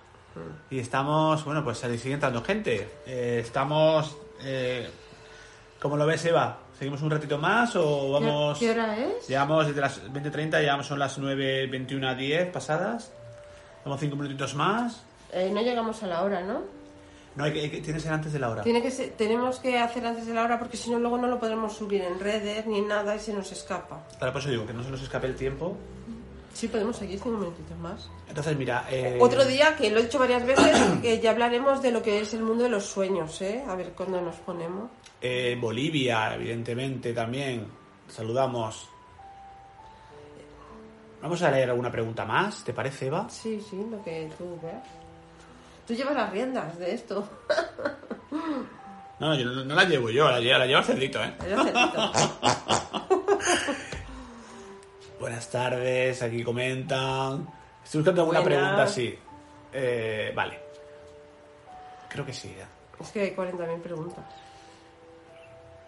Y 0.68 0.81
estamos, 0.81 1.45
bueno, 1.45 1.62
pues 1.62 1.79
sigue 1.79 2.14
entrando 2.14 2.43
gente. 2.43 2.89
Eh, 3.07 3.39
estamos... 3.41 4.16
Eh, 4.43 4.91
¿Cómo 5.81 5.97
lo 5.97 6.07
ves, 6.07 6.25
Eva? 6.25 6.59
¿Seguimos 6.79 7.03
un 7.03 7.11
ratito 7.11 7.39
más 7.39 7.75
o 7.77 8.12
vamos...? 8.12 8.59
¿Qué, 8.59 8.70
hora 8.70 8.97
es? 8.99 9.29
Llevamos 9.29 9.66
desde 9.66 9.81
las 9.81 10.03
20.30, 10.12 10.61
llevamos 10.61 10.87
son 10.87 10.99
las 10.99 11.18
9.21 11.18 12.07
a 12.09 12.14
10 12.14 12.51
pasadas. 12.51 13.12
Vamos 13.85 14.01
cinco 14.01 14.16
minutitos 14.16 14.55
más. 14.55 15.03
Eh, 15.33 15.51
no 15.53 15.61
llegamos 15.62 16.03
a 16.03 16.07
la 16.07 16.22
hora, 16.22 16.41
¿no? 16.43 16.62
No, 17.37 17.45
hay 17.45 17.53
que, 17.53 17.61
hay 17.62 17.70
que- 17.70 17.79
tiene 17.81 17.95
que 17.99 18.01
ser 18.01 18.12
antes 18.12 18.33
de 18.33 18.39
la 18.39 18.49
hora. 18.51 18.62
Tiene 18.62 18.81
que 18.81 18.91
ser- 18.91 19.11
tenemos 19.16 19.59
que 19.59 19.79
hacer 19.79 20.07
antes 20.07 20.27
de 20.27 20.35
la 20.35 20.43
hora 20.45 20.59
porque 20.59 20.77
si 20.77 20.91
no 20.91 20.99
luego 20.99 21.18
no 21.18 21.27
lo 21.27 21.39
podremos 21.39 21.72
subir 21.75 22.03
en 22.03 22.18
redes 22.20 22.64
ni 22.66 22.81
nada 22.81 23.16
y 23.16 23.18
se 23.18 23.33
nos 23.33 23.51
escapa. 23.53 24.05
Claro, 24.18 24.33
por 24.33 24.41
eso 24.43 24.51
digo 24.51 24.66
que 24.66 24.72
no 24.72 24.83
se 24.85 24.91
nos 24.91 25.03
escape 25.03 25.27
el 25.27 25.35
tiempo. 25.37 25.77
Sí, 26.55 26.68
podemos 26.68 26.96
seguir 26.96 27.18
cinco 27.18 27.36
minutitos 27.36 27.76
más. 27.78 28.09
Entonces, 28.28 28.57
mira... 28.57 28.86
eh, 28.88 29.18
Otro 29.20 29.44
día, 29.44 29.74
que 29.76 29.90
lo 29.90 29.98
he 29.98 30.05
dicho 30.05 30.18
varias 30.18 30.46
veces, 30.46 30.74
que 31.02 31.20
ya 31.20 31.32
hablaremos 31.32 31.82
de 31.82 31.90
lo 31.90 32.00
que 32.02 32.20
es 32.20 32.32
el 32.32 32.42
mundo 32.42 32.64
de 32.64 32.70
los 32.70 32.84
sueños, 32.86 33.42
¿eh? 33.42 33.62
A 33.68 33.74
ver 33.74 33.90
cuándo 33.90 34.20
nos 34.20 34.36
ponemos. 34.36 34.88
eh, 35.20 35.59
Bolivia, 35.61 36.34
evidentemente, 36.34 37.12
también. 37.12 37.66
Saludamos. 38.09 38.88
Vamos 41.20 41.42
a 41.42 41.50
leer 41.50 41.70
alguna 41.70 41.90
pregunta 41.90 42.24
más, 42.24 42.62
¿te 42.64 42.72
parece, 42.72 43.07
Eva? 43.07 43.26
Sí, 43.30 43.61
sí, 43.68 43.84
lo 43.90 44.02
que 44.05 44.30
tú 44.38 44.59
veas. 44.62 44.82
Tú 45.86 45.94
llevas 45.94 46.14
las 46.14 46.30
riendas 46.30 46.78
de 46.78 46.94
esto. 46.94 47.26
No, 48.30 49.28
no, 49.28 49.34
yo 49.34 49.46
no, 49.46 49.64
no 49.64 49.74
la 49.74 49.84
llevo 49.84 50.11
yo, 50.11 50.30
la 50.30 50.38
lleva, 50.40 50.59
la 50.59 50.66
lleva 50.66 50.80
el 50.80 50.84
cerdito, 50.86 51.22
¿eh? 51.24 51.34
Eres 51.44 51.59
cerdito. 51.64 52.12
Buenas 55.25 55.49
tardes, 55.49 56.20
aquí 56.20 56.45
comentan. 56.45 57.49
Estoy 57.83 58.01
buscando 58.01 58.20
alguna 58.20 58.41
Buenas. 58.41 58.59
pregunta, 58.61 58.87
sí. 58.87 59.18
Eh, 59.72 60.31
vale. 60.37 60.61
Creo 62.11 62.27
que 62.27 62.33
sí. 62.35 62.49
¿eh? 62.49 62.66
Es 63.01 63.09
que 63.09 63.22
hay 63.22 63.31
40.000 63.35 63.81
preguntas. 63.81 64.22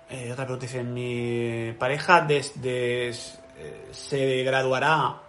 Eh, 0.09 0.33
otra 0.33 0.47
pregunta 0.47 0.65
dice, 0.65 0.83
mi 0.83 1.71
pareja 1.79 2.23
desde 2.23 3.11
eh, 3.11 3.89
se 3.93 4.43
graduará 4.43 5.21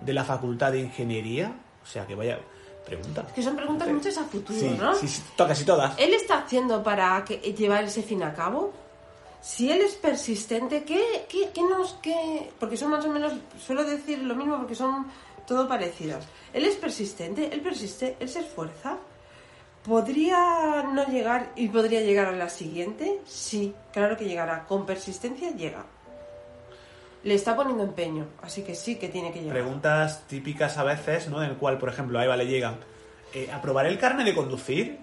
de 0.00 0.12
la 0.12 0.24
Facultad 0.24 0.72
de 0.72 0.80
Ingeniería. 0.80 1.54
O 1.84 1.86
sea, 1.86 2.04
que 2.04 2.16
vaya 2.16 2.40
pregunta. 2.84 3.24
Es 3.28 3.32
que 3.32 3.42
son 3.44 3.54
preguntas 3.54 3.86
muchas 3.86 4.18
a 4.18 4.24
futuro, 4.24 4.58
Sí, 4.58 4.76
¿no? 4.76 4.92
sí, 4.96 5.06
casi 5.36 5.64
todas. 5.64 5.96
¿Él 5.98 6.12
está 6.14 6.38
haciendo 6.38 6.82
para 6.82 7.24
que, 7.24 7.36
llevar 7.36 7.84
ese 7.84 8.02
fin 8.02 8.24
a 8.24 8.34
cabo? 8.34 8.72
Si 9.42 9.72
él 9.72 9.80
es 9.80 9.96
persistente, 9.96 10.84
¿qué, 10.84 11.26
qué, 11.28 11.50
qué 11.52 11.62
nos...? 11.62 11.94
Qué? 12.00 12.50
Porque 12.60 12.76
son 12.76 12.92
más 12.92 13.04
o 13.04 13.10
menos, 13.10 13.32
suelo 13.58 13.82
decir 13.84 14.20
lo 14.20 14.36
mismo 14.36 14.56
porque 14.56 14.76
son 14.76 15.06
todo 15.48 15.66
parecidas. 15.66 16.24
Él 16.54 16.64
es 16.64 16.76
persistente, 16.76 17.52
él 17.52 17.60
persiste, 17.60 18.16
él 18.20 18.28
se 18.28 18.38
esfuerza. 18.38 18.98
¿Podría 19.84 20.84
no 20.94 21.04
llegar 21.08 21.50
y 21.56 21.66
podría 21.68 22.00
llegar 22.02 22.28
a 22.28 22.32
la 22.36 22.48
siguiente? 22.48 23.18
Sí, 23.26 23.74
claro 23.92 24.16
que 24.16 24.26
llegará. 24.26 24.64
Con 24.68 24.86
persistencia 24.86 25.50
llega. 25.50 25.84
Le 27.24 27.34
está 27.34 27.56
poniendo 27.56 27.82
empeño, 27.82 28.26
así 28.42 28.62
que 28.62 28.76
sí 28.76 28.94
que 28.94 29.08
tiene 29.08 29.32
que 29.32 29.40
llegar. 29.40 29.54
Preguntas 29.54 30.22
típicas 30.28 30.78
a 30.78 30.84
veces, 30.84 31.28
¿no? 31.28 31.42
En 31.42 31.50
el 31.50 31.56
cual, 31.56 31.78
por 31.78 31.88
ejemplo, 31.88 32.20
a 32.20 32.24
Eva 32.24 32.36
le 32.36 32.46
llegan, 32.46 32.76
eh, 33.34 33.50
¿aprobaré 33.52 33.88
el 33.88 33.98
carne 33.98 34.22
de 34.22 34.34
conducir? 34.34 34.98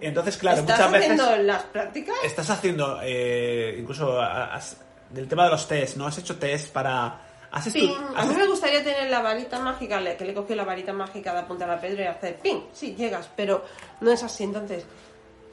Entonces, 0.00 0.36
claro, 0.36 0.60
¿Estás 0.60 0.78
muchas 0.78 0.92
veces... 0.92 1.10
haciendo 1.20 1.42
las 1.44 1.62
prácticas? 1.64 2.16
Estás 2.24 2.50
haciendo, 2.50 2.98
eh, 3.02 3.76
incluso, 3.78 4.20
has- 4.20 4.76
del 5.10 5.28
tema 5.28 5.44
de 5.44 5.50
los 5.50 5.66
test, 5.68 5.96
¿no? 5.96 6.06
Has 6.06 6.18
hecho 6.18 6.36
test 6.36 6.72
para... 6.72 7.20
Has 7.50 7.68
Ping. 7.70 7.90
A 8.16 8.24
mí 8.26 8.34
me 8.34 8.46
gustaría 8.46 8.82
tener 8.84 9.08
la 9.08 9.20
varita 9.22 9.58
mágica, 9.60 10.02
que 10.16 10.24
le 10.24 10.34
cogió 10.34 10.54
la 10.56 10.64
varita 10.64 10.92
mágica 10.92 11.32
de 11.32 11.38
apuntar 11.38 11.70
a 11.70 11.80
Pedro 11.80 12.02
y 12.02 12.06
hacer 12.06 12.36
ping. 12.36 12.60
Sí, 12.72 12.94
llegas, 12.96 13.30
pero 13.34 13.64
no 14.00 14.10
es 14.10 14.22
así. 14.22 14.44
Entonces, 14.44 14.84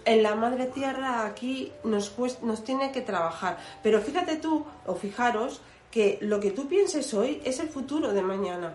en 0.04 0.22
la 0.24 0.36
madre 0.36 0.66
tierra 0.66 1.26
aquí 1.26 1.72
nos, 1.86 2.18
cuest- 2.18 2.42
nos 2.42 2.64
tiene 2.64 2.92
que 2.92 3.02
trabajar. 3.02 3.58
Pero 3.82 4.02
fíjate 4.02 4.36
tú, 4.38 4.66
o 4.86 4.96
fijaros, 4.96 5.62
que 5.92 6.18
lo 6.22 6.40
que 6.42 6.52
tú 6.52 6.68
pienses 6.68 7.14
hoy 7.14 7.42
es 7.46 7.60
el 7.60 7.70
futuro 7.70 8.12
de 8.12 8.22
mañana. 8.24 8.74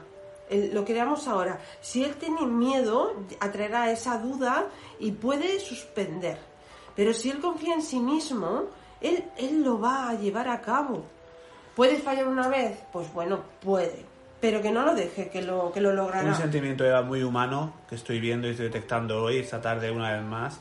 El- 0.51 0.75
lo 0.75 0.85
que 0.85 0.95
leamos 0.95 1.27
ahora. 1.29 1.59
Si 1.81 2.03
él 2.05 2.15
tiene 2.17 2.47
miedo, 2.47 3.13
atraerá 3.41 3.91
esa 3.91 4.19
duda 4.19 4.67
y 4.99 5.13
puede 5.13 5.61
suspender. 5.61 6.39
Pero 6.97 7.13
si 7.15 7.31
él 7.31 7.39
confía 7.41 7.75
en 7.75 7.83
sí 7.83 8.01
mismo, 8.01 8.65
él, 9.01 9.25
él 9.37 9.63
lo 9.63 9.79
va 9.81 10.09
a 10.11 10.15
llevar 10.15 10.49
a 10.49 10.61
cabo. 10.61 11.05
¿Puede 11.77 11.99
fallar 11.99 12.27
una 12.27 12.49
vez? 12.49 12.77
Pues 12.93 13.13
bueno, 13.13 13.41
puede. 13.63 14.05
Pero 14.41 14.61
que 14.63 14.71
no 14.71 14.83
lo 14.85 14.95
deje, 14.95 15.29
que 15.31 15.43
lo, 15.43 15.71
que 15.73 15.81
lo 15.81 15.93
logrará. 15.93 16.29
Un 16.29 16.35
sentimiento 16.35 16.85
muy 17.05 17.23
humano 17.23 17.73
que 17.89 17.95
estoy 17.97 18.21
viendo 18.21 18.47
y 18.47 18.51
estoy 18.53 18.67
detectando 18.67 19.23
hoy, 19.23 19.39
esta 19.39 19.61
tarde, 19.61 19.91
una 19.91 20.13
vez 20.13 20.23
más, 20.25 20.61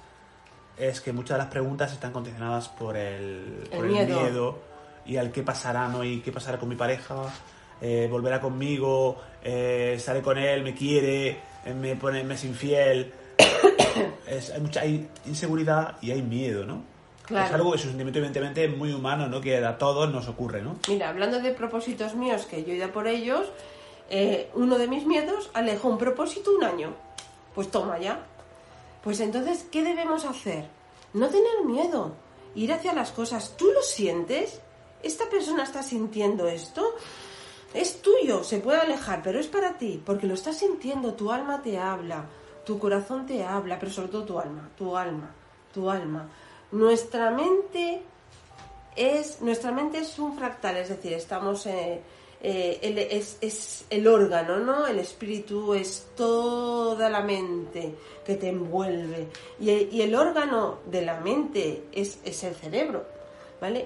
es 0.77 1.01
que 1.01 1.11
muchas 1.13 1.37
de 1.37 1.43
las 1.43 1.51
preguntas 1.51 1.91
están 1.91 2.11
condicionadas 2.11 2.69
por 2.69 2.95
el, 2.97 3.67
El 3.71 3.77
por 3.77 3.85
el 3.85 3.91
miedo. 3.91 4.21
miedo 4.21 4.59
y 5.05 5.17
al 5.17 5.31
qué 5.31 5.41
pasará, 5.43 5.87
¿no? 5.87 6.03
Y 6.03 6.21
qué 6.21 6.31
pasará 6.31 6.59
con 6.59 6.69
mi 6.69 6.75
pareja, 6.75 7.15
eh, 7.81 8.07
volverá 8.09 8.39
conmigo, 8.41 9.17
eh, 9.43 9.93
estaré 9.97 10.21
con 10.21 10.37
él, 10.37 10.63
me 10.63 10.73
quiere, 10.73 11.29
eh, 11.65 11.73
me, 11.73 11.95
pone, 11.95 12.23
me 12.23 12.35
es 12.35 12.43
infiel. 12.43 13.13
Es- 14.27 14.51
hay 14.51 14.61
mucha 14.61 14.81
hay 14.81 15.07
inseguridad 15.25 15.97
y 16.01 16.11
hay 16.11 16.21
miedo, 16.21 16.65
¿no? 16.65 16.83
Claro. 17.25 17.47
Es 17.47 17.53
algo 17.53 17.71
que 17.71 17.77
es 17.77 17.83
un 17.83 17.89
sentimiento 17.91 18.19
evidentemente 18.19 18.67
muy 18.67 18.93
humano, 18.93 19.27
¿no? 19.27 19.41
Que 19.41 19.57
a 19.63 19.77
todos 19.77 20.11
nos 20.11 20.27
ocurre, 20.27 20.61
¿no? 20.61 20.77
Mira, 20.87 21.09
hablando 21.09 21.39
de 21.39 21.51
propósitos 21.51 22.13
míos, 22.15 22.45
que 22.45 22.63
yo 22.63 22.71
he 22.73 22.75
ido 22.77 22.91
por 22.91 23.07
ellos, 23.07 23.47
eh, 24.09 24.49
uno 24.53 24.77
de 24.77 24.87
mis 24.87 25.05
miedos 25.05 25.49
alejó 25.53 25.89
un 25.89 25.97
propósito 25.97 26.51
un 26.55 26.63
año. 26.63 26.93
Pues 27.55 27.69
toma 27.71 27.97
ya. 27.99 28.19
Pues 29.03 29.19
entonces, 29.19 29.65
¿qué 29.71 29.83
debemos 29.83 30.25
hacer? 30.25 30.65
No 31.13 31.27
tener 31.27 31.63
miedo, 31.65 32.13
ir 32.55 32.71
hacia 32.71 32.93
las 32.93 33.11
cosas. 33.11 33.55
¿Tú 33.57 33.65
lo 33.73 33.81
sientes? 33.81 34.61
¿Esta 35.03 35.27
persona 35.29 35.63
está 35.63 35.83
sintiendo 35.83 36.47
esto? 36.47 36.83
Es 37.73 38.01
tuyo, 38.01 38.43
se 38.43 38.59
puede 38.59 38.79
alejar, 38.79 39.21
pero 39.23 39.39
es 39.39 39.47
para 39.47 39.77
ti, 39.77 40.01
porque 40.05 40.25
lo 40.27 40.33
estás 40.33 40.57
sintiendo, 40.57 41.13
tu 41.13 41.31
alma 41.31 41.61
te 41.61 41.77
habla, 41.77 42.25
tu 42.65 42.79
corazón 42.79 43.25
te 43.25 43.43
habla, 43.43 43.77
pero 43.79 43.91
sobre 43.91 44.07
todo 44.09 44.23
tu 44.23 44.39
alma, 44.39 44.69
tu 44.77 44.95
alma, 44.97 45.31
tu 45.73 45.89
alma. 45.89 46.27
Nuestra 46.71 47.29
mente 47.31 48.01
es 48.95 49.41
nuestra 49.41 49.71
mente 49.71 49.99
es 49.99 50.17
un 50.17 50.35
fractal, 50.37 50.77
es 50.77 50.89
decir, 50.89 51.13
estamos 51.13 51.65
eh, 51.67 52.01
eh, 52.41 52.79
el- 52.81 52.97
es, 52.97 53.37
es 53.41 53.85
el 53.89 54.07
órgano, 54.07 54.57
¿no? 54.57 54.87
El 54.87 54.99
espíritu 54.99 55.73
es 55.75 56.07
toda 56.15 57.09
la 57.09 57.21
mente 57.21 57.93
que 58.25 58.35
te 58.35 58.49
envuelve 58.49 59.27
y, 59.59 59.69
y 59.71 60.01
el 60.01 60.15
órgano 60.15 60.79
de 60.85 61.03
la 61.03 61.19
mente 61.19 61.83
es, 61.91 62.19
es 62.25 62.43
el 62.43 62.55
cerebro, 62.55 63.05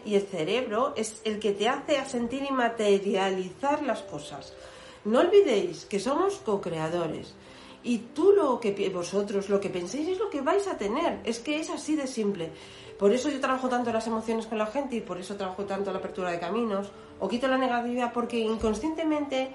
Y 0.05 0.15
el 0.15 0.23
cerebro 0.23 0.93
es 0.97 1.21
el 1.23 1.39
que 1.39 1.51
te 1.51 1.69
hace 1.69 2.03
sentir 2.05 2.43
y 2.43 2.51
materializar 2.51 3.83
las 3.83 4.01
cosas. 4.01 4.53
No 5.05 5.19
olvidéis 5.19 5.85
que 5.85 5.99
somos 5.99 6.35
co-creadores. 6.39 7.33
Y 7.83 7.97
tú 8.13 8.33
lo 8.33 8.59
que 8.59 8.91
vosotros 8.93 9.49
lo 9.49 9.59
que 9.59 9.69
penséis 9.69 10.09
es 10.09 10.19
lo 10.19 10.29
que 10.29 10.41
vais 10.41 10.67
a 10.67 10.77
tener. 10.77 11.19
Es 11.23 11.39
que 11.39 11.59
es 11.59 11.69
así 11.69 11.95
de 11.95 12.05
simple. 12.05 12.51
Por 12.99 13.11
eso 13.13 13.29
yo 13.29 13.39
trabajo 13.39 13.69
tanto 13.69 13.91
las 13.91 14.05
emociones 14.05 14.45
con 14.45 14.57
la 14.57 14.67
gente 14.67 14.97
y 14.97 15.01
por 15.01 15.17
eso 15.17 15.35
trabajo 15.35 15.63
tanto 15.63 15.91
la 15.91 15.99
apertura 15.99 16.31
de 16.31 16.39
caminos. 16.39 16.91
O 17.19 17.27
quito 17.27 17.47
la 17.47 17.57
negatividad 17.57 18.13
porque 18.13 18.37
inconscientemente 18.37 19.53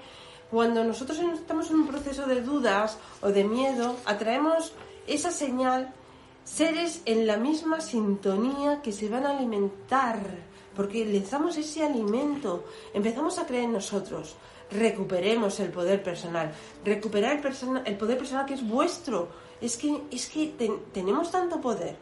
cuando 0.49 0.83
nosotros 0.83 1.19
estamos 1.19 1.69
en 1.69 1.77
un 1.77 1.87
proceso 1.87 2.25
de 2.25 2.41
dudas 2.41 2.97
o 3.21 3.29
de 3.29 3.43
miedo, 3.43 3.95
atraemos 4.05 4.73
esa 5.05 5.31
señal 5.31 5.93
seres 6.57 7.01
en 7.05 7.27
la 7.27 7.37
misma 7.37 7.81
sintonía 7.81 8.81
que 8.81 8.91
se 8.93 9.09
van 9.09 9.25
a 9.25 9.31
alimentar, 9.37 10.19
porque 10.75 11.05
les 11.05 11.29
damos 11.29 11.57
ese 11.57 11.83
alimento, 11.83 12.63
empezamos 12.93 13.37
a 13.37 13.45
creer 13.45 13.65
en 13.65 13.73
nosotros, 13.73 14.35
recuperemos 14.71 15.59
el 15.59 15.69
poder 15.71 16.01
personal, 16.01 16.51
recuperar 16.85 17.37
el, 17.45 17.81
el 17.85 17.97
poder 17.97 18.17
personal 18.17 18.45
que 18.45 18.53
es 18.53 18.67
vuestro, 18.67 19.27
es 19.59 19.75
que, 19.77 20.01
es 20.11 20.29
que 20.29 20.47
ten- 20.57 20.79
tenemos 20.93 21.31
tanto 21.31 21.59
poder. 21.59 21.95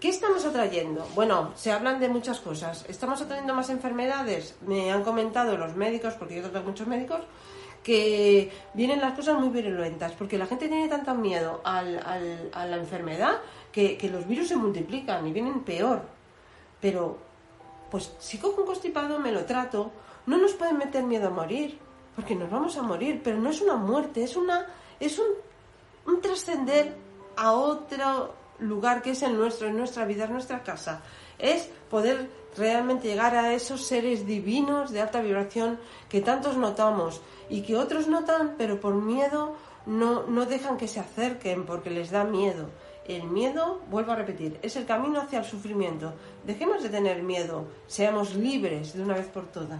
¿Qué 0.00 0.10
estamos 0.10 0.44
atrayendo? 0.44 1.06
Bueno, 1.14 1.52
se 1.56 1.72
hablan 1.72 1.98
de 1.98 2.10
muchas 2.10 2.38
cosas. 2.40 2.84
¿Estamos 2.86 3.22
atrayendo 3.22 3.54
más 3.54 3.70
enfermedades? 3.70 4.54
Me 4.66 4.92
han 4.92 5.02
comentado 5.02 5.56
los 5.56 5.74
médicos, 5.74 6.12
porque 6.14 6.36
yo 6.36 6.42
trato 6.42 6.58
con 6.58 6.72
muchos 6.72 6.86
médicos, 6.86 7.20
que 7.82 8.50
vienen 8.74 9.00
las 9.00 9.14
cosas 9.14 9.38
muy 9.40 9.48
virulentas, 9.48 10.12
porque 10.12 10.36
la 10.36 10.46
gente 10.46 10.68
tiene 10.68 10.88
tanto 10.88 11.14
miedo 11.14 11.62
al- 11.64 12.50
a 12.52 12.66
la 12.66 12.76
enfermedad 12.76 13.36
que, 13.76 14.08
los 14.08 14.26
virus 14.26 14.48
se 14.48 14.56
multiplican 14.56 15.26
y 15.26 15.32
vienen 15.32 15.60
peor. 15.60 16.00
Pero, 16.80 17.18
pues 17.90 18.10
si 18.18 18.38
cojo 18.38 18.62
un 18.62 18.66
constipado, 18.66 19.18
me 19.18 19.32
lo 19.32 19.44
trato, 19.44 19.92
no 20.24 20.38
nos 20.38 20.54
pueden 20.54 20.78
meter 20.78 21.04
miedo 21.04 21.28
a 21.28 21.30
morir, 21.30 21.78
porque 22.14 22.34
nos 22.34 22.50
vamos 22.50 22.78
a 22.78 22.82
morir, 22.82 23.20
pero 23.22 23.36
no 23.36 23.50
es 23.50 23.60
una 23.60 23.76
muerte, 23.76 24.24
es 24.24 24.34
una 24.34 24.66
es 24.98 25.18
un, 25.18 25.26
un 26.06 26.22
trascender 26.22 26.96
a 27.36 27.52
otro 27.52 28.34
lugar 28.60 29.02
que 29.02 29.10
es 29.10 29.22
el 29.22 29.36
nuestro, 29.36 29.68
en 29.68 29.76
nuestra 29.76 30.06
vida, 30.06 30.24
en 30.24 30.32
nuestra 30.32 30.62
casa. 30.62 31.02
Es 31.38 31.68
poder 31.90 32.30
realmente 32.56 33.08
llegar 33.08 33.36
a 33.36 33.52
esos 33.52 33.84
seres 33.84 34.24
divinos 34.24 34.90
de 34.90 35.02
alta 35.02 35.20
vibración 35.20 35.78
que 36.08 36.22
tantos 36.22 36.56
notamos 36.56 37.20
y 37.50 37.60
que 37.60 37.76
otros 37.76 38.08
notan, 38.08 38.54
pero 38.56 38.80
por 38.80 38.94
miedo 38.94 39.54
no, 39.84 40.22
no 40.22 40.46
dejan 40.46 40.78
que 40.78 40.88
se 40.88 41.00
acerquen 41.00 41.66
porque 41.66 41.90
les 41.90 42.10
da 42.10 42.24
miedo. 42.24 42.70
El 43.08 43.24
miedo, 43.24 43.80
vuelvo 43.90 44.12
a 44.12 44.16
repetir, 44.16 44.58
es 44.62 44.74
el 44.76 44.84
camino 44.84 45.20
hacia 45.20 45.38
el 45.38 45.44
sufrimiento. 45.44 46.12
Dejemos 46.44 46.82
de 46.82 46.88
tener 46.88 47.22
miedo, 47.22 47.66
seamos 47.86 48.34
libres 48.34 48.94
de 48.94 49.02
una 49.02 49.14
vez 49.14 49.26
por 49.26 49.46
todas. 49.46 49.78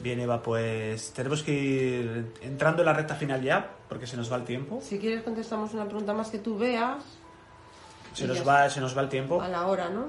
Bien, 0.00 0.18
Eva, 0.18 0.42
pues 0.42 1.12
tenemos 1.12 1.42
que 1.42 1.52
ir 1.52 2.32
entrando 2.42 2.82
en 2.82 2.86
la 2.86 2.92
recta 2.94 3.14
final 3.14 3.42
ya, 3.42 3.70
porque 3.88 4.06
se 4.06 4.16
nos 4.16 4.32
va 4.32 4.36
el 4.36 4.44
tiempo. 4.44 4.80
Si 4.82 4.98
quieres 4.98 5.22
contestamos 5.22 5.74
una 5.74 5.84
pregunta 5.84 6.12
más 6.14 6.30
que 6.30 6.38
tú 6.38 6.56
veas 6.58 7.04
Se 8.14 8.26
nos 8.26 8.46
va, 8.46 8.68
se 8.68 8.80
nos 8.80 8.96
va 8.96 9.02
el 9.02 9.08
tiempo. 9.08 9.40
a 9.40 9.48
la 9.48 9.66
hora, 9.66 9.88
¿no? 9.90 10.06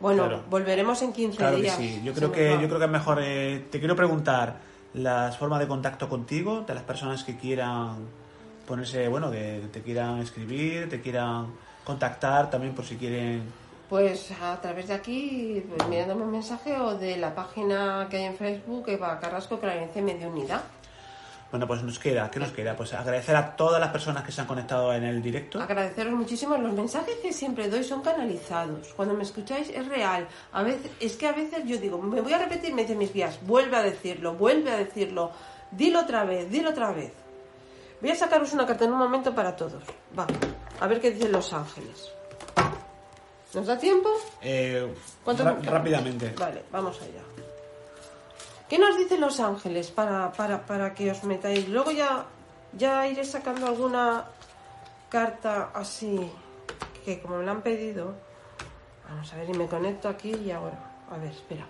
Bueno, 0.00 0.24
Claro. 0.24 0.42
volveremos 0.48 1.00
en 1.02 1.12
15 1.12 1.36
Claro 1.38 1.56
que 1.56 1.62
días. 1.62 1.76
sí. 1.76 2.00
Yo 2.04 2.12
creo 2.14 2.32
que, 2.32 2.54
va. 2.54 2.60
yo 2.62 2.66
creo 2.68 2.78
que 2.78 2.84
es 2.86 2.90
mejor. 2.90 3.18
eh, 3.22 3.66
te 3.70 3.78
quiero 3.78 3.94
preguntar 3.96 4.56
las 4.94 5.36
formas 5.36 5.58
de 5.60 5.66
contacto 5.68 6.08
contigo, 6.08 6.62
de 6.66 6.74
las 6.74 6.82
personas 6.84 7.24
que 7.24 7.36
quieran 7.36 8.06
ponerse, 8.66 9.08
bueno, 9.08 9.30
que 9.30 9.62
te 9.72 9.82
quieran 9.82 10.18
escribir, 10.18 10.88
te 10.88 11.00
quieran 11.00 11.52
contactar 11.84 12.50
también 12.50 12.74
por 12.74 12.84
si 12.84 12.96
quieren. 12.96 13.42
Pues 13.88 14.32
a 14.42 14.60
través 14.60 14.88
de 14.88 14.94
aquí, 14.94 15.62
pues, 15.68 15.88
mirándome 15.88 16.24
un 16.24 16.32
mensaje 16.32 16.78
o 16.78 16.96
de 16.96 17.16
la 17.16 17.34
página 17.34 18.06
que 18.10 18.16
hay 18.16 18.24
en 18.24 18.36
Facebook, 18.36 18.88
Eva 18.88 19.20
Carrasco, 19.20 19.60
Clarencia 19.60 20.00
y 20.00 20.04
Mediunidad. 20.04 20.62
Bueno, 21.50 21.68
pues 21.68 21.84
nos 21.84 22.00
queda, 22.00 22.28
¿qué 22.32 22.40
nos 22.40 22.50
queda? 22.50 22.74
Pues 22.74 22.92
agradecer 22.94 23.36
a 23.36 23.54
todas 23.54 23.80
las 23.80 23.90
personas 23.90 24.24
que 24.24 24.32
se 24.32 24.40
han 24.40 24.46
conectado 24.48 24.92
en 24.92 25.04
el 25.04 25.22
directo. 25.22 25.60
Agradeceros 25.60 26.12
muchísimo. 26.12 26.56
Los 26.56 26.72
mensajes 26.72 27.14
que 27.22 27.32
siempre 27.32 27.68
doy 27.68 27.84
son 27.84 28.02
canalizados. 28.02 28.92
Cuando 28.96 29.14
me 29.14 29.22
escucháis 29.22 29.68
es 29.68 29.86
real. 29.86 30.26
A 30.52 30.64
veces, 30.64 30.90
es 30.98 31.16
que 31.16 31.28
a 31.28 31.32
veces 31.32 31.62
yo 31.64 31.78
digo, 31.78 32.02
me 32.02 32.20
voy 32.20 32.32
a 32.32 32.38
repetir, 32.38 32.74
me 32.74 32.82
dicen 32.82 32.98
mis 32.98 33.12
guías, 33.12 33.38
vuelve 33.46 33.76
a 33.76 33.82
decirlo, 33.82 34.34
vuelve 34.34 34.72
a 34.72 34.76
decirlo, 34.76 35.30
dilo 35.70 36.00
otra 36.00 36.24
vez, 36.24 36.50
dilo 36.50 36.70
otra 36.70 36.90
vez. 36.90 37.12
Voy 38.04 38.10
a 38.10 38.16
sacaros 38.16 38.52
una 38.52 38.66
carta 38.66 38.84
en 38.84 38.92
un 38.92 38.98
momento 38.98 39.34
para 39.34 39.56
todos. 39.56 39.82
Va, 40.18 40.26
a 40.78 40.86
ver 40.86 41.00
qué 41.00 41.10
dicen 41.10 41.32
los 41.32 41.54
ángeles. 41.54 42.12
¿Nos 43.54 43.66
da 43.66 43.78
tiempo? 43.78 44.10
Eh, 44.42 44.94
rápidamente. 45.24 46.34
Vale, 46.38 46.64
vamos 46.70 47.00
allá. 47.00 47.22
¿Qué 48.68 48.78
nos 48.78 48.98
dicen 48.98 49.22
los 49.22 49.40
ángeles 49.40 49.90
para, 49.90 50.30
para, 50.32 50.66
para 50.66 50.92
que 50.92 51.10
os 51.10 51.24
metáis? 51.24 51.66
Luego 51.70 51.92
ya, 51.92 52.26
ya 52.74 53.08
iré 53.08 53.24
sacando 53.24 53.68
alguna 53.68 54.26
carta 55.08 55.70
así, 55.72 56.30
que 57.06 57.22
como 57.22 57.38
me 57.38 57.46
la 57.46 57.52
han 57.52 57.62
pedido. 57.62 58.12
Vamos 59.08 59.32
a 59.32 59.36
ver, 59.38 59.48
y 59.48 59.54
me 59.54 59.66
conecto 59.66 60.10
aquí 60.10 60.34
y 60.44 60.50
ahora. 60.50 60.78
A 61.10 61.16
ver, 61.16 61.30
espera. 61.30 61.64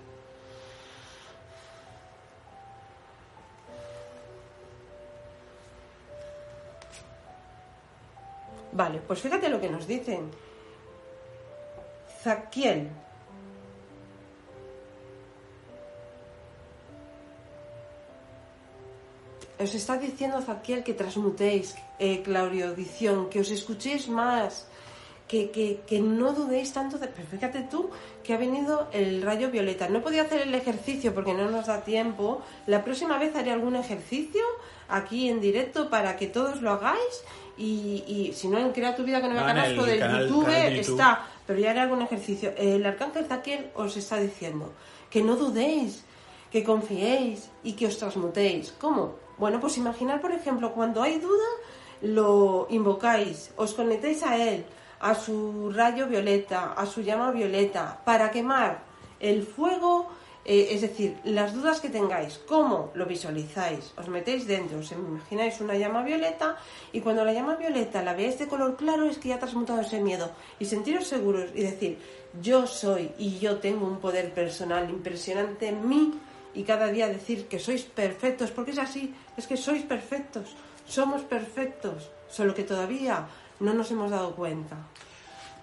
Vale, 8.74 9.00
pues 9.06 9.20
fíjate 9.20 9.48
lo 9.48 9.60
que 9.60 9.70
nos 9.70 9.86
dicen. 9.86 10.30
Zaquiel, 12.22 12.90
os 19.60 19.74
está 19.74 19.96
diciendo 19.96 20.42
Zaquiel 20.42 20.82
que 20.82 20.94
transmutéis, 20.94 21.76
eh, 22.00 22.22
clauriodición, 22.22 23.30
que 23.30 23.40
os 23.40 23.50
escuchéis 23.50 24.08
más, 24.08 24.66
que, 25.28 25.50
que, 25.50 25.80
que 25.86 26.00
no 26.00 26.32
dudéis 26.32 26.72
tanto 26.72 26.98
de... 26.98 27.08
Pero 27.08 27.28
fíjate 27.28 27.62
tú 27.70 27.90
que 28.22 28.34
ha 28.34 28.36
venido 28.36 28.88
el 28.92 29.22
rayo 29.22 29.50
violeta. 29.50 29.88
No 29.88 30.02
podía 30.02 30.22
hacer 30.22 30.42
el 30.42 30.54
ejercicio 30.54 31.14
porque 31.14 31.32
no 31.32 31.50
nos 31.50 31.66
da 31.66 31.82
tiempo. 31.82 32.42
La 32.66 32.84
próxima 32.84 33.18
vez 33.18 33.34
haré 33.36 33.52
algún 33.52 33.76
ejercicio 33.76 34.42
aquí 34.88 35.28
en 35.28 35.40
directo 35.40 35.88
para 35.88 36.16
que 36.16 36.26
todos 36.26 36.60
lo 36.60 36.72
hagáis. 36.72 37.24
Y, 37.56 38.02
y 38.06 38.32
si 38.34 38.48
no, 38.48 38.58
en 38.58 38.72
Crea 38.72 38.96
tu 38.96 39.04
vida 39.04 39.18
Eva 39.18 39.28
No, 39.28 39.34
en 39.34 39.40
el 39.40 39.46
Carrasco 39.54 39.84
del 39.86 39.98
canal- 40.00 40.28
YouTube, 40.28 40.44
canal 40.46 40.62
de 40.70 40.76
YouTube. 40.76 40.92
está. 41.00 41.26
Pero 41.46 41.58
ya 41.60 41.70
haré 41.70 41.80
algún 41.80 42.02
ejercicio. 42.02 42.52
El 42.56 42.84
arcángel 42.86 43.26
Zaquiel 43.26 43.70
os 43.74 43.96
está 43.96 44.16
diciendo 44.18 44.72
que 45.10 45.22
no 45.22 45.36
dudéis, 45.36 46.04
que 46.50 46.64
confiéis 46.64 47.50
y 47.62 47.74
que 47.74 47.86
os 47.86 47.98
transmutéis. 47.98 48.72
¿Cómo? 48.80 49.16
Bueno, 49.38 49.60
pues 49.60 49.76
imaginar, 49.76 50.20
por 50.20 50.32
ejemplo, 50.32 50.72
cuando 50.72 51.02
hay 51.02 51.18
duda, 51.18 51.46
lo 52.02 52.66
invocáis, 52.70 53.50
os 53.56 53.74
conectáis 53.74 54.22
a 54.22 54.36
él, 54.36 54.64
a 55.00 55.14
su 55.14 55.70
rayo 55.74 56.06
violeta, 56.06 56.72
a 56.72 56.86
su 56.86 57.02
llama 57.02 57.30
violeta, 57.30 58.00
para 58.04 58.30
quemar 58.30 58.82
el 59.20 59.42
fuego, 59.42 60.08
eh, 60.44 60.68
es 60.72 60.82
decir, 60.82 61.18
las 61.24 61.54
dudas 61.54 61.80
que 61.80 61.88
tengáis, 61.88 62.38
¿cómo 62.46 62.90
lo 62.94 63.06
visualizáis? 63.06 63.92
Os 63.96 64.08
metéis 64.08 64.46
dentro, 64.46 64.78
os 64.78 64.92
imagináis 64.92 65.60
una 65.60 65.74
llama 65.74 66.02
violeta 66.02 66.56
y 66.92 67.00
cuando 67.00 67.24
la 67.24 67.32
llama 67.32 67.56
violeta 67.56 68.02
la 68.02 68.12
veáis 68.12 68.38
de 68.38 68.46
color 68.46 68.76
claro 68.76 69.08
es 69.08 69.16
que 69.16 69.28
ya 69.28 69.36
ha 69.36 69.38
transmutado 69.38 69.80
ese 69.80 70.00
miedo 70.00 70.32
y 70.58 70.66
sentiros 70.66 71.06
seguros 71.06 71.48
y 71.54 71.62
decir, 71.62 71.98
yo 72.42 72.66
soy 72.66 73.12
y 73.18 73.38
yo 73.38 73.56
tengo 73.56 73.86
un 73.86 73.98
poder 74.00 74.34
personal 74.34 74.90
impresionante 74.90 75.68
en 75.68 75.88
mí 75.88 76.12
y 76.54 76.62
cada 76.62 76.88
día 76.88 77.08
decir 77.08 77.48
que 77.48 77.58
sois 77.58 77.82
perfectos, 77.82 78.50
porque 78.50 78.72
es 78.72 78.78
así, 78.78 79.14
es 79.36 79.46
que 79.46 79.56
sois 79.56 79.82
perfectos, 79.82 80.54
somos 80.86 81.22
perfectos, 81.22 82.10
solo 82.28 82.54
que 82.54 82.64
todavía 82.64 83.26
no 83.60 83.72
nos 83.72 83.90
hemos 83.90 84.10
dado 84.10 84.36
cuenta. 84.36 84.76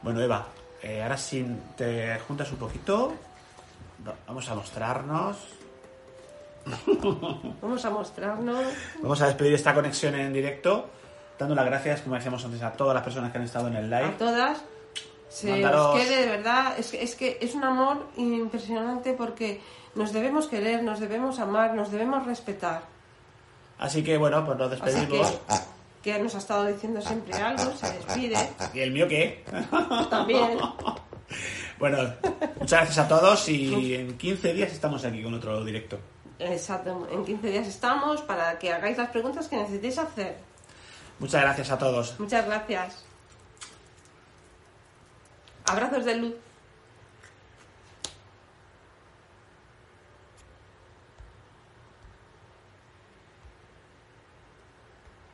Bueno, 0.01 0.21
Eva, 0.21 0.47
eh, 0.81 1.01
ahora 1.03 1.17
si 1.17 1.45
te 1.77 2.17
juntas 2.27 2.51
un 2.51 2.57
poquito, 2.57 3.13
vamos 4.27 4.49
a 4.49 4.55
mostrarnos. 4.55 5.37
Vamos 7.61 7.85
a 7.85 7.89
mostrarnos. 7.89 8.65
Vamos 9.01 9.21
a 9.21 9.27
despedir 9.27 9.53
esta 9.53 9.73
conexión 9.73 10.15
en 10.15 10.31
directo, 10.31 10.89
dando 11.39 11.55
las 11.55 11.65
gracias, 11.65 12.01
como 12.01 12.15
decíamos 12.15 12.43
antes, 12.45 12.61
a 12.61 12.71
todas 12.73 12.93
las 12.93 13.03
personas 13.03 13.31
que 13.31 13.37
han 13.39 13.43
estado 13.45 13.67
en 13.67 13.75
el 13.75 13.91
a 13.93 14.01
live. 14.01 14.13
todas. 14.17 14.61
Se 15.29 15.49
Mandaros- 15.49 15.95
os 15.95 16.01
quede 16.01 16.17
de 16.25 16.27
verdad, 16.27 16.73
es 16.77 16.91
que, 16.91 17.01
es 17.01 17.15
que 17.15 17.37
es 17.41 17.55
un 17.55 17.63
amor 17.63 18.05
impresionante 18.17 19.13
porque 19.13 19.61
nos 19.95 20.11
debemos 20.11 20.47
querer, 20.47 20.83
nos 20.83 20.99
debemos 20.99 21.39
amar, 21.39 21.73
nos 21.73 21.89
debemos 21.89 22.25
respetar. 22.25 22.81
Así 23.79 24.03
que 24.03 24.17
bueno, 24.17 24.45
pues 24.45 24.57
nos 24.57 24.71
Así 24.73 24.81
despedimos. 24.81 25.31
que, 26.03 26.11
que 26.11 26.19
nos 26.19 26.35
ha 26.35 26.37
estado 26.39 26.65
diciendo 26.65 27.01
siempre 27.01 27.33
algo, 27.35 27.71
se 27.77 27.91
despide. 27.93 28.37
¿Y 28.73 28.79
el 28.81 28.91
mío 28.91 29.07
qué? 29.07 29.43
También. 30.09 30.59
Bueno, 31.81 32.13
muchas 32.59 32.81
gracias 32.81 32.97
a 32.99 33.07
todos 33.07 33.49
y 33.49 33.95
en 33.95 34.15
15 34.15 34.53
días 34.53 34.71
estamos 34.71 35.03
aquí 35.03 35.23
con 35.23 35.33
otro 35.33 35.65
directo. 35.65 35.97
Exacto, 36.37 37.07
en 37.11 37.25
15 37.25 37.49
días 37.49 37.67
estamos 37.67 38.21
para 38.21 38.59
que 38.59 38.71
hagáis 38.71 38.99
las 38.99 39.09
preguntas 39.09 39.47
que 39.47 39.55
necesitéis 39.55 39.97
hacer. 39.97 40.37
Muchas 41.17 41.41
gracias 41.41 41.71
a 41.71 41.79
todos. 41.79 42.19
Muchas 42.19 42.45
gracias. 42.45 43.03
Abrazos 45.65 46.05
de 46.05 46.15
luz. 46.17 46.35